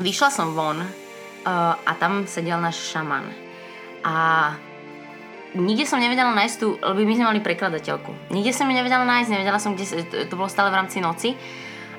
vyšla 0.00 0.30
som 0.30 0.56
von 0.56 0.80
a 1.48 1.92
tam 2.00 2.24
sedel 2.24 2.58
náš 2.60 2.80
šaman. 2.90 3.28
A 4.04 4.14
nikde 5.54 5.86
som 5.86 6.02
nevedela 6.02 6.34
nájsť 6.34 6.56
tú, 6.58 6.76
lebo 6.82 6.98
my 7.04 7.14
sme 7.14 7.28
mali 7.30 7.40
prekladateľku. 7.40 8.34
Nikde 8.34 8.52
som 8.52 8.68
ju 8.68 8.74
nevedela 8.74 9.06
nájsť, 9.06 9.30
nevedela 9.30 9.58
som, 9.62 9.78
kde 9.78 10.04
to, 10.28 10.34
bolo 10.34 10.50
stále 10.50 10.68
v 10.68 10.78
rámci 10.82 10.98
noci. 10.98 11.38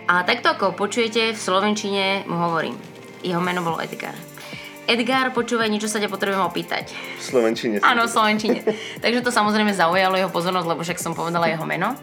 A 0.06 0.22
takto 0.22 0.54
ako 0.54 0.78
počujete, 0.78 1.34
v 1.34 1.40
Slovenčine 1.40 2.30
mu 2.30 2.38
hovorím. 2.38 2.78
Jeho 3.26 3.42
meno 3.42 3.66
bolo 3.66 3.82
Edgar. 3.82 4.14
Edgar, 4.86 5.34
počúvaj, 5.34 5.66
niečo 5.66 5.90
sa 5.90 5.98
ťa 5.98 6.14
potrebujem 6.14 6.46
opýtať. 6.46 6.94
V 6.94 7.24
Slovenčine. 7.26 7.82
Áno, 7.82 8.06
v 8.06 8.12
Slovenčine. 8.14 8.62
Takže 9.04 9.26
to 9.26 9.34
samozrejme 9.34 9.74
zaujalo 9.74 10.14
jeho 10.14 10.30
pozornosť, 10.30 10.68
lebo 10.70 10.86
však 10.86 11.02
som 11.02 11.18
povedala 11.18 11.50
jeho 11.50 11.66
meno. 11.66 11.98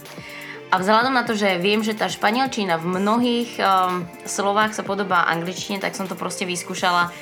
A 0.72 0.80
vzhľadom 0.80 1.14
na 1.14 1.22
to, 1.22 1.36
že 1.36 1.60
viem, 1.60 1.84
že 1.84 1.94
tá 1.94 2.08
španielčina 2.08 2.80
v 2.80 2.96
mnohých 2.96 3.60
um, 3.60 4.08
slovách 4.24 4.72
sa 4.72 4.82
podobá 4.82 5.28
angličtine, 5.28 5.78
tak 5.78 5.92
som 5.92 6.08
to 6.08 6.16
proste 6.16 6.48
vyskúšala, 6.48 7.12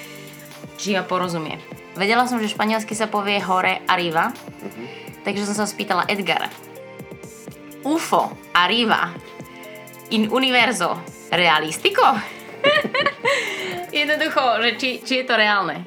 či 0.80 0.96
ma 0.96 1.04
porozumie. 1.04 1.60
Vedela 1.92 2.24
som, 2.24 2.40
že 2.40 2.48
španielsky 2.48 2.96
sa 2.96 3.12
povie 3.12 3.36
hore 3.44 3.84
arriva, 3.84 4.32
takže 5.20 5.44
som 5.44 5.52
sa 5.52 5.68
spýtala 5.68 6.08
Edgar. 6.08 6.48
UFO, 7.84 8.32
arriva. 8.56 9.12
in 10.10 10.26
univerzo 10.30 10.98
realistico? 11.30 12.02
Jednoducho, 13.94 14.42
že 14.62 14.70
či, 14.78 14.88
či 15.06 15.12
je 15.22 15.24
to 15.26 15.34
reálne. 15.38 15.82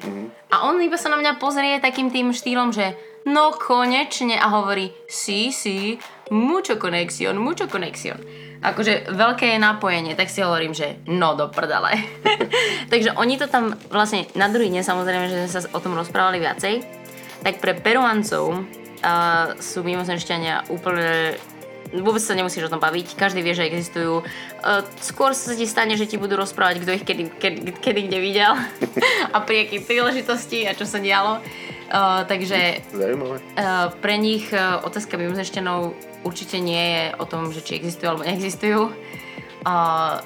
A 0.48 0.68
on 0.68 0.80
iba 0.80 0.96
sa 0.96 1.12
na 1.12 1.20
mňa 1.20 1.40
pozrie 1.40 1.80
takým 1.80 2.08
tým 2.08 2.32
štýlom, 2.32 2.72
že 2.72 2.96
no 3.28 3.52
konečne 3.56 4.36
a 4.36 4.48
hovorí 4.52 4.92
sí, 5.08 5.52
sí, 5.52 5.98
mucho 6.30 6.76
conexión, 6.76 7.36
mucho 7.40 7.68
conexión. 7.68 8.20
Akože 8.64 9.12
veľké 9.12 9.60
napojenie, 9.60 10.16
tak 10.16 10.32
si 10.32 10.40
hovorím, 10.40 10.72
že 10.72 10.96
no 11.04 11.36
do 11.36 11.52
prdale. 11.52 12.00
Takže 12.92 13.12
oni 13.20 13.36
to 13.36 13.44
tam 13.44 13.76
vlastne 13.92 14.24
na 14.32 14.48
druhý 14.48 14.72
deň 14.72 14.80
samozrejme, 14.80 15.24
že 15.28 15.36
sme 15.44 15.50
sa 15.52 15.60
o 15.68 15.82
tom 15.84 15.92
rozprávali 15.92 16.40
viacej, 16.40 16.80
tak 17.44 17.60
pre 17.60 17.76
Peruancov 17.76 18.56
uh, 18.56 19.52
sú 19.60 19.84
mimozemšťania 19.84 20.72
úplne 20.72 21.36
vôbec 21.92 22.18
sa 22.18 22.34
nemusíš 22.34 22.66
o 22.66 22.72
tom 22.72 22.82
baviť, 22.82 23.14
každý 23.14 23.44
vie, 23.44 23.54
že 23.54 23.68
existujú. 23.68 24.24
Uh, 24.64 24.82
skôr 24.98 25.36
sa 25.36 25.54
ti 25.54 25.68
stane, 25.68 25.94
že 25.94 26.08
ti 26.08 26.18
budú 26.18 26.34
rozprávať, 26.34 26.82
kto 26.82 26.90
ich 26.96 27.04
kedy, 27.06 27.24
kedy, 27.38 27.58
kedy 27.78 28.00
kde 28.10 28.18
videl 28.18 28.52
a 29.34 29.36
pri 29.44 29.68
akej 29.68 29.86
príležitosti 29.86 30.66
a 30.66 30.74
čo 30.74 30.88
sa 30.88 30.98
dialo. 30.98 31.38
Uh, 31.94 32.26
takže 32.26 32.82
uh, 32.90 33.94
pre 34.02 34.18
nich 34.18 34.50
uh, 34.50 34.82
otázka 34.82 35.14
mimozemšťanov 35.14 35.94
určite 36.26 36.58
nie 36.58 36.82
je 36.82 37.04
o 37.22 37.24
tom, 37.24 37.54
že 37.54 37.62
či 37.62 37.78
existujú 37.78 38.10
alebo 38.10 38.26
neexistujú. 38.26 38.90
Uh, 39.62 40.18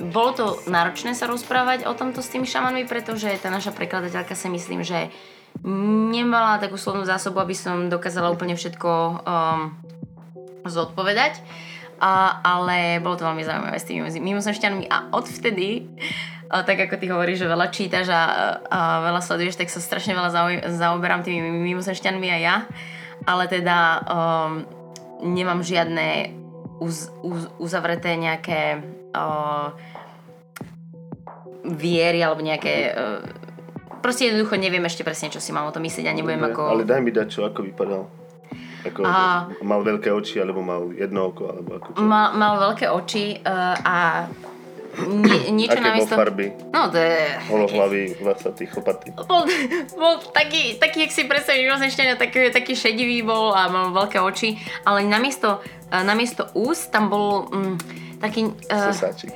bolo 0.00 0.30
to 0.32 0.44
náročné 0.72 1.12
sa 1.12 1.28
rozprávať 1.28 1.84
o 1.84 1.92
tomto 1.92 2.24
s 2.24 2.32
tými 2.32 2.48
šamanmi, 2.48 2.88
pretože 2.88 3.28
tá 3.44 3.52
naša 3.52 3.76
prekladateľka 3.76 4.32
si 4.32 4.48
myslím, 4.48 4.80
že 4.80 5.12
nemala 5.68 6.56
takú 6.58 6.80
slovnú 6.80 7.04
zásobu, 7.04 7.44
aby 7.44 7.52
som 7.52 7.92
dokázala 7.92 8.32
úplne 8.32 8.56
všetko 8.56 8.90
um, 8.90 9.76
zodpovedať. 10.64 11.44
A, 12.02 12.42
ale 12.42 12.98
bolo 12.98 13.14
to 13.14 13.28
veľmi 13.28 13.46
zaujímavé 13.46 13.78
s 13.78 13.86
tými 13.86 14.02
mimozemšťanmi 14.02 14.90
a 14.90 15.14
odvtedy, 15.14 15.86
tak 16.60 16.84
ako 16.84 17.00
ty 17.00 17.08
hovoríš, 17.08 17.40
že 17.40 17.48
veľa 17.48 17.72
čítaš 17.72 18.12
a, 18.12 18.22
a 18.68 18.80
veľa 19.08 19.24
sleduješ, 19.24 19.56
tak 19.56 19.72
sa 19.72 19.80
strašne 19.80 20.12
veľa 20.12 20.30
zauj- 20.30 20.62
zaoberám 20.76 21.24
tými 21.24 21.40
mimozemšťanmi 21.40 22.28
a 22.28 22.38
ja. 22.38 22.56
Ale 23.24 23.48
teda 23.48 23.78
um, 24.04 24.52
nemám 25.24 25.64
žiadne 25.64 26.36
uz, 26.84 27.08
uz, 27.24 27.48
uzavreté 27.56 28.20
nejaké 28.20 28.84
uh, 29.16 29.72
viery 31.64 32.20
alebo 32.20 32.44
nejaké... 32.44 32.92
Uh, 32.92 33.24
proste 34.04 34.28
jednoducho 34.28 34.60
neviem 34.60 34.84
ešte 34.84 35.06
presne, 35.06 35.32
čo 35.32 35.40
si 35.40 35.56
mám 35.56 35.64
o 35.64 35.72
tom 35.72 35.86
myslieť 35.88 36.10
a 36.10 36.12
nebudem 36.12 36.42
Dobre, 36.42 36.52
ako... 36.52 36.62
Ale 36.68 36.84
daj 36.84 37.00
mi 37.00 37.14
dať, 37.14 37.28
čo 37.32 37.48
ako 37.48 37.64
vypadal. 37.64 38.02
Ako, 38.82 39.00
A- 39.06 39.46
mal 39.62 39.80
veľké 39.86 40.10
oči, 40.10 40.42
alebo 40.42 40.58
mal 40.58 40.90
jedno 40.90 41.30
oko, 41.30 41.54
alebo 41.54 41.78
ako 41.78 41.88
čo? 41.94 42.02
Mal, 42.02 42.34
mal 42.34 42.58
veľké 42.58 42.90
oči 42.90 43.38
uh, 43.40 43.78
a 43.78 43.96
nie, 45.00 45.48
niečo 45.56 45.80
Aké 45.80 45.88
namiesto... 45.88 46.14
farby? 46.16 46.52
No 46.68 46.92
to 46.92 47.00
je... 47.00 47.16
Holohlavý, 47.48 48.02
vlasatý, 48.20 48.68
chopatý. 48.68 49.16
Bol, 49.24 49.48
bol 49.96 50.14
taký, 50.36 50.76
taký, 50.76 51.08
jak 51.08 51.12
si 51.16 51.24
predstavíš, 51.24 51.64
mimozemšťania, 51.64 52.14
taký, 52.20 52.52
taký 52.52 52.76
šedivý 52.76 53.24
bol 53.24 53.56
a 53.56 53.72
mal 53.72 53.88
veľké 53.96 54.20
oči, 54.20 54.60
ale 54.84 55.08
namiesto, 55.08 55.64
uh, 55.64 56.04
namiesto 56.04 56.44
úst 56.52 56.92
tam 56.92 57.08
bol 57.08 57.48
mm, 57.48 57.76
taký... 58.20 58.52
Uh, 58.68 58.92
Sosáčik. 58.92 59.32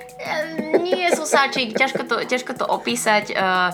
nie 0.85 1.09
sosáčik, 1.17 1.73
ťažko 1.73 2.03
to, 2.05 2.17
ťažko 2.29 2.53
to 2.53 2.65
opísať. 2.69 3.33
Uh, 3.33 3.73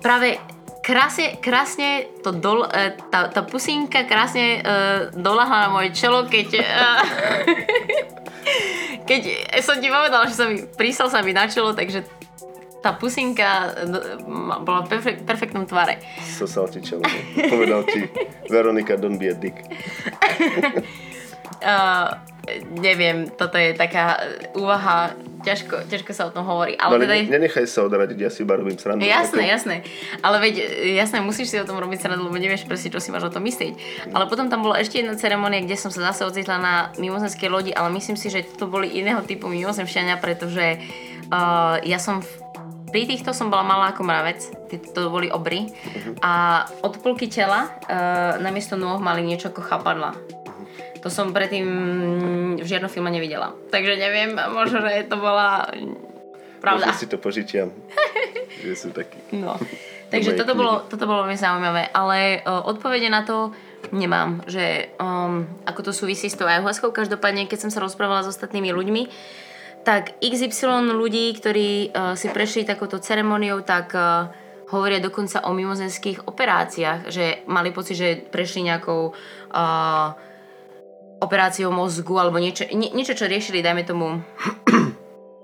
práve 0.00 0.40
krásne, 0.84 1.40
krásne 1.40 2.12
to 2.20 2.36
dol, 2.36 2.68
uh, 2.68 2.92
tá, 3.08 3.32
tá 3.32 3.40
pusínka 3.40 4.04
krásne 4.04 4.60
uh, 4.60 5.08
dolahla 5.16 5.66
na 5.66 5.68
moje 5.72 5.96
čelo, 5.96 6.28
keď... 6.28 6.48
Uh, 6.60 7.00
keď 9.08 9.22
som 9.64 9.80
ti 9.80 9.88
povedala, 9.88 10.28
že 10.28 10.36
sa 10.36 10.44
mi, 10.44 10.60
prísal 10.76 11.08
sa 11.08 11.24
mi 11.24 11.32
na 11.32 11.48
čelo, 11.48 11.72
takže 11.72 12.04
tá 12.84 12.92
pusinka 12.92 13.72
bola 14.60 14.84
v 14.84 14.88
perfek- 14.92 15.24
perfektnom 15.24 15.64
tvare. 15.64 16.04
Sosal 16.20 16.68
ti 16.68 16.84
čelo. 16.84 17.00
Povedal 17.48 17.88
ti, 17.88 18.04
Veronika, 18.52 19.00
don't 19.00 19.16
be 19.16 19.32
a 19.32 19.36
dick. 19.36 19.56
Uh, 21.64 22.12
neviem, 22.76 23.28
toto 23.30 23.56
je 23.56 23.72
taká 23.72 24.20
úvaha, 24.52 25.16
ťažko, 25.44 25.88
ťažko 25.88 26.10
sa 26.12 26.28
o 26.28 26.32
tom 26.32 26.44
hovorí. 26.44 26.76
No, 26.76 26.88
Ale 26.88 26.94
ale 26.96 27.02
teda 27.04 27.14
ne- 27.20 27.30
nenechaj 27.40 27.64
sa 27.68 27.84
odradiť, 27.88 28.18
ja 28.20 28.30
si 28.32 28.44
iba 28.44 28.56
robím 28.56 28.76
srandu. 28.76 29.04
Jasné, 29.04 29.48
Ako- 29.48 29.52
jasné. 29.52 29.76
Ale 30.20 30.36
veď, 30.40 30.54
jasné, 30.96 31.20
musíš 31.20 31.52
si 31.52 31.56
o 31.60 31.66
tom 31.68 31.80
robiť 31.80 32.04
srandu, 32.04 32.24
lebo 32.28 32.36
nevieš 32.36 32.68
presne, 32.68 32.92
čo 32.92 33.00
si 33.00 33.08
máš 33.12 33.28
o 33.28 33.32
tom 33.32 33.44
myslieť. 33.44 33.72
Ale 34.12 34.24
potom 34.28 34.48
tam 34.52 34.64
bola 34.64 34.80
ešte 34.80 35.00
jedna 35.00 35.16
ceremonia, 35.16 35.64
kde 35.64 35.76
som 35.76 35.88
sa 35.92 36.12
zase 36.12 36.24
ocitla 36.28 36.56
na 36.60 36.74
mimozemskej 37.00 37.48
lodi, 37.48 37.72
ale 37.72 37.92
myslím 37.96 38.16
si, 38.16 38.28
že 38.28 38.44
to 38.44 38.68
boli 38.68 38.92
iného 38.92 39.20
typu 39.24 39.48
mimozemšťania, 39.48 40.20
pretože 40.20 40.80
uh, 41.32 41.80
ja 41.80 41.96
som 42.00 42.20
v, 42.20 42.28
pri 42.92 43.08
týchto 43.08 43.32
som 43.32 43.48
bola 43.48 43.64
malá 43.66 43.84
ako 43.90 44.02
mravec, 44.04 44.40
to 44.94 45.10
boli 45.10 45.30
obry 45.30 45.70
a 46.22 46.64
od 46.82 46.98
polky 47.02 47.26
tela 47.30 47.70
uh, 47.86 48.38
namiesto 48.42 48.74
nôh 48.74 48.98
mali 48.98 49.22
niečo 49.22 49.50
ako 49.50 49.62
chapadla. 49.62 50.14
To 51.04 51.12
som 51.12 51.36
predtým 51.36 51.68
v 52.56 52.64
žiadnom 52.64 52.88
filme 52.88 53.12
nevidela. 53.12 53.52
Takže 53.68 54.00
neviem, 54.00 54.32
možno, 54.32 54.80
že 54.80 55.04
to 55.04 55.20
bola 55.20 55.68
pravda. 56.64 56.88
Možno 56.88 56.96
si 56.96 57.06
to 57.12 57.20
požičiam. 57.20 57.68
že 58.64 58.72
sú 58.72 58.88
takí. 58.88 59.20
No. 59.36 59.60
Takže 60.12 60.32
toto 60.32 60.56
knihy. 60.56 60.60
bolo, 60.64 60.74
toto 60.88 61.04
bolo 61.04 61.28
veľmi 61.28 61.36
zaujímavé, 61.36 61.92
ale 61.92 62.40
uh, 62.40 62.64
odpovede 62.64 63.12
na 63.12 63.26
to 63.26 63.52
nemám, 63.92 64.40
že 64.48 64.96
um, 64.96 65.44
ako 65.68 65.90
to 65.90 65.92
súvisí 65.92 66.32
s 66.32 66.38
tou 66.40 66.48
ayahuaskou. 66.48 66.88
Každopádne, 66.88 67.50
keď 67.50 67.68
som 67.68 67.70
sa 67.74 67.84
rozprávala 67.84 68.24
s 68.24 68.32
ostatnými 68.32 68.72
ľuďmi, 68.72 69.02
tak 69.84 70.16
XY 70.24 70.88
ľudí, 70.96 71.36
ktorí 71.36 71.92
uh, 71.92 72.16
si 72.16 72.32
prešli 72.32 72.64
takouto 72.64 72.96
ceremoniou, 72.96 73.60
tak 73.60 73.92
uh, 73.92 74.32
hovoria 74.72 75.04
dokonca 75.04 75.44
o 75.44 75.52
mimozemských 75.52 76.24
operáciách, 76.24 77.12
že 77.12 77.44
mali 77.44 77.74
pocit, 77.74 78.00
že 78.00 78.24
prešli 78.24 78.72
nejakou 78.72 79.12
uh, 79.12 80.16
operáciou 81.24 81.72
mozgu 81.72 82.14
alebo 82.14 82.36
niečo, 82.36 82.68
nie, 82.70 82.92
niečo, 82.92 83.16
čo 83.16 83.24
riešili, 83.24 83.58
dajme 83.58 83.82
tomu 83.82 84.20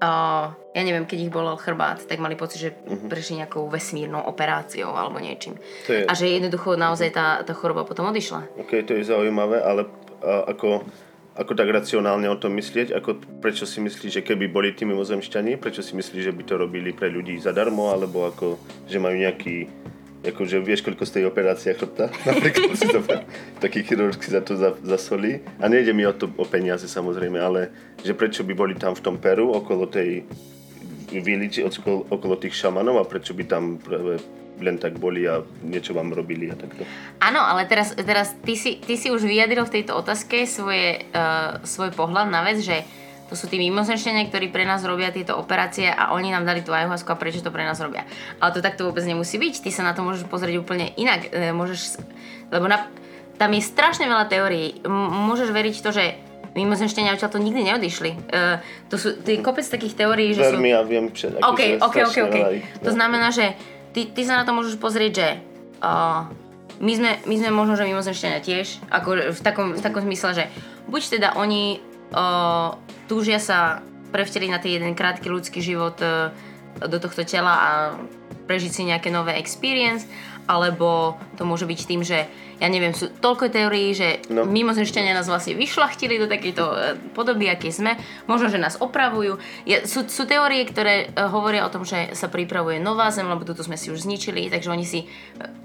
uh, 0.00 0.46
ja 0.70 0.82
neviem, 0.82 1.04
keď 1.04 1.18
ich 1.20 1.32
bolel 1.32 1.56
chrbát, 1.56 2.04
tak 2.04 2.18
mali 2.18 2.34
pocit, 2.34 2.60
že 2.60 2.70
prešli 3.08 3.40
nejakou 3.40 3.66
vesmírnou 3.66 4.22
operáciou 4.22 4.92
alebo 4.92 5.18
niečím. 5.18 5.56
To 5.86 5.92
je- 5.92 6.06
A 6.06 6.12
že 6.12 6.28
jednoducho 6.28 6.76
naozaj 6.76 7.10
tá, 7.10 7.40
tá 7.42 7.52
choroba 7.52 7.82
potom 7.82 8.06
odišla. 8.06 8.60
OK, 8.60 8.84
to 8.84 8.94
je 8.94 9.04
zaujímavé, 9.04 9.58
ale 9.58 9.88
a, 10.20 10.46
ako, 10.52 10.84
ako 11.34 11.52
tak 11.54 11.68
racionálne 11.68 12.28
o 12.28 12.36
tom 12.36 12.54
myslieť, 12.54 12.92
ako 12.92 13.10
prečo 13.40 13.64
si 13.64 13.80
myslíš, 13.80 14.20
že 14.20 14.22
keby 14.22 14.46
boli 14.46 14.72
tí 14.72 14.84
mimozemšťani, 14.84 15.56
prečo 15.56 15.80
si 15.80 15.92
myslíš, 15.92 16.22
že 16.28 16.36
by 16.36 16.42
to 16.44 16.54
robili 16.56 16.92
pre 16.92 17.08
ľudí 17.08 17.36
zadarmo, 17.36 17.90
alebo 17.90 18.28
ako, 18.28 18.60
že 18.86 19.00
majú 19.00 19.16
nejaký, 19.16 19.56
akože 20.20 20.60
vieš, 20.60 20.84
koľko 20.84 21.04
stojí 21.08 21.24
operácia 21.24 21.72
chrbta? 21.72 22.12
Napríklad 22.28 22.76
si 22.76 22.86
to 22.88 23.00
taký 23.64 23.84
chirurg 23.84 24.20
si 24.20 24.30
za 24.30 24.44
to 24.44 24.56
za, 24.56 24.76
zasolí. 24.84 25.40
A 25.60 25.68
nejde 25.68 25.96
mi 25.96 26.04
o 26.04 26.12
to 26.12 26.28
o 26.36 26.44
peniaze 26.44 26.84
samozrejme, 26.84 27.40
ale 27.40 27.72
že 28.04 28.12
prečo 28.12 28.44
by 28.44 28.52
boli 28.52 28.74
tam 28.76 28.92
v 28.92 29.04
tom 29.04 29.16
Peru 29.16 29.52
okolo 29.52 29.88
tej 29.88 30.28
viliči, 31.10 31.66
okolo, 31.66 32.06
okolo 32.06 32.38
tých 32.38 32.54
šamanov 32.54 33.02
a 33.02 33.08
prečo 33.08 33.34
by 33.34 33.44
tam 33.48 33.82
práve 33.82 34.22
len 34.60 34.76
tak 34.76 35.00
boli 35.00 35.24
a 35.24 35.40
niečo 35.64 35.96
vám 35.96 36.12
robili 36.12 36.52
a 36.52 36.54
takto. 36.54 36.84
Áno, 37.18 37.40
ale 37.40 37.64
teraz, 37.64 37.96
teraz 37.96 38.36
ty, 38.44 38.54
si, 38.54 38.76
ty 38.78 39.00
si 39.00 39.08
už 39.08 39.24
vyjadril 39.24 39.64
v 39.64 39.80
tejto 39.80 39.96
otázke 39.96 40.44
svoje, 40.44 41.00
uh, 41.16 41.58
svoj 41.64 41.96
pohľad 41.96 42.28
na 42.28 42.44
vec, 42.44 42.60
že 42.60 42.84
to 43.30 43.38
sú 43.38 43.46
tí 43.46 43.62
mimozemšťania, 43.62 44.26
ktorí 44.26 44.50
pre 44.50 44.66
nás 44.66 44.82
robia 44.82 45.14
tieto 45.14 45.38
operácie 45.38 45.86
a 45.86 46.10
oni 46.18 46.34
nám 46.34 46.42
dali 46.42 46.66
tú 46.66 46.74
ayahuasku 46.74 47.06
a 47.06 47.14
prečo 47.14 47.46
to 47.46 47.54
pre 47.54 47.62
nás 47.62 47.78
robia. 47.78 48.02
Ale 48.42 48.50
to 48.50 48.58
takto 48.58 48.90
vôbec 48.90 49.06
nemusí 49.06 49.38
byť. 49.38 49.62
Ty 49.62 49.70
sa 49.70 49.82
na 49.86 49.94
to 49.94 50.02
môžeš 50.02 50.26
pozrieť 50.26 50.58
úplne 50.58 50.90
inak. 50.98 51.30
E, 51.30 51.54
môžeš, 51.54 52.02
lebo 52.50 52.66
na, 52.66 52.90
tam 53.38 53.54
je 53.54 53.62
strašne 53.62 54.10
veľa 54.10 54.26
teórií. 54.26 54.82
M- 54.82 55.30
môžeš 55.30 55.54
veriť 55.54 55.76
to, 55.78 55.94
že 55.94 56.04
mimozemšťania 56.58 57.14
odtiaľ 57.14 57.30
to 57.30 57.38
nikdy 57.38 57.62
neodišli. 57.62 58.10
Uh, 58.34 58.58
to 58.90 58.98
sú 58.98 59.14
to 59.22 59.30
je 59.30 59.38
kopec 59.38 59.62
takých 59.62 59.94
teórií, 59.94 60.34
že 60.34 60.50
sú... 60.50 60.58
Veľmi 60.58 60.74
ja 60.74 60.82
viem, 60.82 61.06
že 61.14 61.30
OK, 61.38 61.78
akože 61.78 61.78
OK, 61.78 61.86
OK, 61.86 61.94
strašne 61.94 62.22
OK. 62.26 62.34
veľa 62.34 62.50
ich, 62.58 62.66
To 62.82 62.90
no. 62.90 62.96
znamená, 62.98 63.28
že 63.30 63.54
ty, 63.94 64.10
ty 64.10 64.26
sa 64.26 64.42
na 64.42 64.42
to 64.42 64.50
môžeš 64.50 64.74
pozrieť, 64.82 65.12
že 65.14 65.28
uh, 65.78 66.26
my, 66.82 66.92
sme, 66.96 67.10
my 67.22 67.34
sme 67.38 67.50
možno, 67.54 67.78
že 67.78 67.86
mimozemšťania 67.86 68.40
tiež, 68.42 68.82
ako 68.90 69.30
v 69.30 69.40
takom, 69.46 69.78
v 69.78 69.80
takom 69.80 70.02
zmysle, 70.02 70.30
že 70.34 70.44
buď 70.90 71.02
teda 71.22 71.28
oni 71.38 71.78
uh, 72.10 72.74
túžia 73.10 73.42
sa 73.42 73.82
prevteliť 74.14 74.50
na 74.54 74.62
ten 74.62 74.78
jeden 74.78 74.94
krátky 74.94 75.26
ľudský 75.26 75.58
život 75.58 75.98
uh, 75.98 76.30
do 76.78 76.98
tohto 77.02 77.26
tela 77.26 77.50
a 77.58 77.70
prežiť 78.46 78.70
si 78.70 78.82
nejaké 78.86 79.10
nové 79.10 79.34
experience, 79.34 80.06
alebo 80.50 81.14
to 81.38 81.46
môže 81.46 81.62
byť 81.62 81.80
tým, 81.86 82.02
že 82.02 82.26
ja 82.60 82.68
neviem, 82.68 82.92
sú 82.92 83.08
toľko 83.08 83.54
teórií, 83.54 83.96
že 83.96 84.20
no. 84.28 84.44
Mimozemšťania 84.44 85.16
nás 85.16 85.30
vlastne 85.30 85.56
vyšlachtili 85.56 86.20
do 86.20 86.28
takejto 86.28 86.64
e, 86.68 86.76
podoby, 87.16 87.48
aké 87.48 87.72
sme. 87.72 87.96
Možno, 88.28 88.52
že 88.52 88.60
nás 88.60 88.76
opravujú. 88.76 89.40
Je, 89.64 89.80
sú, 89.88 90.04
sú 90.10 90.28
teórie, 90.28 90.68
ktoré 90.68 91.08
e, 91.08 91.24
hovoria 91.24 91.64
o 91.64 91.72
tom, 91.72 91.88
že 91.88 92.12
sa 92.12 92.28
pripravuje 92.28 92.76
nová 92.76 93.08
zem, 93.08 93.24
lebo 93.24 93.48
túto 93.48 93.64
sme 93.64 93.80
si 93.80 93.88
už 93.88 94.04
zničili, 94.04 94.52
takže 94.52 94.68
oni 94.68 94.84
si 94.84 95.00
e, 95.00 95.08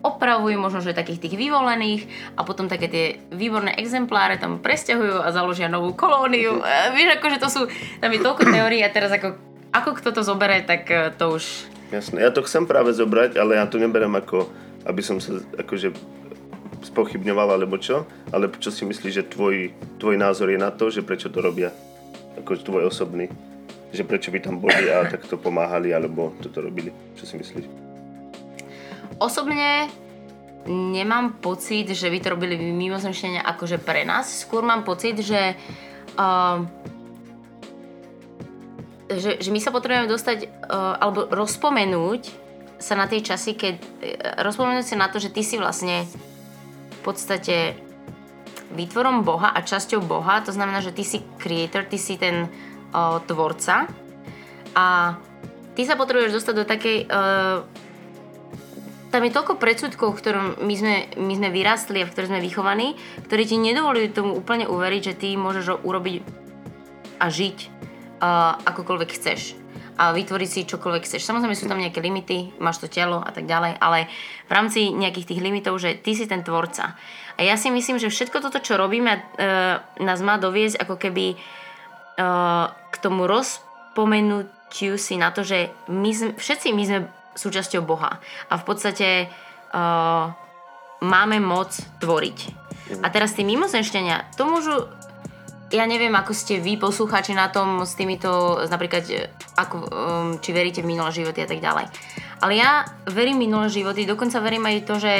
opravujú 0.07 0.55
možno, 0.55 0.79
že 0.79 0.95
takých 0.95 1.27
tých 1.27 1.35
vyvolených 1.35 2.07
a 2.39 2.47
potom 2.47 2.71
také 2.71 2.87
tie 2.87 3.05
výborné 3.27 3.75
exempláre 3.75 4.39
tam 4.39 4.63
presťahujú 4.63 5.19
a 5.19 5.35
založia 5.35 5.67
novú 5.67 5.91
kolóniu. 5.91 6.63
E, 6.63 6.95
vieš, 6.95 7.19
akože 7.19 7.37
to 7.43 7.49
sú, 7.51 7.61
tam 7.99 8.13
je 8.13 8.23
toľko 8.23 8.43
teórií 8.47 8.79
a 8.85 8.93
teraz 8.93 9.11
ako, 9.11 9.35
ako 9.75 9.99
kto 9.99 10.09
to 10.15 10.21
zoberie, 10.23 10.63
tak 10.63 10.87
to 11.19 11.27
už 11.27 11.75
Jasné, 11.93 12.25
ja 12.25 12.31
to 12.33 12.41
chcem 12.41 12.65
práve 12.65 12.91
zobrať, 12.97 13.37
ale 13.37 13.61
ja 13.61 13.69
to 13.69 13.77
neberem 13.77 14.09
ako, 14.17 14.49
aby 14.85 15.01
som 15.01 15.17
sa 15.17 15.41
akože 15.57 15.91
spochybňoval 16.85 17.57
alebo 17.57 17.81
čo, 17.81 18.05
ale 18.29 18.47
čo 18.61 18.69
si 18.69 18.85
myslíš, 18.85 19.13
že 19.13 19.25
tvoj, 19.25 19.73
tvoj 19.97 20.15
názor 20.21 20.53
je 20.53 20.59
na 20.61 20.69
to, 20.69 20.93
že 20.93 21.01
prečo 21.01 21.33
to 21.33 21.41
robia? 21.41 21.73
Ako 22.37 22.61
tvoj 22.61 22.87
osobný. 22.87 23.27
Že 23.89 24.05
prečo 24.05 24.29
by 24.29 24.39
tam 24.43 24.61
boli 24.61 24.85
a 24.91 25.07
takto 25.09 25.41
pomáhali 25.41 25.89
alebo 25.89 26.37
toto 26.43 26.61
robili. 26.61 26.93
Čo 27.17 27.25
si 27.25 27.35
myslíš? 27.41 27.65
Osobne 29.17 29.89
nemám 30.69 31.41
pocit, 31.41 31.89
že 31.93 32.09
by 32.09 32.17
to 32.21 32.33
robili 32.37 32.57
mimozemšťania 32.57 33.41
akože 33.45 33.81
pre 33.81 34.05
nás. 34.05 34.29
Skôr 34.45 34.61
mám 34.65 34.83
pocit, 34.83 35.17
že, 35.21 35.55
uh, 36.17 36.57
že, 39.09 39.41
že 39.41 39.49
my 39.49 39.59
sa 39.61 39.71
potrebujeme 39.71 40.09
dostať 40.09 40.37
uh, 40.45 41.01
alebo 41.01 41.29
rozpomenúť 41.29 42.44
sa 42.85 42.93
na 42.93 43.09
tie 43.09 43.25
časy, 43.25 43.57
keď 43.57 43.75
uh, 43.81 43.85
rozpomenúť 44.45 44.85
sa 44.85 45.01
na 45.01 45.09
to, 45.09 45.17
že 45.17 45.33
ty 45.33 45.41
si 45.41 45.57
vlastne 45.57 46.05
v 46.05 46.99
podstate 47.01 47.73
výtvorom 48.77 49.25
Boha 49.25 49.49
a 49.49 49.65
časťou 49.65 50.05
Boha, 50.05 50.45
to 50.45 50.53
znamená, 50.53 50.85
že 50.85 50.93
ty 50.93 51.01
si 51.01 51.25
creator, 51.41 51.89
ty 51.89 51.97
si 51.97 52.21
ten 52.21 52.45
uh, 52.45 53.17
tvorca 53.25 53.89
a 54.77 54.85
ty 55.73 55.81
sa 55.81 55.97
potrebuješ 55.97 56.37
dostať 56.37 56.53
do 56.53 56.65
takej 56.65 56.97
uh, 57.09 57.65
tam 59.09 59.23
je 59.23 59.31
toľko 59.31 59.55
predsudkov, 59.55 60.11
v 60.11 60.19
ktorom 60.19 60.45
my 60.59 60.75
sme, 60.75 60.95
my 61.15 61.33
sme 61.39 61.47
vyrastli 61.47 62.03
a 62.03 62.05
v 62.05 62.11
ktorej 62.11 62.35
sme 62.35 62.43
vychovaní, 62.43 62.99
ktorí 63.23 63.47
ti 63.47 63.55
nedovolujú 63.55 64.11
tomu 64.11 64.35
úplne 64.35 64.67
uveriť, 64.67 65.01
že 65.07 65.13
ty 65.15 65.39
môžeš 65.39 65.87
urobiť 65.87 66.19
a 67.23 67.31
žiť 67.31 67.57
uh, 68.19 68.59
akokoľvek 68.67 69.09
chceš 69.15 69.64
a 69.95 70.11
vytvoriť 70.11 70.49
si 70.51 70.67
čokoľvek 70.67 71.03
chceš. 71.07 71.23
Samozrejme 71.23 71.55
sú 71.55 71.71
tam 71.71 71.79
nejaké 71.79 72.03
limity, 72.03 72.55
máš 72.59 72.83
to 72.83 72.91
telo 72.91 73.23
a 73.23 73.31
tak 73.31 73.47
ďalej, 73.47 73.79
ale 73.79 74.11
v 74.47 74.51
rámci 74.51 74.91
nejakých 74.91 75.35
tých 75.35 75.43
limitov, 75.43 75.79
že 75.79 75.95
ty 75.99 76.15
si 76.15 76.27
ten 76.27 76.43
tvorca. 76.43 76.99
A 77.35 77.41
ja 77.43 77.55
si 77.55 77.71
myslím, 77.71 77.99
že 77.99 78.11
všetko 78.11 78.43
toto, 78.43 78.59
čo 78.59 78.79
robíme, 78.79 79.11
uh, 79.15 79.79
nás 80.03 80.19
má 80.19 80.35
doviesť 80.39 80.79
ako 80.83 80.95
keby 80.99 81.35
uh, 81.35 82.71
k 82.91 82.95
tomu 82.99 83.27
rozpomenutiu 83.27 84.99
si 84.99 85.15
na 85.15 85.31
to, 85.31 85.43
že 85.43 85.71
my 85.91 86.11
sme, 86.11 86.31
všetci 86.35 86.67
my 86.75 86.83
sme 86.83 86.99
súčasťou 87.35 87.83
Boha. 87.83 88.19
A 88.51 88.53
v 88.55 88.63
podstate 88.63 89.27
uh, 89.27 90.31
máme 91.03 91.39
moc 91.43 91.75
tvoriť. 91.99 92.39
A 93.01 93.07
teraz 93.09 93.33
tí 93.33 93.41
mimozemšťania, 93.43 94.37
to 94.37 94.45
môžu 94.45 94.87
ja 95.75 95.83
neviem, 95.83 96.15
ako 96.15 96.31
ste 96.31 96.63
vy 96.63 96.79
poslucháči 96.79 97.35
na 97.35 97.51
tom 97.51 97.83
s 97.83 97.99
týmito, 97.99 98.63
napríklad, 98.71 99.03
e, 99.11 99.27
ako, 99.59 99.75
um, 99.83 100.29
či 100.39 100.55
veríte 100.55 100.79
v 100.79 100.95
minulé 100.95 101.11
životy 101.11 101.43
a 101.43 101.47
tak 101.51 101.59
ďalej. 101.59 101.85
Ale 102.39 102.53
ja 102.55 102.87
verím 103.11 103.43
minulé 103.43 103.67
životy, 103.67 104.07
dokonca 104.07 104.39
verím 104.39 104.63
aj 104.65 104.87
to, 104.87 104.95
že 104.97 105.13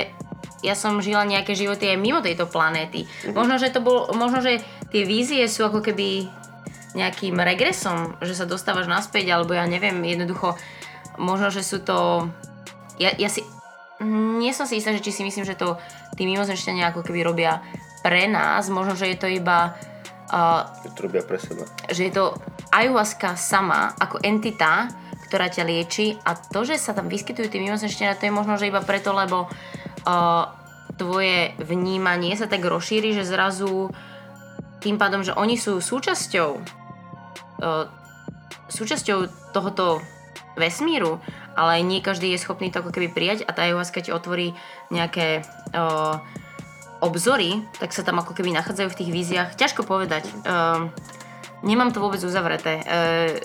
ja 0.63 0.73
som 0.73 0.97
žila 1.03 1.27
nejaké 1.27 1.53
životy 1.53 1.91
aj 1.91 2.01
mimo 2.01 2.23
tejto 2.23 2.49
planéty. 2.49 3.05
Možno, 3.35 3.61
že 3.61 3.69
to 3.69 3.83
bol, 3.83 4.09
možno, 4.17 4.41
že 4.41 4.63
tie 4.89 5.05
vízie 5.05 5.45
sú 5.45 5.67
ako 5.67 5.83
keby 5.83 6.25
nejakým 6.95 7.35
regresom, 7.35 8.15
že 8.23 8.33
sa 8.33 8.47
dostávaš 8.47 8.87
naspäť, 8.87 9.29
alebo 9.35 9.53
ja 9.53 9.67
neviem, 9.67 9.99
jednoducho, 10.01 10.55
možno, 11.19 11.51
že 11.51 11.61
sú 11.61 11.83
to... 11.83 12.31
Ja, 12.97 13.11
ja 13.19 13.27
si... 13.27 13.43
Nie 14.39 14.51
som 14.51 14.67
si 14.67 14.79
istá, 14.79 14.91
že 14.91 15.03
či 15.03 15.11
si 15.11 15.23
myslím, 15.23 15.47
že 15.47 15.59
to 15.59 15.79
tí 16.15 16.23
mimozemšťania 16.27 16.91
ako 16.91 17.03
keby 17.03 17.23
robia 17.23 17.63
pre 18.03 18.27
nás, 18.27 18.67
možno, 18.71 18.95
že 18.95 19.11
je 19.11 19.17
to 19.19 19.27
iba 19.27 19.75
uh, 20.32 20.65
to 20.95 20.99
robia 21.05 21.21
pre 21.21 21.38
seba. 21.38 21.65
že 21.89 22.09
je 22.09 22.13
to 22.13 22.34
ayahuasca 22.71 23.38
sama 23.38 23.93
ako 23.99 24.21
entita, 24.23 24.89
ktorá 25.30 25.49
ťa 25.49 25.63
lieči 25.65 26.15
a 26.21 26.38
to, 26.38 26.63
že 26.63 26.78
sa 26.78 26.93
tam 26.93 27.09
vyskytujú 27.09 27.49
tí 27.49 27.57
mimozemšťania, 27.59 28.17
to 28.17 28.30
je 28.30 28.34
možno, 28.34 28.55
že 28.55 28.69
iba 28.69 28.82
preto, 28.86 29.11
lebo 29.11 29.49
uh, 29.49 30.45
tvoje 30.95 31.51
vnímanie 31.59 32.38
sa 32.38 32.47
tak 32.47 32.63
rozšíri, 32.63 33.11
že 33.17 33.28
zrazu 33.28 33.91
tým 34.80 35.01
pádom, 35.01 35.26
že 35.26 35.34
oni 35.34 35.57
sú 35.57 35.82
súčasťou 35.82 36.49
uh, 37.61 37.86
súčasťou 38.69 39.51
tohoto 39.53 40.01
vesmíru, 40.55 41.19
ale 41.55 41.84
nie 41.84 42.03
každý 42.03 42.32
je 42.36 42.41
schopný 42.41 42.71
to 42.71 42.84
ako 42.84 42.91
keby 42.91 43.11
prijať 43.11 43.47
a 43.47 43.51
tá 43.55 43.67
ayahuasca 43.67 44.03
ti 44.03 44.11
otvorí 44.11 44.55
nejaké 44.91 45.43
uh, 45.73 46.19
obzory, 47.05 47.61
tak 47.77 47.93
sa 47.93 48.01
tam 48.01 48.17
ako 48.19 48.33
keby 48.33 48.49
nachádzajú 48.57 48.89
v 48.89 48.97
tých 48.97 49.11
víziách. 49.13 49.49
Ťažko 49.55 49.85
povedať. 49.85 50.25
Uh, 50.43 50.89
nemám 51.61 51.93
to 51.93 52.01
vôbec 52.01 52.19
uzavreté. 52.19 52.81
Uh, 52.83 53.37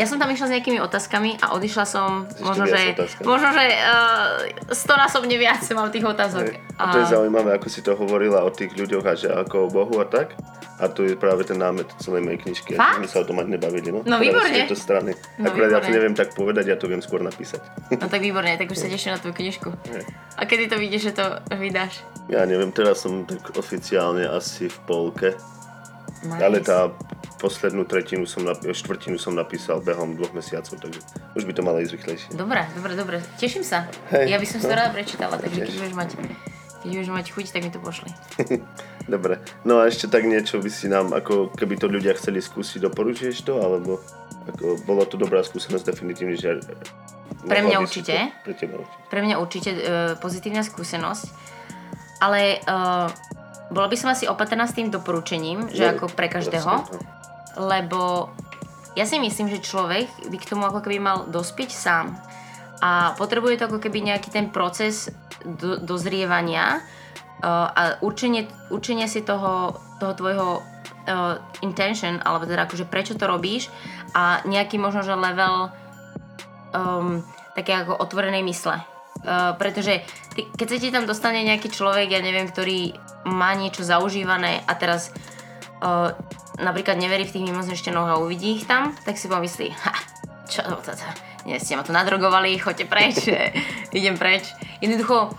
ja 0.00 0.08
som 0.08 0.16
tam 0.16 0.32
išla 0.32 0.48
s 0.48 0.52
nejakými 0.56 0.80
otázkami 0.80 1.36
a 1.44 1.52
odišla 1.52 1.84
som 1.84 2.24
Ešte 2.24 2.40
možno, 2.40 2.64
že, 2.64 2.96
otázkami. 2.96 3.24
možno, 3.28 3.48
že 3.52 3.64
uh, 3.68 4.28
stonásobne 4.72 5.36
viac 5.36 5.60
mám 5.76 5.92
tých 5.92 6.08
otázok. 6.08 6.48
Hej. 6.48 6.56
A 6.80 6.96
to 6.96 7.04
je 7.04 7.12
zaujímavé, 7.12 7.50
ako 7.60 7.68
si 7.68 7.84
to 7.84 7.92
hovorila 7.92 8.40
o 8.48 8.50
tých 8.50 8.72
ľuďoch 8.72 9.04
a 9.04 9.12
že 9.12 9.28
ako 9.28 9.68
o 9.68 9.68
Bohu 9.68 10.00
a 10.00 10.08
tak. 10.08 10.32
A 10.82 10.90
tu 10.90 11.06
je 11.06 11.14
práve 11.14 11.46
ten 11.46 11.60
námet 11.60 11.86
celej 12.02 12.26
mojej 12.26 12.42
knižky. 12.42 12.74
Fakt? 12.74 12.98
My 12.98 13.06
sa 13.06 13.22
o 13.22 13.28
tom 13.28 13.38
ani 13.38 13.54
nebavili, 13.54 13.94
no. 13.94 14.02
No, 14.02 14.18
výborne. 14.18 14.66
Z 14.66 14.74
strany. 14.74 15.14
No, 15.38 15.52
Akurát 15.52 15.78
ja 15.78 15.78
to 15.78 15.94
neviem 15.94 16.16
tak 16.16 16.34
povedať, 16.34 16.72
ja 16.72 16.76
to 16.80 16.90
viem 16.90 16.98
skôr 16.98 17.22
napísať. 17.22 17.62
No 17.92 18.10
tak 18.10 18.18
výborne, 18.18 18.56
tak 18.58 18.66
už 18.66 18.80
sa 18.80 18.88
teším 18.90 19.14
na 19.14 19.22
tvoju 19.22 19.36
knižku. 19.36 19.68
Hej. 19.68 20.02
A 20.34 20.42
kedy 20.42 20.72
to 20.72 20.80
vidíš, 20.80 21.12
že 21.12 21.22
to 21.22 21.24
vydáš? 21.54 22.02
Ja 22.30 22.46
neviem, 22.46 22.70
teraz 22.70 23.02
som 23.02 23.26
tak 23.26 23.54
oficiálne 23.58 24.26
asi 24.28 24.70
v 24.70 24.78
polke, 24.86 25.30
Nice. 26.22 26.38
ale 26.38 26.62
tá 26.62 26.86
poslednú 27.42 27.82
tretinu 27.82 28.22
som, 28.30 28.46
nap- 28.46 28.62
štvrtinu 28.62 29.18
som 29.18 29.34
napísal 29.34 29.82
behom 29.82 30.14
dvoch 30.14 30.30
mesiacov, 30.30 30.78
takže 30.78 31.02
už 31.34 31.42
by 31.42 31.52
to 31.52 31.62
malo 31.66 31.82
ísť 31.82 31.98
rýchlejšie. 31.98 32.30
Dobre, 32.38 32.62
dobre, 32.78 32.94
dobre. 32.94 33.16
Teším 33.42 33.66
sa. 33.66 33.90
Hej, 34.14 34.30
ja 34.30 34.38
by 34.38 34.46
som 34.46 34.62
si 34.62 34.66
to 34.70 34.74
no. 34.74 34.78
rada 34.78 34.94
prečítala, 34.94 35.34
takže 35.34 35.66
keď 35.66 35.74
budeš 35.74 35.94
mať, 35.98 36.08
keď 36.86 36.88
budeš 36.94 37.10
mať 37.10 37.26
chuť, 37.34 37.44
tak 37.50 37.60
mi 37.66 37.70
to 37.74 37.80
pošli. 37.82 38.10
Dobre, 39.02 39.42
no 39.66 39.82
a 39.82 39.90
ešte 39.90 40.06
tak 40.06 40.22
niečo 40.30 40.62
by 40.62 40.70
si 40.70 40.86
nám, 40.86 41.10
ako 41.10 41.50
keby 41.58 41.74
to 41.74 41.90
ľudia 41.90 42.14
chceli 42.14 42.38
skúsiť, 42.38 42.86
doporučuješ 42.86 43.42
to, 43.42 43.58
alebo 43.58 43.98
ako, 44.46 44.78
bolo 44.86 45.02
to 45.02 45.18
dobrá 45.18 45.42
skúsenosť 45.42 45.90
definitívne, 45.90 46.38
že... 46.38 46.62
Pre 47.42 47.60
mňa 47.66 47.82
určite. 47.82 48.30
Pre 48.46 48.54
teba 48.54 48.78
určite. 48.78 49.02
Pre 49.10 49.20
mňa 49.26 49.34
určite 49.42 49.70
e, 49.74 49.80
pozitívna 50.22 50.62
skúsenosť, 50.62 51.24
ale 52.22 52.62
e, 52.62 52.78
bola 53.74 53.88
by 53.90 53.96
som 53.98 54.14
asi 54.14 54.30
opatrná 54.30 54.70
s 54.70 54.78
tým 54.78 54.94
doporučením, 54.94 55.66
že 55.74 55.90
ako 55.90 56.14
pre 56.14 56.30
každého, 56.30 56.86
lebo 57.58 58.30
ja 58.94 59.08
si 59.08 59.18
myslím, 59.18 59.50
že 59.50 59.64
človek 59.64 60.30
by 60.30 60.36
k 60.38 60.48
tomu 60.48 60.68
ako 60.68 60.84
keby 60.84 61.02
mal 61.02 61.26
dospieť 61.26 61.70
sám 61.74 62.14
a 62.84 63.16
potrebuje 63.16 63.58
to 63.58 63.66
ako 63.66 63.78
keby 63.80 64.04
nejaký 64.04 64.28
ten 64.28 64.52
proces 64.52 65.08
do, 65.42 65.80
dozrievania 65.80 66.84
uh, 67.40 67.68
a 67.72 67.82
určenie, 68.04 68.44
určenie 68.68 69.08
si 69.08 69.24
toho, 69.24 69.80
toho 69.96 70.12
tvojho 70.12 70.48
uh, 70.60 71.40
intention, 71.64 72.20
alebo 72.20 72.44
teda 72.44 72.68
akože 72.68 72.84
prečo 72.90 73.16
to 73.16 73.24
robíš 73.24 73.72
a 74.12 74.44
nejaký 74.44 74.76
možno, 74.76 75.00
že 75.00 75.16
level 75.16 75.72
um, 76.76 77.24
také 77.56 77.72
ako 77.72 77.96
otvorenej 77.96 78.44
mysle. 78.44 78.91
Uh, 79.22 79.54
pretože 79.54 80.02
ty, 80.34 80.50
keď 80.50 80.66
sa 80.66 80.78
ti 80.82 80.88
tam 80.90 81.04
dostane 81.06 81.46
nejaký 81.46 81.70
človek, 81.70 82.10
ja 82.10 82.18
neviem, 82.18 82.48
ktorý 82.48 82.96
má 83.28 83.54
niečo 83.54 83.86
zaužívané 83.86 84.66
a 84.66 84.72
teraz 84.74 85.14
uh, 85.78 86.10
napríklad 86.58 86.98
neverí 86.98 87.22
v 87.28 87.38
tých 87.38 87.46
mimozemšťanoch 87.46 88.08
a 88.18 88.20
uvidí 88.20 88.58
ich 88.58 88.66
tam, 88.66 88.96
tak 89.06 89.14
si 89.14 89.30
pomyslí, 89.30 89.70
ha, 89.70 89.94
čo 90.50 90.66
to, 90.66 90.74
to, 90.82 90.92
to, 90.98 91.06
nie 91.46 91.58
ste 91.62 91.78
ma 91.78 91.86
tu 91.86 91.94
nadrogovali, 91.94 92.58
choďte 92.58 92.86
preč, 92.90 93.16
idem 93.98 94.18
preč. 94.18 94.50
Jednoducho, 94.82 95.30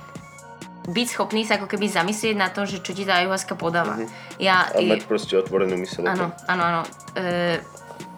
byť 0.87 1.07
schopný 1.07 1.47
sa 1.47 1.55
ako 1.59 1.67
keby 1.71 1.87
zamyslieť 1.87 2.35
na 2.35 2.51
to, 2.51 2.67
že 2.67 2.83
čo 2.83 2.91
ti 2.91 3.07
tá 3.07 3.23
ayahuasca 3.23 3.55
podáva. 3.55 3.99
Ja, 4.35 4.67
A 4.67 4.79
mať 4.83 5.07
proste 5.07 5.39
otvorenú 5.39 5.79
myseľ. 5.79 6.07
áno, 6.07 6.35
áno, 6.47 6.63
áno. 6.63 6.81
Uh, 7.15 7.59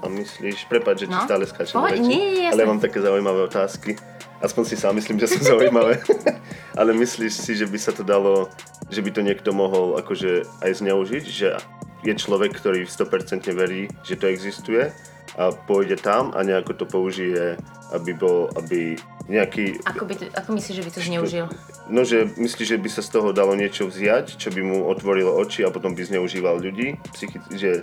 A 0.02 0.08
myslíš, 0.08 0.70
prepáč, 0.70 1.06
že 1.06 1.08
ti 1.10 1.18
No. 1.18 1.26
stále 1.26 1.44
skáčem 1.46 1.76
Pohode, 1.76 1.98
do 1.98 2.06
reči, 2.06 2.10
nie, 2.10 2.46
ale 2.46 2.62
ja 2.62 2.68
mám 2.70 2.80
také 2.80 3.02
zaujímavé 3.02 3.40
otázky. 3.46 3.98
Aspoň 4.38 4.64
si 4.68 4.76
sám 4.78 4.94
myslím, 5.00 5.18
že 5.18 5.32
sú 5.32 5.40
zaujímavé. 5.42 6.04
ale 6.80 6.92
myslíš 6.94 7.34
si, 7.34 7.56
že 7.56 7.66
by 7.66 7.78
sa 7.80 7.96
to 7.96 8.04
dalo, 8.04 8.52
že 8.92 9.02
by 9.02 9.10
to 9.10 9.22
niekto 9.24 9.50
mohol 9.50 9.98
akože 9.98 10.46
aj 10.62 10.72
zneužiť, 10.84 11.24
že 11.26 11.58
je 12.06 12.14
človek, 12.14 12.54
ktorý 12.54 12.86
100% 12.86 13.50
verí, 13.58 13.90
že 14.06 14.16
to 14.16 14.30
existuje 14.30 14.94
a 15.36 15.52
pôjde 15.52 16.00
tam 16.00 16.32
a 16.38 16.46
nejako 16.46 16.78
to 16.78 16.86
použije, 16.86 17.58
aby 17.92 18.12
bol, 18.14 18.48
aby 18.56 18.96
nejaký... 19.26 19.82
Ako, 19.84 20.06
by 20.06 20.14
to, 20.16 20.26
ako 20.38 20.50
myslíš, 20.54 20.76
že 20.78 20.86
by 20.86 20.92
to 20.94 21.02
zneužil? 21.02 21.46
No, 21.90 22.06
že 22.06 22.30
myslíš, 22.38 22.78
že 22.78 22.82
by 22.82 22.90
sa 22.94 23.02
z 23.02 23.10
toho 23.10 23.34
dalo 23.34 23.58
niečo 23.58 23.90
vziať, 23.90 24.38
čo 24.38 24.54
by 24.54 24.62
mu 24.62 24.86
otvorilo 24.86 25.34
oči 25.34 25.66
a 25.66 25.74
potom 25.74 25.98
by 25.98 26.06
zneužíval 26.06 26.62
ľudí, 26.62 27.02
psychi- 27.18 27.42
že 27.58 27.82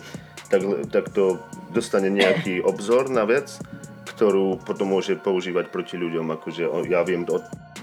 tak, 0.48 0.62
tak 0.94 1.10
to 1.10 1.42
dostane 1.74 2.08
nejaký 2.08 2.62
obzor 2.62 3.10
na 3.10 3.26
vec, 3.26 3.58
ktorú 4.06 4.62
potom 4.62 4.94
môže 4.94 5.18
používať 5.18 5.72
proti 5.74 5.98
ľuďom, 5.98 6.30
akože 6.38 6.62
ja 6.86 7.02
viem, 7.02 7.26
o, 7.26 7.42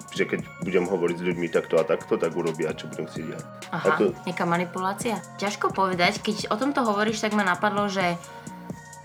že 0.10 0.26
keď 0.26 0.42
budem 0.66 0.86
hovoriť 0.90 1.16
s 1.22 1.24
ľuďmi 1.26 1.48
takto 1.54 1.78
a 1.78 1.86
takto, 1.86 2.18
tak 2.18 2.34
urobia, 2.34 2.74
čo 2.74 2.90
budem 2.90 3.06
chcieť 3.06 3.26
ja. 3.30 3.40
Aha, 3.70 3.94
Ako, 3.94 4.04
nejaká 4.26 4.46
manipulácia? 4.50 5.22
Ťažko 5.38 5.70
povedať, 5.72 6.22
keď 6.22 6.50
o 6.50 6.58
tomto 6.58 6.82
hovoríš, 6.82 7.22
tak 7.22 7.38
ma 7.38 7.46
napadlo, 7.46 7.86
že 7.88 8.18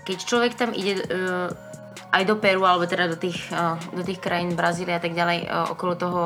keď 0.05 0.17
človek 0.21 0.53
tam 0.57 0.73
ide 0.73 1.01
uh, 1.01 1.49
aj 2.09 2.23
do 2.25 2.35
Peru, 2.37 2.65
alebo 2.65 2.85
teda 2.89 3.09
do 3.09 3.17
tých, 3.17 3.37
uh, 3.53 3.77
do 3.93 4.01
tých 4.01 4.21
krajín 4.21 4.57
Brazílie 4.57 4.97
a 4.97 5.01
tak 5.01 5.13
ďalej, 5.13 5.45
uh, 5.45 5.73
okolo 5.73 5.93
toho 5.93 6.21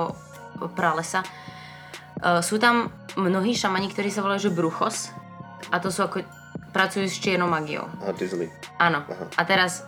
pralesa, 0.76 1.24
uh, 1.24 2.40
sú 2.40 2.60
tam 2.60 2.92
mnohí 3.16 3.56
šamani, 3.56 3.92
ktorí 3.92 4.12
sa 4.12 4.24
volajú, 4.24 4.48
že 4.48 4.56
bruchos. 4.56 5.12
A 5.72 5.80
to 5.84 5.92
sú 5.92 6.08
ako, 6.08 6.24
pracujú 6.72 7.08
s 7.08 7.20
čiernou 7.20 7.52
magiou. 7.52 7.88
a 8.04 8.16
ty 8.16 8.28
zlý. 8.28 8.48
Áno. 8.80 9.04
A 9.36 9.42
teraz 9.44 9.84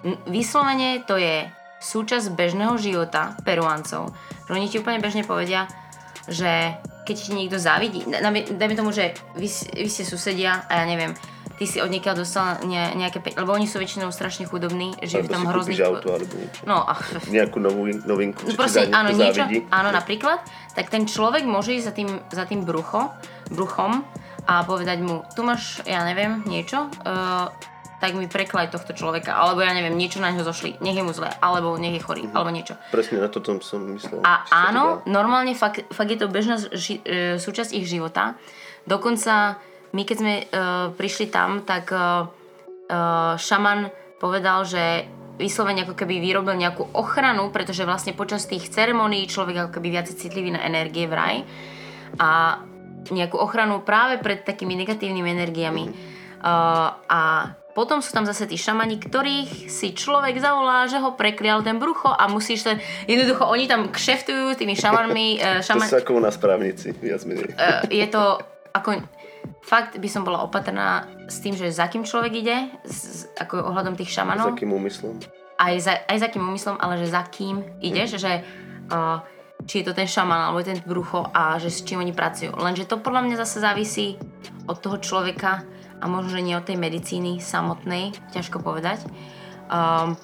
n- 0.00 0.16
vyslovene 0.28 1.02
to 1.04 1.20
je 1.20 1.44
súčasť 1.84 2.32
bežného 2.32 2.80
života 2.80 3.36
Peruancov. 3.44 4.16
Že 4.48 4.52
oni 4.56 4.66
ti 4.66 4.80
úplne 4.80 5.04
bežne 5.04 5.20
povedia, 5.22 5.68
že 6.24 6.80
keď 7.04 7.16
ti 7.20 7.30
niekto 7.36 7.60
závidí, 7.60 8.08
dajme 8.56 8.74
tomu, 8.74 8.88
že 8.88 9.12
vy, 9.36 9.44
vy 9.76 9.88
ste 9.92 10.08
susedia 10.08 10.64
a 10.72 10.80
ja 10.80 10.84
neviem, 10.88 11.12
ty 11.60 11.68
si 11.68 11.78
od 11.78 11.92
niekiaľ 11.92 12.24
dostal 12.24 12.64
ne, 12.64 12.96
nejaké 12.96 13.20
pe- 13.20 13.36
lebo 13.36 13.52
oni 13.52 13.68
sú 13.68 13.76
väčšinou 13.76 14.08
strašne 14.08 14.48
chudobní, 14.48 14.96
žijú 15.04 15.28
tam 15.28 15.44
kúpiš 15.44 15.84
auto 15.84 16.16
alebo 16.16 16.32
niečo. 16.32 16.64
No, 16.64 16.80
a 16.80 16.96
Nejakú 17.28 17.60
novú 17.60 17.92
novinku, 18.08 18.48
čo 18.48 18.56
proste, 18.56 18.88
áno, 18.88 19.12
niečo, 19.12 19.44
závidí. 19.44 19.68
áno, 19.68 19.92
napríklad, 19.92 20.40
tak 20.72 20.88
ten 20.88 21.04
človek 21.04 21.44
môže 21.44 21.76
ísť 21.76 21.86
za 21.86 21.92
tým, 21.92 22.08
za 22.32 22.44
tým 22.48 22.64
brucho, 22.64 23.12
bruchom 23.52 24.00
a 24.48 24.64
povedať 24.64 25.04
mu, 25.04 25.28
tu 25.36 25.44
máš, 25.44 25.84
ja 25.84 26.02
neviem, 26.08 26.40
niečo, 26.48 26.88
uh, 27.04 27.52
tak 28.04 28.20
mi 28.20 28.28
preklaj 28.28 28.68
tohto 28.68 28.92
človeka, 28.92 29.32
alebo 29.32 29.64
ja 29.64 29.72
neviem, 29.72 29.96
niečo 29.96 30.20
na 30.20 30.28
neho 30.28 30.44
zošli, 30.44 30.76
nech 30.84 30.92
je 30.92 31.00
mu 31.00 31.16
zle, 31.16 31.32
alebo 31.40 31.80
nech 31.80 31.96
je 31.96 32.04
chorý, 32.04 32.28
alebo 32.36 32.52
niečo. 32.52 32.76
Presne 32.92 33.24
na 33.24 33.32
toto 33.32 33.56
som 33.64 33.80
myslel. 33.96 34.20
A 34.20 34.44
to 34.44 34.52
áno, 34.52 34.84
normálne 35.08 35.56
fakt, 35.56 35.88
fakt 35.88 36.12
je 36.12 36.20
to 36.20 36.28
bežná 36.28 36.60
ži, 36.60 37.00
e, 37.00 37.40
súčasť 37.40 37.72
ich 37.72 37.88
života. 37.88 38.36
Dokonca 38.84 39.56
my 39.94 40.02
keď 40.04 40.16
sme 40.20 40.34
e, 40.36 40.44
prišli 40.92 41.32
tam, 41.32 41.64
tak 41.64 41.94
e, 41.94 41.96
e, 41.96 42.04
šaman 43.40 43.88
povedal, 44.18 44.68
že 44.68 45.08
vyslovene 45.38 45.86
ako 45.86 45.94
keby 45.94 46.18
vyrobil 46.18 46.58
nejakú 46.58 46.94
ochranu, 46.94 47.48
pretože 47.54 47.86
vlastne 47.86 48.14
počas 48.14 48.46
tých 48.50 48.70
ceremonií 48.70 49.26
človek 49.30 49.66
ako 49.66 49.70
keby 49.78 49.88
viac 49.98 50.10
citlivý 50.10 50.54
na 50.54 50.62
energie 50.66 51.06
vraj 51.10 51.42
a 52.18 52.62
nejakú 53.10 53.38
ochranu 53.38 53.82
práve 53.82 54.22
pred 54.22 54.46
takými 54.46 54.78
negatívnymi 54.78 55.30
energiami. 55.34 55.84
Uh, 56.44 56.94
a 57.10 57.50
potom 57.74 57.98
sú 57.98 58.14
tam 58.14 58.22
zase 58.22 58.46
tí 58.46 58.54
šamani, 58.54 59.02
ktorých 59.02 59.66
si 59.66 59.92
človek 59.92 60.38
zavolá, 60.38 60.86
že 60.86 61.02
ho 61.02 61.18
preklial 61.18 61.60
ten 61.66 61.82
brucho 61.82 62.08
a 62.08 62.30
musíš 62.30 62.62
sa... 62.62 62.78
Jednoducho, 63.10 63.50
oni 63.50 63.66
tam 63.66 63.90
kšeftujú 63.90 64.54
tými 64.54 64.78
šamanmi. 64.78 65.42
Uh, 65.42 65.58
To 65.64 65.74
šaman, 65.74 65.90
sú 65.90 65.98
ako 65.98 66.12
u 66.16 66.22
nás 66.22 66.38
právnici, 66.38 66.94
viac 66.94 67.26
menej. 67.26 67.50
uh, 67.58 67.82
je 67.90 68.06
to 68.06 68.38
ako... 68.70 69.02
Fakt 69.64 69.96
by 70.00 70.08
som 70.08 70.24
bola 70.24 70.44
opatrná 70.44 71.04
s 71.28 71.40
tým, 71.40 71.52
že 71.56 71.68
za 71.68 71.88
kým 71.88 72.04
človek 72.04 72.32
ide, 72.32 72.68
s, 72.84 73.28
ako 73.36 73.60
ohľadom 73.72 73.96
tých 73.96 74.12
S 74.12 74.16
šamanov 74.16 74.56
akým 74.56 74.72
úmyslom? 74.72 75.20
aj 75.58 75.74
za, 75.80 75.94
aj 76.04 76.18
za 76.20 76.28
kým 76.28 76.42
úmyslom, 76.44 76.76
ale 76.80 77.00
že 77.00 77.12
za 77.12 77.22
kým 77.28 77.60
ideš, 77.80 78.20
že 78.20 78.44
uh, 78.92 79.20
či 79.64 79.80
je 79.80 79.86
to 79.88 79.96
ten 79.96 80.08
šaman 80.08 80.50
alebo 80.50 80.60
ten 80.60 80.80
brucho 80.84 81.24
a 81.32 81.56
že 81.56 81.72
s 81.72 81.80
čím 81.86 82.04
oni 82.04 82.12
pracujú. 82.12 82.52
Lenže 82.56 82.84
to 82.84 83.00
podľa 83.00 83.24
mňa 83.24 83.36
zase 83.40 83.62
závisí 83.62 84.20
od 84.68 84.76
toho 84.80 85.00
človeka 85.00 85.64
a 86.04 86.08
možno, 86.08 86.36
že 86.36 86.44
nie 86.44 86.52
od 86.52 86.68
tej 86.68 86.76
medicíny 86.76 87.40
samotnej, 87.40 88.12
ťažko 88.36 88.60
povedať. 88.60 89.00
Um, 89.72 90.20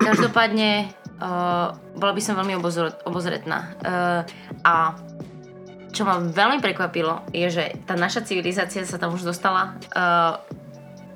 každopádne 0.00 0.88
uh, 1.20 1.76
bola 2.00 2.12
by 2.16 2.22
som 2.24 2.40
veľmi 2.40 2.56
obozor, 2.56 2.96
obozretná. 3.04 3.76
Uh, 3.84 4.24
a 4.64 4.96
čo 5.92 6.08
ma 6.08 6.16
veľmi 6.16 6.64
prekvapilo, 6.64 7.28
je, 7.36 7.52
že 7.52 7.64
tá 7.84 7.92
naša 7.92 8.24
civilizácia 8.24 8.80
sa 8.88 8.96
tam 8.96 9.12
už 9.12 9.28
dostala 9.28 9.76
uh, 9.92 10.40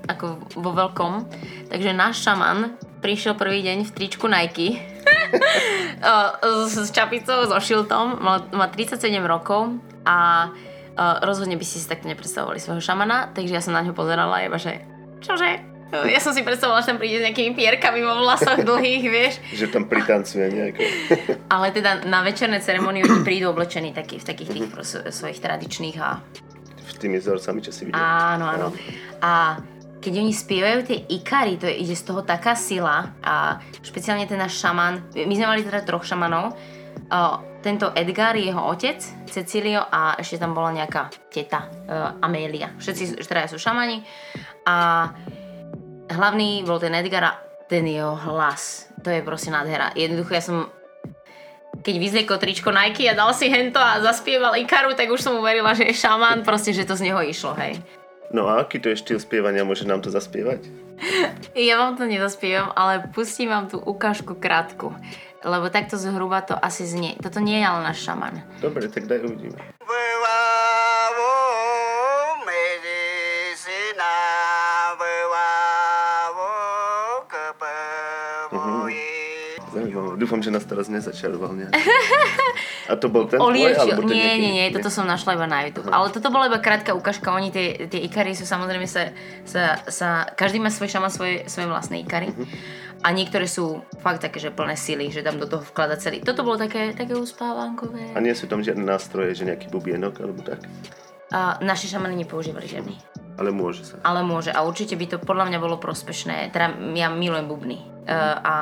ako 0.04 0.44
vo 0.60 0.76
veľkom. 0.76 1.24
Takže 1.72 1.96
náš 1.96 2.20
šaman 2.20 2.76
prišiel 3.00 3.32
prvý 3.32 3.64
deň 3.64 3.88
v 3.88 3.94
tričku 3.96 4.28
Nike 4.28 4.76
s, 6.68 6.76
čapicou, 6.92 7.48
so 7.48 7.56
šiltom, 7.56 8.20
má 8.52 8.66
37 8.68 9.08
rokov 9.24 9.80
a 10.04 10.48
uh, 10.94 11.20
rozhodne 11.22 11.58
by 11.58 11.64
ste 11.66 11.82
si 11.82 11.86
takto 11.90 12.06
nepredstavovali 12.08 12.58
svojho 12.62 12.82
šamana, 12.82 13.30
takže 13.34 13.54
ja 13.54 13.62
som 13.62 13.74
na 13.74 13.82
ňo 13.82 13.94
pozerala 13.94 14.42
iba, 14.46 14.56
že 14.56 14.82
čože? 15.20 15.74
Ja 15.94 16.18
som 16.18 16.34
si 16.34 16.42
predstavovala, 16.42 16.82
že 16.82 16.90
tam 16.90 16.98
príde 16.98 17.22
s 17.22 17.24
nejakými 17.30 17.54
pierkami 17.54 18.02
vo 18.02 18.18
vlasoch 18.18 18.58
dlhých, 18.66 19.04
vieš. 19.06 19.34
Že 19.54 19.66
tam 19.70 19.86
pritancuje 19.86 20.50
nejako. 20.50 20.82
Ale 21.54 21.70
teda 21.70 22.02
na 22.10 22.26
večerné 22.26 22.58
ceremonie 22.58 23.06
oni 23.06 23.22
prídu 23.22 23.54
oblečení 23.54 23.94
taký, 23.94 24.18
v 24.18 24.26
takých 24.26 24.50
tých 24.50 24.66
mm-hmm. 24.74 25.14
svojich 25.14 25.38
tradičných 25.38 25.96
a 26.02 26.18
S 26.82 26.98
tými 26.98 27.22
vzorcami, 27.22 27.58
čo 27.62 27.70
si 27.70 27.86
videl. 27.86 28.00
Áno, 28.00 28.50
áno. 28.50 28.68
A 29.22 29.62
keď 30.02 30.20
oni 30.20 30.32
spievajú 30.36 30.78
tie 30.84 30.98
ikary, 31.14 31.56
to 31.56 31.64
je, 31.70 31.80
ide 31.80 31.96
z 31.96 32.04
toho 32.04 32.20
taká 32.26 32.52
sila 32.58 33.14
a 33.24 33.62
špeciálne 33.80 34.28
ten 34.28 34.36
náš 34.36 34.60
šaman, 34.60 35.14
my 35.14 35.32
sme 35.32 35.46
mali 35.48 35.62
teda 35.64 35.80
troch 35.86 36.04
šamanov, 36.04 36.58
tento 37.64 37.92
Edgar, 37.96 38.36
jeho 38.36 38.60
otec, 38.68 39.00
Cecilio 39.28 39.80
a 39.80 40.16
ešte 40.20 40.40
tam 40.40 40.52
bola 40.52 40.72
nejaká 40.72 41.08
teta, 41.32 41.68
Amélia. 42.20 42.76
Všetci 42.76 43.20
teda 43.24 43.48
sú 43.48 43.56
šamani 43.56 44.04
a 44.68 45.08
hlavný 46.12 46.64
bol 46.64 46.76
ten 46.76 46.92
Edgar 46.92 47.24
a 47.24 47.32
ten 47.68 47.88
jeho 47.88 48.12
hlas, 48.14 48.92
to 49.00 49.08
je 49.08 49.24
proste 49.24 49.48
nádhera. 49.48 49.96
Jednoducho 49.96 50.32
ja 50.36 50.44
som 50.44 50.68
keď 51.84 51.94
vyzliekol 52.00 52.40
tričko 52.40 52.72
Nike 52.72 53.04
a 53.04 53.18
dal 53.18 53.36
si 53.36 53.52
hento 53.52 53.76
a 53.76 54.00
zaspieval 54.00 54.56
Ikaru, 54.56 54.96
tak 54.96 55.12
už 55.12 55.20
som 55.20 55.36
uverila, 55.36 55.76
že 55.76 55.84
je 55.84 55.92
šaman, 55.92 56.40
proste, 56.40 56.72
že 56.72 56.88
to 56.88 56.96
z 56.96 57.12
neho 57.12 57.20
išlo, 57.20 57.52
hej. 57.60 57.76
No 58.32 58.48
a 58.48 58.64
aký 58.64 58.80
to 58.80 58.88
je 58.88 58.98
štýl 58.98 59.20
spievania? 59.20 59.68
Môže 59.68 59.84
nám 59.84 60.00
to 60.00 60.08
zaspievať? 60.08 60.64
Ja 61.54 61.78
vám 61.78 61.94
to 61.94 62.06
nezaspievam, 62.08 62.74
ale 62.74 63.06
pustím 63.14 63.50
vám 63.50 63.70
tú 63.70 63.78
ukážku 63.78 64.34
krátku. 64.34 64.90
Lebo 65.44 65.68
takto 65.68 66.00
zhruba 66.00 66.40
to 66.40 66.56
asi 66.56 66.88
znie. 66.88 67.20
Toto 67.20 67.36
nie 67.38 67.60
je 67.60 67.66
ale 67.68 67.80
náš 67.84 68.00
šaman. 68.00 68.40
Dobre, 68.64 68.88
tak 68.88 69.04
daj 69.04 69.20
uvidíme. 69.28 69.60
Kepavoji. 78.54 79.04
Zaujímavé. 79.74 80.16
Dúfam, 80.16 80.40
že 80.40 80.50
nás 80.54 80.64
teraz 80.64 80.86
nezačaroval 80.88 81.52
nejak. 81.56 81.72
A 82.84 83.00
to 83.00 83.08
bol 83.08 83.24
ten 83.24 83.40
tvoj, 83.40 83.48
Oliešil. 83.48 83.80
alebo 83.80 84.04
ten 84.04 84.12
Nie, 84.12 84.36
nie, 84.36 84.52
nie, 84.60 84.66
toto 84.68 84.92
som 84.92 85.08
našla 85.08 85.40
iba 85.40 85.48
na 85.48 85.64
YouTube. 85.64 85.88
Ale 85.88 86.12
toto 86.12 86.28
bola 86.28 86.52
iba 86.52 86.60
krátka 86.60 86.92
ukážka. 86.92 87.32
Oni 87.32 87.48
tie, 87.48 87.88
tie 87.88 88.04
ikary 88.04 88.36
sú 88.36 88.44
samozrejme 88.44 88.84
sa, 88.84 89.08
sa, 89.48 89.80
sa 89.88 90.28
každý 90.36 90.60
má 90.60 90.68
svoj 90.68 90.92
šaman, 90.92 91.08
svoje, 91.08 91.48
svoje 91.48 91.64
vlastné 91.64 92.04
ikary. 92.04 92.28
A 93.04 93.12
niektoré 93.12 93.44
sú 93.44 93.84
fakt 94.00 94.24
také, 94.24 94.40
že 94.40 94.48
plné 94.48 94.80
sily, 94.80 95.12
že 95.12 95.20
tam 95.20 95.36
do 95.36 95.44
toho 95.44 95.60
vklada 95.60 96.00
celý. 96.00 96.24
Toto 96.24 96.40
bolo 96.40 96.56
také, 96.56 96.96
také 96.96 97.12
uspávankové. 97.12 98.16
A 98.16 98.24
nie 98.24 98.32
sú 98.32 98.48
tam 98.48 98.64
žiadne 98.64 98.80
nástroje, 98.80 99.36
že 99.36 99.44
nejaký 99.44 99.68
bubienok 99.68 100.24
alebo 100.24 100.40
tak? 100.40 100.64
A 101.28 101.60
naši 101.60 101.92
šamani 101.92 102.24
nepoužívali 102.24 102.64
žiadny. 102.64 102.96
Ale 103.36 103.52
môže 103.52 103.84
sa. 103.84 104.00
Ale 104.08 104.24
môže 104.24 104.54
a 104.54 104.64
určite 104.64 104.96
by 104.96 105.04
to 105.04 105.16
podľa 105.20 105.52
mňa 105.52 105.58
bolo 105.60 105.76
prospešné. 105.76 106.48
Teda 106.48 106.72
ja 106.96 107.12
milujem 107.12 107.44
bubny 107.44 107.76
uh, 108.08 108.40
a 108.40 108.54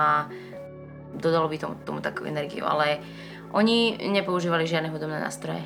dodalo 1.14 1.46
by 1.46 1.56
tomu, 1.62 1.74
tomu 1.86 2.00
takú 2.02 2.26
energiu, 2.26 2.66
ale 2.66 2.98
oni 3.52 4.00
nepoužívali 4.10 4.64
žiadne 4.64 4.88
hudobné 4.88 5.20
nástroje. 5.20 5.60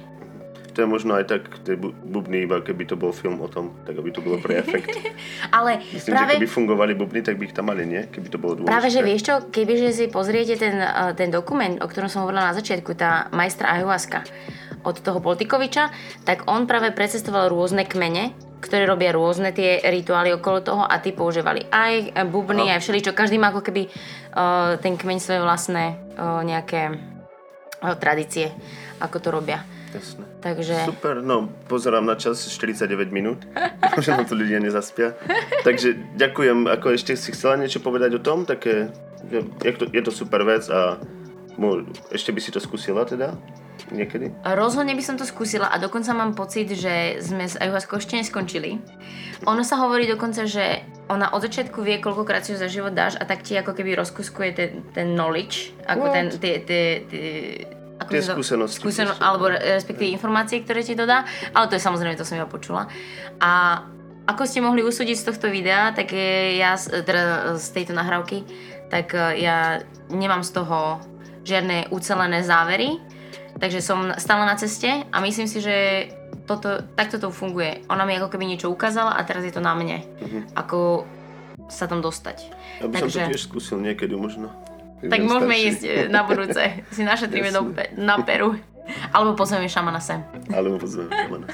To 0.77 0.85
je 0.85 0.89
možno 0.93 1.17
aj 1.17 1.25
tak, 1.25 1.49
tie 1.65 1.73
bu- 1.73 1.97
bubny, 1.97 2.45
iba 2.45 2.61
keby 2.61 2.85
to 2.85 3.01
bol 3.01 3.09
film 3.09 3.41
o 3.41 3.49
tom, 3.49 3.73
tak 3.89 3.97
aby 3.97 4.13
to 4.13 4.21
bolo 4.21 4.37
pre 4.37 4.61
efekt. 4.61 4.93
Ale 5.57 5.81
Myslím, 5.89 6.13
práve, 6.13 6.37
že 6.37 6.45
keby 6.45 6.49
fungovali 6.53 6.93
bubny, 6.93 7.25
tak 7.25 7.41
by 7.41 7.49
ich 7.49 7.57
tam 7.57 7.73
mali, 7.73 7.89
nie? 7.89 8.05
Keby 8.13 8.29
to 8.29 8.37
bolo 8.37 8.61
dôležité. 8.61 8.77
práve 8.77 8.89
že 8.93 9.01
vieš 9.01 9.23
čo, 9.25 9.35
kebyže 9.49 9.89
si 9.97 10.05
pozriete 10.13 10.61
ten, 10.61 10.77
uh, 10.77 11.17
ten 11.17 11.33
dokument, 11.33 11.81
o 11.81 11.89
ktorom 11.89 12.13
som 12.13 12.29
hovorila 12.29 12.53
na 12.53 12.55
začiatku, 12.61 12.93
tá 12.93 13.33
majstra 13.33 13.73
ayahuasca 13.73 14.21
od 14.85 15.01
toho 15.01 15.19
Poltikoviča, 15.25 15.89
tak 16.29 16.45
on 16.45 16.69
práve 16.69 16.93
precestoval 16.93 17.49
rôzne 17.49 17.89
kmene, 17.89 18.37
ktoré 18.61 18.85
robia 18.85 19.17
rôzne 19.17 19.57
tie 19.57 19.81
rituály 19.81 20.37
okolo 20.37 20.61
toho 20.61 20.85
a 20.85 21.01
tí 21.01 21.17
používali 21.17 21.65
aj 21.73 22.21
bubny, 22.29 22.69
Aha. 22.69 22.77
aj 22.77 22.85
všeličo. 22.85 23.17
Každý 23.17 23.41
má 23.41 23.49
ako 23.49 23.65
keby 23.65 23.89
uh, 23.89 24.77
ten 24.77 25.01
kmeň 25.01 25.19
svoje 25.25 25.41
vlastné 25.41 25.97
uh, 26.21 26.45
nejaké 26.45 26.93
uh, 26.93 27.97
tradície, 27.97 28.53
ako 29.01 29.17
to 29.25 29.29
robia. 29.33 29.65
Jasné. 29.97 30.25
Takže... 30.45 30.75
Super, 30.85 31.25
no 31.25 31.49
pozerám 31.73 32.05
na 32.05 32.21
čas 32.21 32.45
49 32.45 33.09
minút, 33.09 33.49
že 34.05 34.13
nám 34.13 34.29
to 34.29 34.37
ľudia 34.37 34.61
nezaspia. 34.61 35.17
Takže 35.65 36.17
ďakujem, 36.21 36.69
ako 36.69 36.93
ešte 36.93 37.17
si 37.17 37.33
chcela 37.33 37.57
niečo 37.57 37.81
povedať 37.81 38.21
o 38.21 38.21
tom, 38.21 38.45
také, 38.45 38.93
že 39.33 39.49
je 39.65 39.73
to, 39.73 39.85
je 39.89 40.03
to 40.05 40.13
super 40.13 40.45
vec 40.45 40.69
a 40.69 41.01
mo- 41.57 41.89
ešte 42.13 42.31
by 42.31 42.41
si 42.45 42.53
to 42.53 42.61
skúsila 42.61 43.09
teda 43.09 43.33
niekedy? 43.93 44.33
Rozhodne 44.45 44.93
by 44.97 45.05
som 45.05 45.17
to 45.17 45.25
skúsila 45.25 45.69
a 45.69 45.77
dokonca 45.79 46.11
mám 46.17 46.33
pocit, 46.37 46.73
že 46.73 47.21
sme 47.23 47.45
s 47.47 47.57
ayahuaskou 47.57 48.01
ešte 48.01 48.19
neskončili. 48.19 48.81
Ono 49.45 49.63
sa 49.63 49.77
hovorí 49.81 50.09
dokonca, 50.09 50.49
že 50.49 50.83
ona 51.07 51.31
od 51.31 51.45
začiatku 51.45 51.85
vie, 51.85 52.03
koľkokrát 52.03 52.43
si 52.43 52.57
ju 52.57 52.59
za 52.59 52.67
život 52.67 52.97
dáš 52.97 53.15
a 53.21 53.25
tak 53.29 53.47
ti 53.47 53.55
ako 53.55 53.77
keby 53.77 53.95
rozkuskuje 54.01 54.51
ten, 54.57 54.71
ten 54.91 55.15
knowledge, 55.15 55.77
ako 55.87 56.07
What? 56.09 56.15
ten, 56.15 56.27
tie, 56.41 56.55
tie, 56.65 56.85
tie, 57.07 57.29
ako 57.97 58.11
Tie 58.11 58.21
to- 58.21 58.37
skúsenosti 58.37 58.77
skúseno, 58.79 59.13
alebo 59.17 59.49
re- 59.49 59.61
respektíve 59.75 60.11
informácie, 60.11 60.61
ktoré 60.61 60.81
ti 60.81 60.93
dodá, 60.93 61.25
ale 61.51 61.65
to 61.67 61.75
je 61.75 61.83
samozrejme, 61.83 62.15
to 62.15 62.25
som 62.25 62.37
ja 62.37 62.45
počula. 62.45 62.87
A 63.39 63.83
ako 64.27 64.43
ste 64.43 64.59
mohli 64.59 64.83
usúdiť 64.83 65.17
z 65.17 65.25
tohto 65.25 65.47
videa, 65.49 65.95
tak 65.95 66.11
je 66.11 66.59
ja, 66.59 66.75
teda 66.77 67.23
z 67.57 67.67
tejto 67.73 67.95
nahrávky, 67.95 68.43
tak 68.87 69.15
e, 69.15 69.39
ja 69.41 69.81
nemám 70.09 70.43
z 70.43 70.51
toho 70.53 70.99
žiadne 71.43 71.89
ucelené 71.89 72.43
závery, 72.43 72.99
takže 73.57 73.79
som 73.79 74.13
stále 74.17 74.43
na 74.43 74.55
ceste 74.55 75.07
a 75.07 75.17
myslím 75.23 75.47
si, 75.47 75.63
že 75.63 75.77
toto, 76.45 76.83
takto 76.93 77.17
to 77.17 77.31
funguje. 77.31 77.87
Ona 77.87 78.03
mi 78.03 78.15
ako 78.15 78.29
keby 78.29 78.45
niečo 78.45 78.67
ukázala 78.67 79.15
a 79.15 79.23
teraz 79.23 79.43
je 79.43 79.51
to 79.51 79.63
na 79.63 79.73
mne, 79.73 80.03
ako 80.55 81.07
sa 81.67 81.87
tam 81.87 81.99
dostať. 81.99 82.37
Ja 82.79 82.87
by 82.87 82.99
som 82.99 83.09
to 83.09 83.15
Takže- 83.15 83.31
tiež 83.31 83.43
skúsil 83.43 83.79
niekedy 83.79 84.15
možno. 84.15 84.51
Tak 85.05 85.21
môžeme 85.23 85.57
starší. 85.57 85.69
ísť 85.69 85.83
e, 85.85 85.93
na 86.09 86.25
budúce, 86.25 86.63
si 86.93 87.03
našetríme 87.05 87.53
do, 87.53 87.73
na 88.01 88.17
Peru. 88.25 88.57
Alebo 89.13 89.35
pozveme 89.35 89.67
šamana 89.67 90.01
sem. 90.01 90.23
Alebo 90.55 90.79
pozveme 90.79 91.11
šamana. 91.11 91.47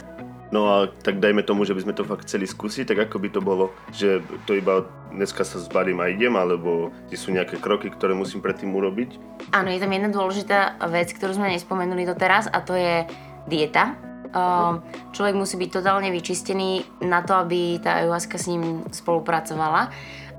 No 0.53 0.69
a 0.69 0.77
tak 0.85 1.17
dajme 1.17 1.41
tomu, 1.49 1.65
že 1.65 1.73
by 1.73 1.81
sme 1.81 1.97
to 1.97 2.05
fakt 2.05 2.29
chceli 2.29 2.45
skúsiť, 2.45 2.85
tak 2.85 3.09
ako 3.09 3.17
by 3.25 3.29
to 3.33 3.41
bolo, 3.41 3.73
že 3.89 4.21
to 4.45 4.53
iba 4.53 4.85
dneska 5.09 5.49
sa 5.49 5.57
zbalím 5.57 6.05
a 6.05 6.13
idem, 6.13 6.37
alebo 6.37 6.93
tie 7.09 7.17
sú 7.17 7.33
nejaké 7.33 7.57
kroky, 7.57 7.89
ktoré 7.89 8.13
musím 8.13 8.45
predtým 8.45 8.69
urobiť. 8.69 9.17
Áno, 9.57 9.73
je 9.73 9.81
tam 9.81 9.89
jedna 9.97 10.13
dôležitá 10.13 10.77
vec, 10.93 11.09
ktorú 11.17 11.41
sme 11.41 11.57
nespomenuli 11.57 12.05
doteraz 12.05 12.53
a 12.53 12.61
to 12.61 12.77
je 12.77 13.09
dieta. 13.49 13.97
Um, 14.33 14.85
človek 15.17 15.33
musí 15.41 15.57
byť 15.57 15.71
totálne 15.73 16.13
vyčistený 16.13 17.01
na 17.01 17.25
to, 17.25 17.33
aby 17.33 17.81
tá 17.81 18.05
ayahuasca 18.05 18.37
s 18.37 18.49
ním 18.53 18.85
spolupracovala. 18.93 19.89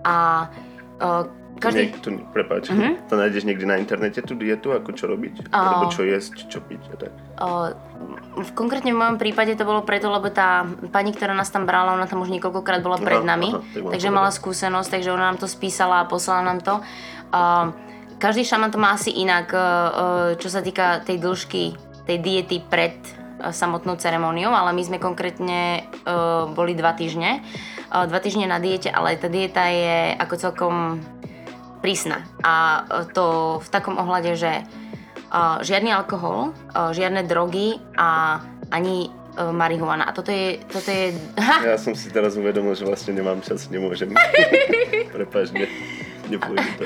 A 0.06 0.16
uh, 1.01 1.26
každý... 1.60 1.93
Nie, 1.93 1.99
to, 2.01 2.10
prepáč, 2.34 2.70
to 3.10 3.14
nájdeš 3.14 3.43
niekde 3.45 3.66
na 3.68 3.78
internete, 3.78 4.20
tú 4.26 4.34
dietu, 4.34 4.74
ako 4.74 4.89
čo 4.95 5.06
robiť? 5.10 5.54
Á. 5.54 5.60
Alebo 5.60 5.93
čo 5.93 6.06
jesť, 6.06 6.49
čo 6.49 6.60
piť 6.64 6.82
a 6.91 6.95
tak. 6.97 7.12
Uh, 7.38 7.74
v 8.41 8.51
konkrétne 8.58 8.93
v 8.93 8.99
mojom 8.99 9.18
prípade 9.22 9.54
to 9.54 9.68
bolo 9.68 9.86
preto, 9.86 10.10
lebo 10.10 10.30
tá 10.34 10.66
pani, 10.89 11.14
ktorá 11.14 11.38
nás 11.38 11.49
tam 11.54 11.70
brala, 11.70 11.93
ona 11.93 12.10
tam 12.10 12.22
už 12.22 12.34
niekoľkokrát 12.34 12.82
bola 12.82 12.97
Aha, 12.97 13.06
pred 13.06 13.22
nami, 13.22 13.54
aha, 13.54 13.62
tak 13.74 13.84
takže 13.97 14.10
mala 14.10 14.32
skúsenosť, 14.34 14.89
takže 14.99 15.14
ona 15.14 15.34
nám 15.34 15.39
to 15.41 15.47
spísala 15.49 16.04
a 16.04 16.10
poslala 16.10 16.41
nám 16.41 16.60
to. 16.62 16.74
Uh, 17.34 17.74
každý 18.18 18.47
šaman 18.47 18.72
to 18.72 18.80
má 18.82 18.95
asi 18.95 19.12
inak, 19.14 19.51
uh, 19.54 19.60
uh, 19.60 20.30
čo 20.39 20.47
sa 20.47 20.64
týka 20.64 21.04
tej 21.06 21.22
dĺžky, 21.22 21.76
tej 22.08 22.18
diety 22.24 22.64
pred 22.64 22.97
uh, 23.04 23.51
samotnou 23.51 23.99
ceremóniou, 23.99 24.51
ale 24.51 24.72
my 24.74 24.84
sme 24.84 24.97
konkrétne 24.97 25.86
uh, 26.08 26.49
boli 26.49 26.74
dva 26.74 26.95
týždne, 26.97 27.43
uh, 27.91 28.06
dva 28.08 28.20
týždne 28.24 28.49
na 28.49 28.58
diete, 28.58 28.89
ale 28.89 29.20
tá 29.20 29.30
dieta 29.30 29.68
je 29.70 30.18
ako 30.18 30.34
celkom 30.39 30.76
prísna. 31.84 32.23
A 32.39 32.88
uh, 32.88 33.03
to 33.11 33.59
v 33.59 33.67
takom 33.67 33.99
ohľade, 33.99 34.39
že 34.39 34.63
uh, 34.63 35.59
žiadny 35.59 35.91
alkohol, 35.91 36.55
uh, 36.71 36.95
žiadne 36.95 37.27
drogy 37.27 37.84
a 37.99 38.39
ani 38.71 39.11
marihuana. 39.34 40.05
A 40.05 40.13
toto 40.13 40.29
je, 40.29 40.61
toto 40.69 40.93
je, 40.93 41.09
ha, 41.41 41.73
Ja 41.73 41.77
som 41.81 41.97
si 41.97 42.13
teraz 42.13 42.38
uvedomil, 42.38 42.77
že 42.77 42.86
vlastne 42.86 43.17
nemám 43.17 43.41
čas, 43.41 43.65
nemôžem. 43.73 44.13
Prepáč, 45.13 45.49
ne, 45.57 45.65
nepôjde 46.29 46.69
to. 46.77 46.84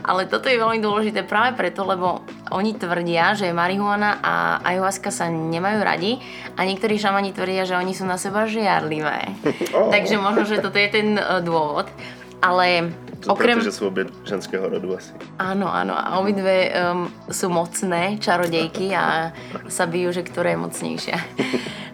ale 0.00 0.24
toto 0.26 0.48
je 0.48 0.56
veľmi 0.56 0.80
dôležité 0.80 1.28
práve 1.28 1.54
preto, 1.60 1.84
lebo 1.84 2.24
oni 2.48 2.72
tvrdia, 2.72 3.36
že 3.36 3.52
marihuana 3.52 4.16
a 4.24 4.34
ayahuasca 4.64 5.12
sa 5.12 5.28
nemajú 5.28 5.78
radi 5.84 6.16
a 6.56 6.64
niektorí 6.64 6.96
šamani 6.96 7.36
tvrdia, 7.36 7.68
že 7.68 7.76
oni 7.76 7.92
sú 7.92 8.08
na 8.08 8.16
seba 8.16 8.48
žiarlivé. 8.48 9.28
Oh. 9.68 9.92
Takže 9.92 10.16
možno, 10.16 10.48
že 10.48 10.64
toto 10.64 10.80
je 10.80 10.88
ten 10.88 11.08
dôvod. 11.44 11.92
Ale 12.38 12.94
To 13.26 13.34
okrem... 13.34 13.58
preto, 13.58 13.70
že 13.70 13.74
sú 13.74 13.90
obie 13.90 14.06
ženského 14.22 14.62
rodu 14.62 14.94
asi. 14.94 15.10
Áno, 15.42 15.66
áno. 15.66 15.94
A 15.98 16.22
obidve 16.22 16.70
um, 16.70 17.10
sú 17.26 17.50
mocné 17.50 18.14
čarodejky 18.22 18.94
a 18.94 19.34
sa 19.66 19.90
bijú, 19.90 20.14
že 20.14 20.22
ktorá 20.22 20.54
je 20.54 20.62
mocnejšia. 20.62 21.18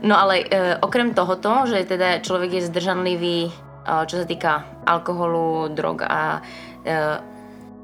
No 0.05 0.21
ale 0.21 0.45
uh, 0.45 0.77
okrem 0.85 1.17
tohoto, 1.17 1.65
že 1.65 1.89
teda 1.89 2.21
človek 2.21 2.61
je 2.61 2.69
zdržanlivý, 2.69 3.49
uh, 3.89 4.05
čo 4.05 4.21
sa 4.21 4.29
týka 4.29 4.69
alkoholu, 4.85 5.73
drog 5.73 6.05
a 6.05 6.45
uh, 6.85 7.17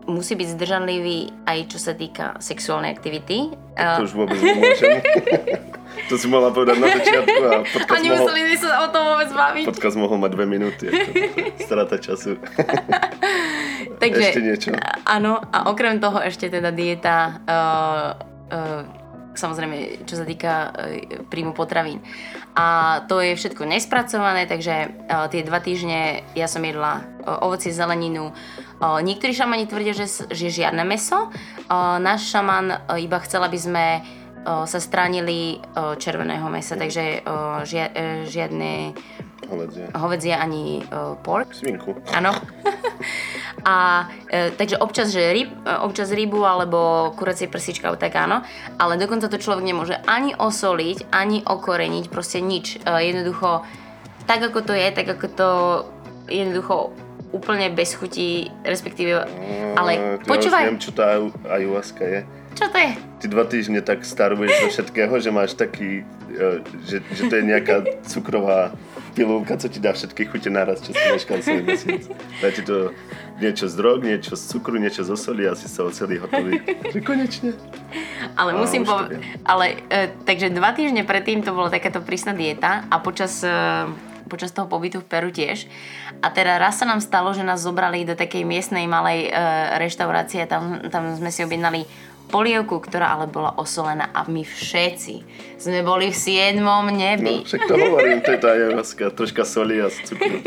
musí 0.05 0.37
byť 0.37 0.49
zdržanlivý 0.61 1.49
aj 1.49 1.59
čo 1.73 1.79
sa 1.81 1.97
týka 1.97 2.37
sexuálnej 2.45 2.93
aktivity. 2.93 3.57
To 3.57 4.05
Uh, 4.05 4.05
už 4.05 4.13
vôbec 4.13 4.37
nemôžem. 4.37 5.01
to 6.09 6.15
si 6.19 6.27
mohla 6.27 6.51
povedať 6.51 6.77
na 6.79 6.89
začiatku 6.91 7.43
a 7.47 7.53
podcast 7.75 8.03
mohol, 8.03 8.03
nemuseli 8.03 8.41
sme 8.51 8.57
sa 8.59 8.79
o 8.83 8.89
tom 8.91 9.03
vôbec 9.15 9.31
baviť. 9.31 9.65
podcast 9.71 9.97
mohol 9.99 10.17
mať 10.19 10.31
dve 10.35 10.47
minúty. 10.47 10.85
ako 10.91 11.65
Strata 11.67 11.97
času. 12.03 12.35
Takže, 14.03 14.23
Ešte 14.33 14.43
niečo? 14.43 14.71
Áno, 15.05 15.39
a 15.39 15.69
okrem 15.69 16.01
toho 16.01 16.21
ešte 16.25 16.49
teda 16.49 16.73
dieta, 16.73 17.41
uh, 17.45 18.09
uh, 18.49 18.83
samozrejme, 19.37 20.05
čo 20.09 20.17
sa 20.17 20.25
týka 20.25 20.73
uh, 20.73 20.73
príjmu 21.29 21.53
potravín. 21.53 22.01
A 22.57 23.01
to 23.07 23.21
je 23.21 23.37
všetko 23.37 23.69
nespracované, 23.69 24.49
takže 24.49 24.89
uh, 25.07 25.29
tie 25.29 25.45
dva 25.45 25.61
týždne 25.61 26.25
ja 26.33 26.49
som 26.49 26.65
jedla 26.65 27.05
uh, 27.25 27.45
ovocie, 27.45 27.73
zeleninu. 27.73 28.33
Niektorí 28.81 29.37
šamani 29.37 29.69
tvrdia, 29.69 29.93
že, 29.93 30.09
že 30.33 30.49
žiadne 30.49 30.89
meso. 30.89 31.29
Náš 32.01 32.33
šaman 32.33 32.89
iba 32.97 33.21
chcel, 33.21 33.45
aby 33.45 33.61
sme 33.61 33.85
sa 34.45 34.81
stránili 34.81 35.61
uh, 35.61 35.95
červeného 36.01 36.49
mesa, 36.49 36.73
takže 36.73 37.21
žia, 37.69 37.87
uh, 37.93 38.25
žiadne 38.25 38.97
Holedzie. 39.51 39.87
hovedzie 39.93 40.35
ani 40.37 40.81
pork. 41.21 41.53
Svinku. 41.53 41.99
Áno. 42.15 42.33
A 43.65 44.09
e, 44.33 44.51
takže 44.57 44.81
občas, 44.81 45.13
že 45.13 45.33
ryb, 45.33 45.51
e, 45.53 45.73
občas 45.85 46.09
rybu 46.09 46.41
alebo 46.45 47.13
kuracie 47.17 47.49
prsička, 47.49 47.93
tak 47.97 48.17
áno. 48.17 48.41
Ale 48.81 48.97
dokonca 48.97 49.29
to 49.29 49.37
človek 49.37 49.65
nemôže 49.65 49.97
ani 50.09 50.33
osoliť, 50.33 51.13
ani 51.13 51.45
okoreniť, 51.45 52.05
proste 52.09 52.41
nič. 52.41 52.81
E, 52.81 53.13
jednoducho, 53.13 53.65
tak 54.25 54.41
ako 54.41 54.65
to 54.65 54.73
je, 54.73 54.89
tak 54.93 55.07
ako 55.13 55.27
to 55.29 55.51
jednoducho 56.31 56.95
úplne 57.31 57.71
bez 57.71 57.95
chutí, 57.95 58.51
respektíve, 58.67 59.23
ale 59.79 60.19
Ja 60.19 60.27
počúvaj, 60.27 60.67
viem, 60.67 60.83
čo 60.83 60.91
tá 60.91 61.15
ayahuasca 61.47 62.03
je. 62.03 62.21
Čo 62.55 62.67
to 62.69 62.77
je? 62.79 62.93
Ty 63.21 63.27
dva 63.29 63.45
týždne 63.45 63.81
tak 63.85 64.03
staruješ 64.03 64.53
zo 64.65 64.69
všetkého, 64.73 65.15
že 65.21 65.31
máš 65.31 65.53
taký, 65.55 66.03
e, 66.33 66.65
že, 66.89 67.05
že 67.13 67.23
to 67.29 67.35
je 67.39 67.45
nejaká 67.45 67.85
cukrová 68.09 68.73
pilulka, 69.13 69.59
co 69.59 69.69
ti 69.69 69.83
dá 69.83 69.93
všetky 69.93 70.31
chute 70.31 70.51
naraz, 70.51 70.81
čo 70.81 70.95
si 70.95 71.03
meškal 71.11 71.43
celý 71.43 71.63
mesiac. 71.67 72.03
Dá 72.41 72.49
ti 72.55 72.63
to 72.63 72.95
niečo 73.43 73.67
z 73.67 73.75
drog, 73.75 74.05
niečo 74.05 74.39
z 74.39 74.43
cukru, 74.47 74.79
niečo 74.79 75.03
zo 75.03 75.17
soli 75.19 75.49
a 75.49 75.57
si 75.59 75.67
sa 75.67 75.89
celý 75.91 76.23
hotový. 76.23 76.63
Že 76.93 77.01
konečne. 77.03 77.51
Ale 78.39 78.55
musím 78.55 78.87
povedať, 78.87 79.21
ale 79.43 79.83
e, 79.91 80.13
takže 80.25 80.55
dva 80.55 80.71
týždne 80.77 81.03
predtým 81.03 81.43
to 81.43 81.57
bola 81.57 81.73
takáto 81.73 82.05
prísna 82.05 82.37
dieta 82.37 82.87
a 82.87 82.97
počas, 83.03 83.43
e, 83.43 83.51
počas 84.31 84.55
toho 84.55 84.71
pobytu 84.71 85.03
v 85.03 85.09
Peru 85.09 85.31
tiež. 85.35 85.67
A 86.21 86.29
teda 86.31 86.61
raz 86.61 86.79
sa 86.79 86.87
nám 86.87 87.01
stalo, 87.01 87.33
že 87.33 87.43
nás 87.43 87.65
zobrali 87.65 88.05
do 88.05 88.15
takej 88.15 88.45
miestnej 88.45 88.85
malej 88.85 89.29
e, 89.29 89.31
reštaurácie, 89.81 90.45
tam, 90.47 90.85
tam 90.93 91.17
sme 91.17 91.33
si 91.33 91.43
objednali 91.43 91.89
polievku, 92.31 92.79
ktorá 92.79 93.13
ale 93.13 93.27
bola 93.27 93.53
osolená 93.55 94.09
a 94.11 94.25
my 94.25 94.41
všetci 94.41 95.15
sme 95.59 95.83
boli 95.83 96.09
v 96.09 96.17
siedmom 96.17 96.87
No, 96.87 96.95
nebi. 96.95 97.43
však 97.43 97.67
to 97.67 97.75
hovorím, 97.75 98.23
to 98.23 98.31
je 98.31 98.39
tá 98.39 98.49
ayahuasca, 98.51 99.11
troška 99.11 99.43
soli 99.45 99.79
a 99.79 99.91
cukru. 99.91 100.39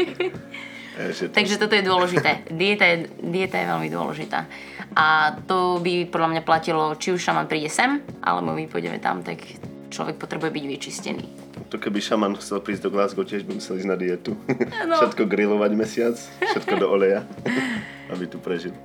E, 0.93 1.09
to- 1.09 1.33
Takže 1.33 1.57
toto 1.57 1.73
je 1.73 1.81
dôležité. 1.81 2.45
Dieta 2.53 2.85
je, 2.85 3.09
dieta 3.17 3.57
je 3.57 3.65
veľmi 3.65 3.89
dôležitá. 3.89 4.45
A 4.93 5.33
to 5.41 5.81
by 5.81 6.05
podľa 6.05 6.29
mňa 6.29 6.41
platilo, 6.45 6.93
či 6.93 7.09
už 7.09 7.17
šaman 7.17 7.49
príde 7.49 7.65
sem, 7.65 7.97
alebo 8.21 8.53
my 8.53 8.69
pôjdeme 8.69 9.01
tam, 9.01 9.25
tak 9.25 9.41
človek 9.89 10.21
potrebuje 10.21 10.53
byť 10.53 10.65
vyčistený. 10.69 11.25
To 11.73 11.81
keby 11.81 11.97
šaman 11.97 12.37
chcel 12.37 12.61
prísť 12.61 12.85
do 12.85 12.93
Glasgow, 12.93 13.25
tiež 13.25 13.41
by 13.41 13.57
musel 13.57 13.81
ísť 13.81 13.89
na 13.89 13.97
dietu. 13.97 14.37
No. 14.85 15.01
Všetko 15.01 15.25
grilovať 15.25 15.71
mesiac, 15.73 16.13
všetko 16.13 16.73
do 16.77 16.85
oleja, 16.85 17.25
aby 18.13 18.29
tu 18.29 18.37
prežil. 18.37 18.77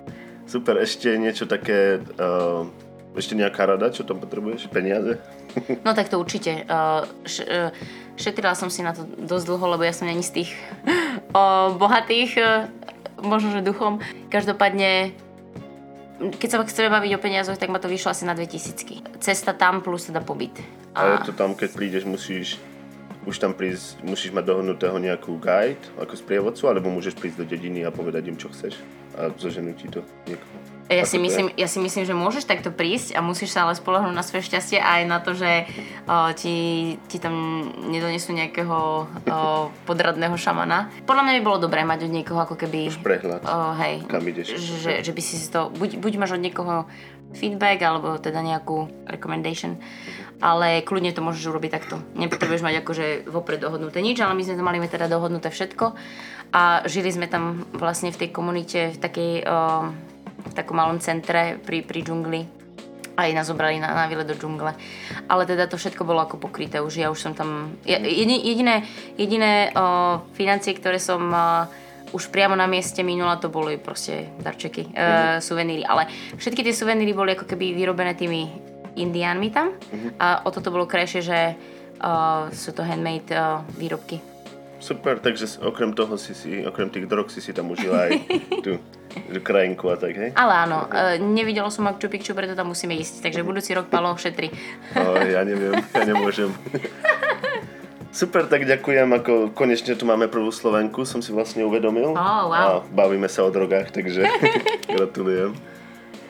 Super, 0.49 0.81
ešte 0.81 1.13
niečo 1.13 1.45
také, 1.45 2.01
uh, 2.01 2.65
ešte 3.19 3.35
nejaká 3.35 3.67
rada, 3.67 3.91
čo 3.91 4.07
tam 4.07 4.23
potrebuješ? 4.23 4.71
Peniaze? 4.71 5.19
No 5.83 5.93
tak 5.93 6.09
to 6.09 6.23
určite. 6.23 6.65
Š, 7.27 7.43
uh, 7.43 7.75
šetrila 8.15 8.55
som 8.55 8.71
si 8.71 8.87
na 8.87 8.95
to 8.95 9.05
dosť 9.05 9.45
dlho, 9.51 9.67
lebo 9.75 9.83
ja 9.83 9.93
som 9.93 10.07
není 10.07 10.23
z 10.23 10.43
tých 10.43 10.51
bohatých, 11.83 12.31
uh, 12.39 12.71
možno 13.21 13.51
že 13.53 13.67
duchom. 13.67 13.99
Každopádne, 14.31 15.13
keď 16.39 16.49
sa 16.49 16.63
chceme 16.63 16.95
baviť 16.95 17.11
o 17.19 17.23
peniazoch, 17.23 17.59
tak 17.59 17.75
ma 17.75 17.83
to 17.83 17.91
vyšlo 17.91 18.15
asi 18.15 18.23
na 18.23 18.39
2000. 18.39 19.19
Cesta 19.19 19.51
tam 19.53 19.83
plus 19.83 20.07
teda 20.07 20.23
pobyt. 20.23 20.55
A 20.95 21.19
je 21.19 21.31
to 21.31 21.33
tam, 21.35 21.55
keď 21.55 21.71
prídeš, 21.75 22.05
musíš 22.07 22.59
už 23.29 23.37
tam 23.37 23.53
prísť, 23.53 24.01
musíš 24.07 24.33
mať 24.33 24.45
dohodnutého 24.47 24.97
nejakú 24.97 25.37
guide 25.37 25.83
ako 26.01 26.17
sprievodcu, 26.17 26.65
alebo 26.65 26.89
môžeš 26.89 27.19
prísť 27.19 27.45
do 27.45 27.47
dediny 27.47 27.85
a 27.85 27.93
povedať 27.93 28.31
im, 28.33 28.41
čo 28.41 28.49
chceš 28.49 28.81
a 29.19 29.29
zoženú 29.35 29.75
ti 29.75 29.91
to 29.91 30.01
niekoho. 30.25 30.78
Ja 30.89 31.05
si, 31.05 31.21
myslím, 31.21 31.53
ja 31.53 31.69
si 31.69 31.77
myslím, 31.85 32.09
že 32.09 32.17
môžeš 32.17 32.49
takto 32.49 32.73
prísť 32.73 33.13
a 33.13 33.21
musíš 33.21 33.53
sa 33.53 33.69
ale 33.69 33.77
spolahnúť 33.77 34.17
na 34.17 34.25
svoje 34.25 34.49
šťastie 34.49 34.81
aj 34.81 35.05
na 35.05 35.21
to, 35.21 35.37
že 35.37 35.69
uh, 36.09 36.33
ti, 36.33 36.97
ti 37.13 37.21
tam 37.21 37.69
nedonesú 37.93 38.33
nejakého 38.33 39.05
uh, 39.05 39.69
podradného 39.85 40.33
šamana. 40.41 40.89
Podľa 41.05 41.23
mňa 41.29 41.33
by 41.37 41.43
bolo 41.45 41.59
dobré 41.61 41.85
mať 41.85 42.09
od 42.09 42.13
niekoho 42.17 42.41
ako 42.41 42.57
keby... 42.57 42.89
Už 42.89 43.05
prehľad. 43.05 43.45
Uh, 43.45 43.77
hej, 43.85 43.95
Kam 44.09 44.25
ideš. 44.25 44.57
Že, 44.57 45.05
že 45.05 45.13
by 45.13 45.21
si 45.21 45.37
si 45.37 45.53
to... 45.53 45.69
Buď, 45.69 46.01
buď 46.01 46.13
máš 46.17 46.41
od 46.41 46.43
niekoho 46.43 46.89
feedback, 47.37 47.85
alebo 47.85 48.17
teda 48.17 48.41
nejakú 48.41 48.89
recommendation, 49.05 49.77
ale 50.41 50.81
kľudne 50.81 51.13
to 51.13 51.21
môžeš 51.21 51.53
urobiť 51.53 51.71
takto. 51.77 52.01
Nepotrebuješ 52.17 52.65
mať 52.65 52.81
akože 52.81 53.07
vopred 53.29 53.61
dohodnuté 53.61 54.01
nič, 54.01 54.17
ale 54.25 54.33
my 54.33 54.41
sme 54.41 54.57
to 54.57 54.65
mali 54.65 54.81
teda 54.89 55.05
dohodnuté 55.05 55.53
všetko 55.53 55.93
a 56.57 56.81
žili 56.89 57.13
sme 57.13 57.29
tam 57.29 57.69
vlastne 57.77 58.09
v 58.09 58.25
tej 58.25 58.29
komunite, 58.33 58.97
v 58.97 58.99
takej... 58.99 59.33
Uh, 59.45 60.08
v 60.39 60.53
takom 60.55 60.79
malom 60.79 61.03
centre 61.03 61.59
pri, 61.59 61.83
pri 61.83 62.01
džungli. 62.07 62.41
Aj 63.19 63.27
nás 63.35 63.51
zobrali 63.51 63.83
na, 63.83 63.91
na 63.91 64.07
výlet 64.07 64.31
do 64.31 64.39
džungle. 64.39 64.79
Ale 65.27 65.43
teda 65.43 65.67
to 65.67 65.75
všetko 65.75 66.07
bolo 66.07 66.23
ako 66.23 66.39
pokryté 66.39 66.79
už. 66.79 67.03
Ja 67.03 67.11
už 67.11 67.19
som 67.19 67.33
tam... 67.35 67.75
Jediné 67.83 68.87
jediné, 69.19 69.75
uh, 69.75 70.23
financie, 70.39 70.71
ktoré 70.79 71.03
som 71.03 71.27
uh, 71.35 71.67
už 72.15 72.31
priamo 72.31 72.55
na 72.55 72.71
mieste 72.71 73.03
minula, 73.03 73.43
to 73.43 73.51
boli 73.51 73.75
proste 73.75 74.31
darčeky, 74.39 74.95
uh, 74.95 75.43
suveníry. 75.43 75.83
Ale 75.83 76.07
všetky 76.39 76.63
tie 76.63 76.71
suveníry 76.71 77.11
boli 77.11 77.35
ako 77.35 77.51
keby 77.51 77.75
vyrobené 77.75 78.15
tými 78.15 78.47
indiánmi 78.95 79.51
tam. 79.51 79.75
A 80.23 80.47
o 80.47 80.55
toto 80.55 80.71
bolo 80.71 80.87
krajšie, 80.87 81.21
že 81.23 81.39
uh, 81.99 82.47
sú 82.55 82.71
to 82.71 82.87
handmade 82.87 83.31
uh, 83.35 83.67
výrobky. 83.75 84.23
Super, 84.79 85.19
takže 85.19 85.59
okrem 85.59 85.91
toho 85.91 86.15
si 86.15 86.39
si, 86.39 86.63
okrem 86.63 86.87
tých 86.87 87.11
drog 87.11 87.35
si 87.35 87.43
si 87.43 87.51
tam 87.51 87.75
užila 87.75 88.07
aj 88.07 88.11
tú 88.65 88.79
krajinku 89.41 89.89
a 89.91 89.97
tak, 89.97 90.13
hej? 90.15 90.31
Ale 90.37 90.55
áno, 90.69 90.89
uh, 90.89 91.17
nevidela 91.21 91.69
som 91.73 91.85
Machu 91.85 92.09
Picchu, 92.09 92.33
preto 92.33 92.57
tam 92.57 92.71
musíme 92.73 92.97
ísť. 92.97 93.25
Takže 93.25 93.47
budúci 93.47 93.73
rok 93.73 93.89
Palo 93.89 94.13
šetri. 94.17 94.53
O, 94.97 95.17
ja 95.25 95.43
neviem, 95.45 95.77
ja 95.77 96.05
nemôžem. 96.05 96.53
Super, 98.09 98.49
tak 98.49 98.65
ďakujem, 98.65 99.07
ako 99.15 99.33
konečne 99.53 99.95
tu 99.95 100.09
máme 100.09 100.27
prvú 100.33 100.49
Slovenku, 100.49 101.05
som 101.05 101.21
si 101.21 101.31
vlastne 101.31 101.63
uvedomil. 101.63 102.17
Oh, 102.17 102.51
wow. 102.51 102.57
A 102.57 102.63
bavíme 102.89 103.29
sa 103.29 103.45
o 103.45 103.53
drogách, 103.53 103.93
takže 103.93 104.25
gratulujem. 104.97 105.55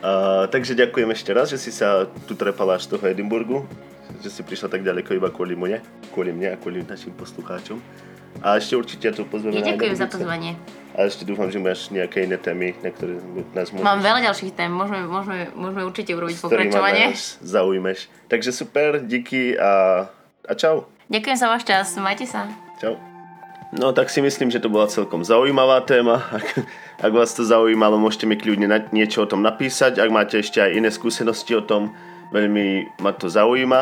A, 0.02 0.44
takže 0.50 0.74
ďakujem 0.74 1.10
ešte 1.14 1.30
raz, 1.32 1.48
že 1.48 1.58
si 1.58 1.70
sa 1.70 2.10
tu 2.26 2.34
trepala 2.34 2.76
až 2.76 2.90
z 2.90 2.98
toho 2.98 3.04
Edinburgu, 3.08 3.64
že 4.20 4.28
si 4.28 4.42
prišla 4.42 4.68
tak 4.68 4.82
ďaleko 4.82 5.16
iba 5.16 5.30
kvôli 5.30 5.54
mne, 5.54 5.78
kvôli 6.10 6.34
mne 6.34 6.54
a 6.54 6.60
kvôli 6.60 6.82
našim 6.82 7.14
poslucháčom. 7.14 7.78
A 8.38 8.58
ešte 8.58 8.78
určite 8.78 9.10
tu 9.10 9.26
pozveme 9.26 9.58
Ja 9.58 9.74
ďakujem 9.74 9.94
za 9.98 10.06
pozvanie. 10.06 10.54
A 10.98 11.06
ešte 11.06 11.22
dúfam, 11.22 11.46
že 11.46 11.62
máš 11.62 11.94
nejaké 11.94 12.26
iné 12.26 12.38
témy, 12.38 12.74
na 12.82 12.90
ktoré 12.90 13.22
nás 13.54 13.70
môžeš 13.70 13.86
Mám 13.86 14.02
veľa 14.02 14.20
ďalších 14.30 14.52
tém, 14.54 14.70
môžeme, 14.70 15.06
môžeme, 15.06 15.46
môžeme 15.54 15.82
určite 15.86 16.10
urobiť 16.10 16.36
pokračovanie. 16.42 17.14
nás 17.14 17.38
zaujmeš. 17.38 18.10
Takže 18.26 18.50
super, 18.50 18.98
díky 19.06 19.54
a, 19.54 20.06
a 20.42 20.52
čau. 20.58 20.90
Ďakujem 21.06 21.36
za 21.38 21.46
váš 21.46 21.62
čas, 21.62 21.94
majte 22.02 22.26
sa. 22.26 22.50
Čau. 22.82 22.98
No 23.68 23.92
tak 23.92 24.08
si 24.08 24.24
myslím, 24.24 24.48
že 24.48 24.64
to 24.64 24.72
bola 24.72 24.88
celkom 24.88 25.22
zaujímavá 25.22 25.84
téma. 25.84 26.24
Ak, 26.38 26.46
ak 26.98 27.12
vás 27.12 27.36
to 27.36 27.44
zaujímalo, 27.44 28.00
môžete 28.00 28.24
mi 28.24 28.34
kľudne 28.34 28.66
na, 28.66 28.80
niečo 28.90 29.22
o 29.22 29.30
tom 29.30 29.44
napísať. 29.44 30.00
Ak 30.00 30.10
máte 30.10 30.40
ešte 30.40 30.58
aj 30.58 30.72
iné 30.72 30.90
skúsenosti 30.90 31.52
o 31.54 31.62
tom, 31.62 31.92
veľmi 32.32 32.96
ma 32.98 33.12
to 33.12 33.28
zaujíma. 33.28 33.80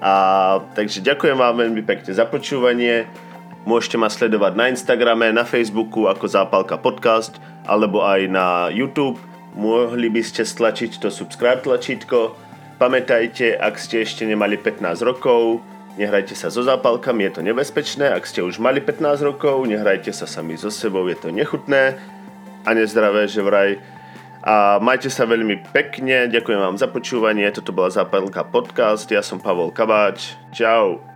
A, 0.00 0.12
takže 0.78 1.02
ďakujem 1.02 1.36
vám 1.36 1.60
veľmi 1.60 1.82
pekne 1.82 2.14
za 2.14 2.24
počúvanie. 2.24 3.10
Môžete 3.64 3.96
ma 3.96 4.12
sledovať 4.12 4.52
na 4.60 4.68
Instagrame, 4.68 5.32
na 5.32 5.48
Facebooku 5.48 6.04
ako 6.04 6.28
Zápalka 6.28 6.76
podcast, 6.76 7.40
alebo 7.64 8.04
aj 8.04 8.28
na 8.28 8.68
YouTube. 8.68 9.16
Mohli 9.56 10.12
by 10.12 10.20
ste 10.20 10.44
stlačiť 10.44 11.00
to 11.00 11.08
subscribe 11.08 11.64
tlačítko. 11.64 12.36
Pamätajte, 12.76 13.56
ak 13.56 13.80
ste 13.80 14.04
ešte 14.04 14.28
nemali 14.28 14.60
15 14.60 15.00
rokov, 15.08 15.64
nehrajte 15.96 16.36
sa 16.36 16.52
so 16.52 16.60
zápalkami, 16.60 17.24
je 17.30 17.40
to 17.40 17.42
nebezpečné. 17.46 18.12
Ak 18.12 18.28
ste 18.28 18.44
už 18.44 18.60
mali 18.60 18.84
15 18.84 19.24
rokov, 19.24 19.64
nehrajte 19.64 20.12
sa 20.12 20.28
sami 20.28 20.60
so 20.60 20.68
sebou, 20.68 21.08
je 21.08 21.16
to 21.16 21.32
nechutné 21.32 21.96
a 22.66 22.70
nezdravé, 22.76 23.24
že 23.32 23.40
vraj. 23.40 23.80
A 24.44 24.76
majte 24.76 25.08
sa 25.08 25.24
veľmi 25.24 25.72
pekne, 25.72 26.28
ďakujem 26.28 26.60
vám 26.60 26.76
za 26.76 26.84
počúvanie, 26.84 27.48
toto 27.48 27.72
bola 27.72 27.88
Zápalka 27.88 28.44
podcast, 28.44 29.08
ja 29.08 29.24
som 29.24 29.40
Pavol 29.40 29.72
Kabáč, 29.72 30.36
čau. 30.52 31.13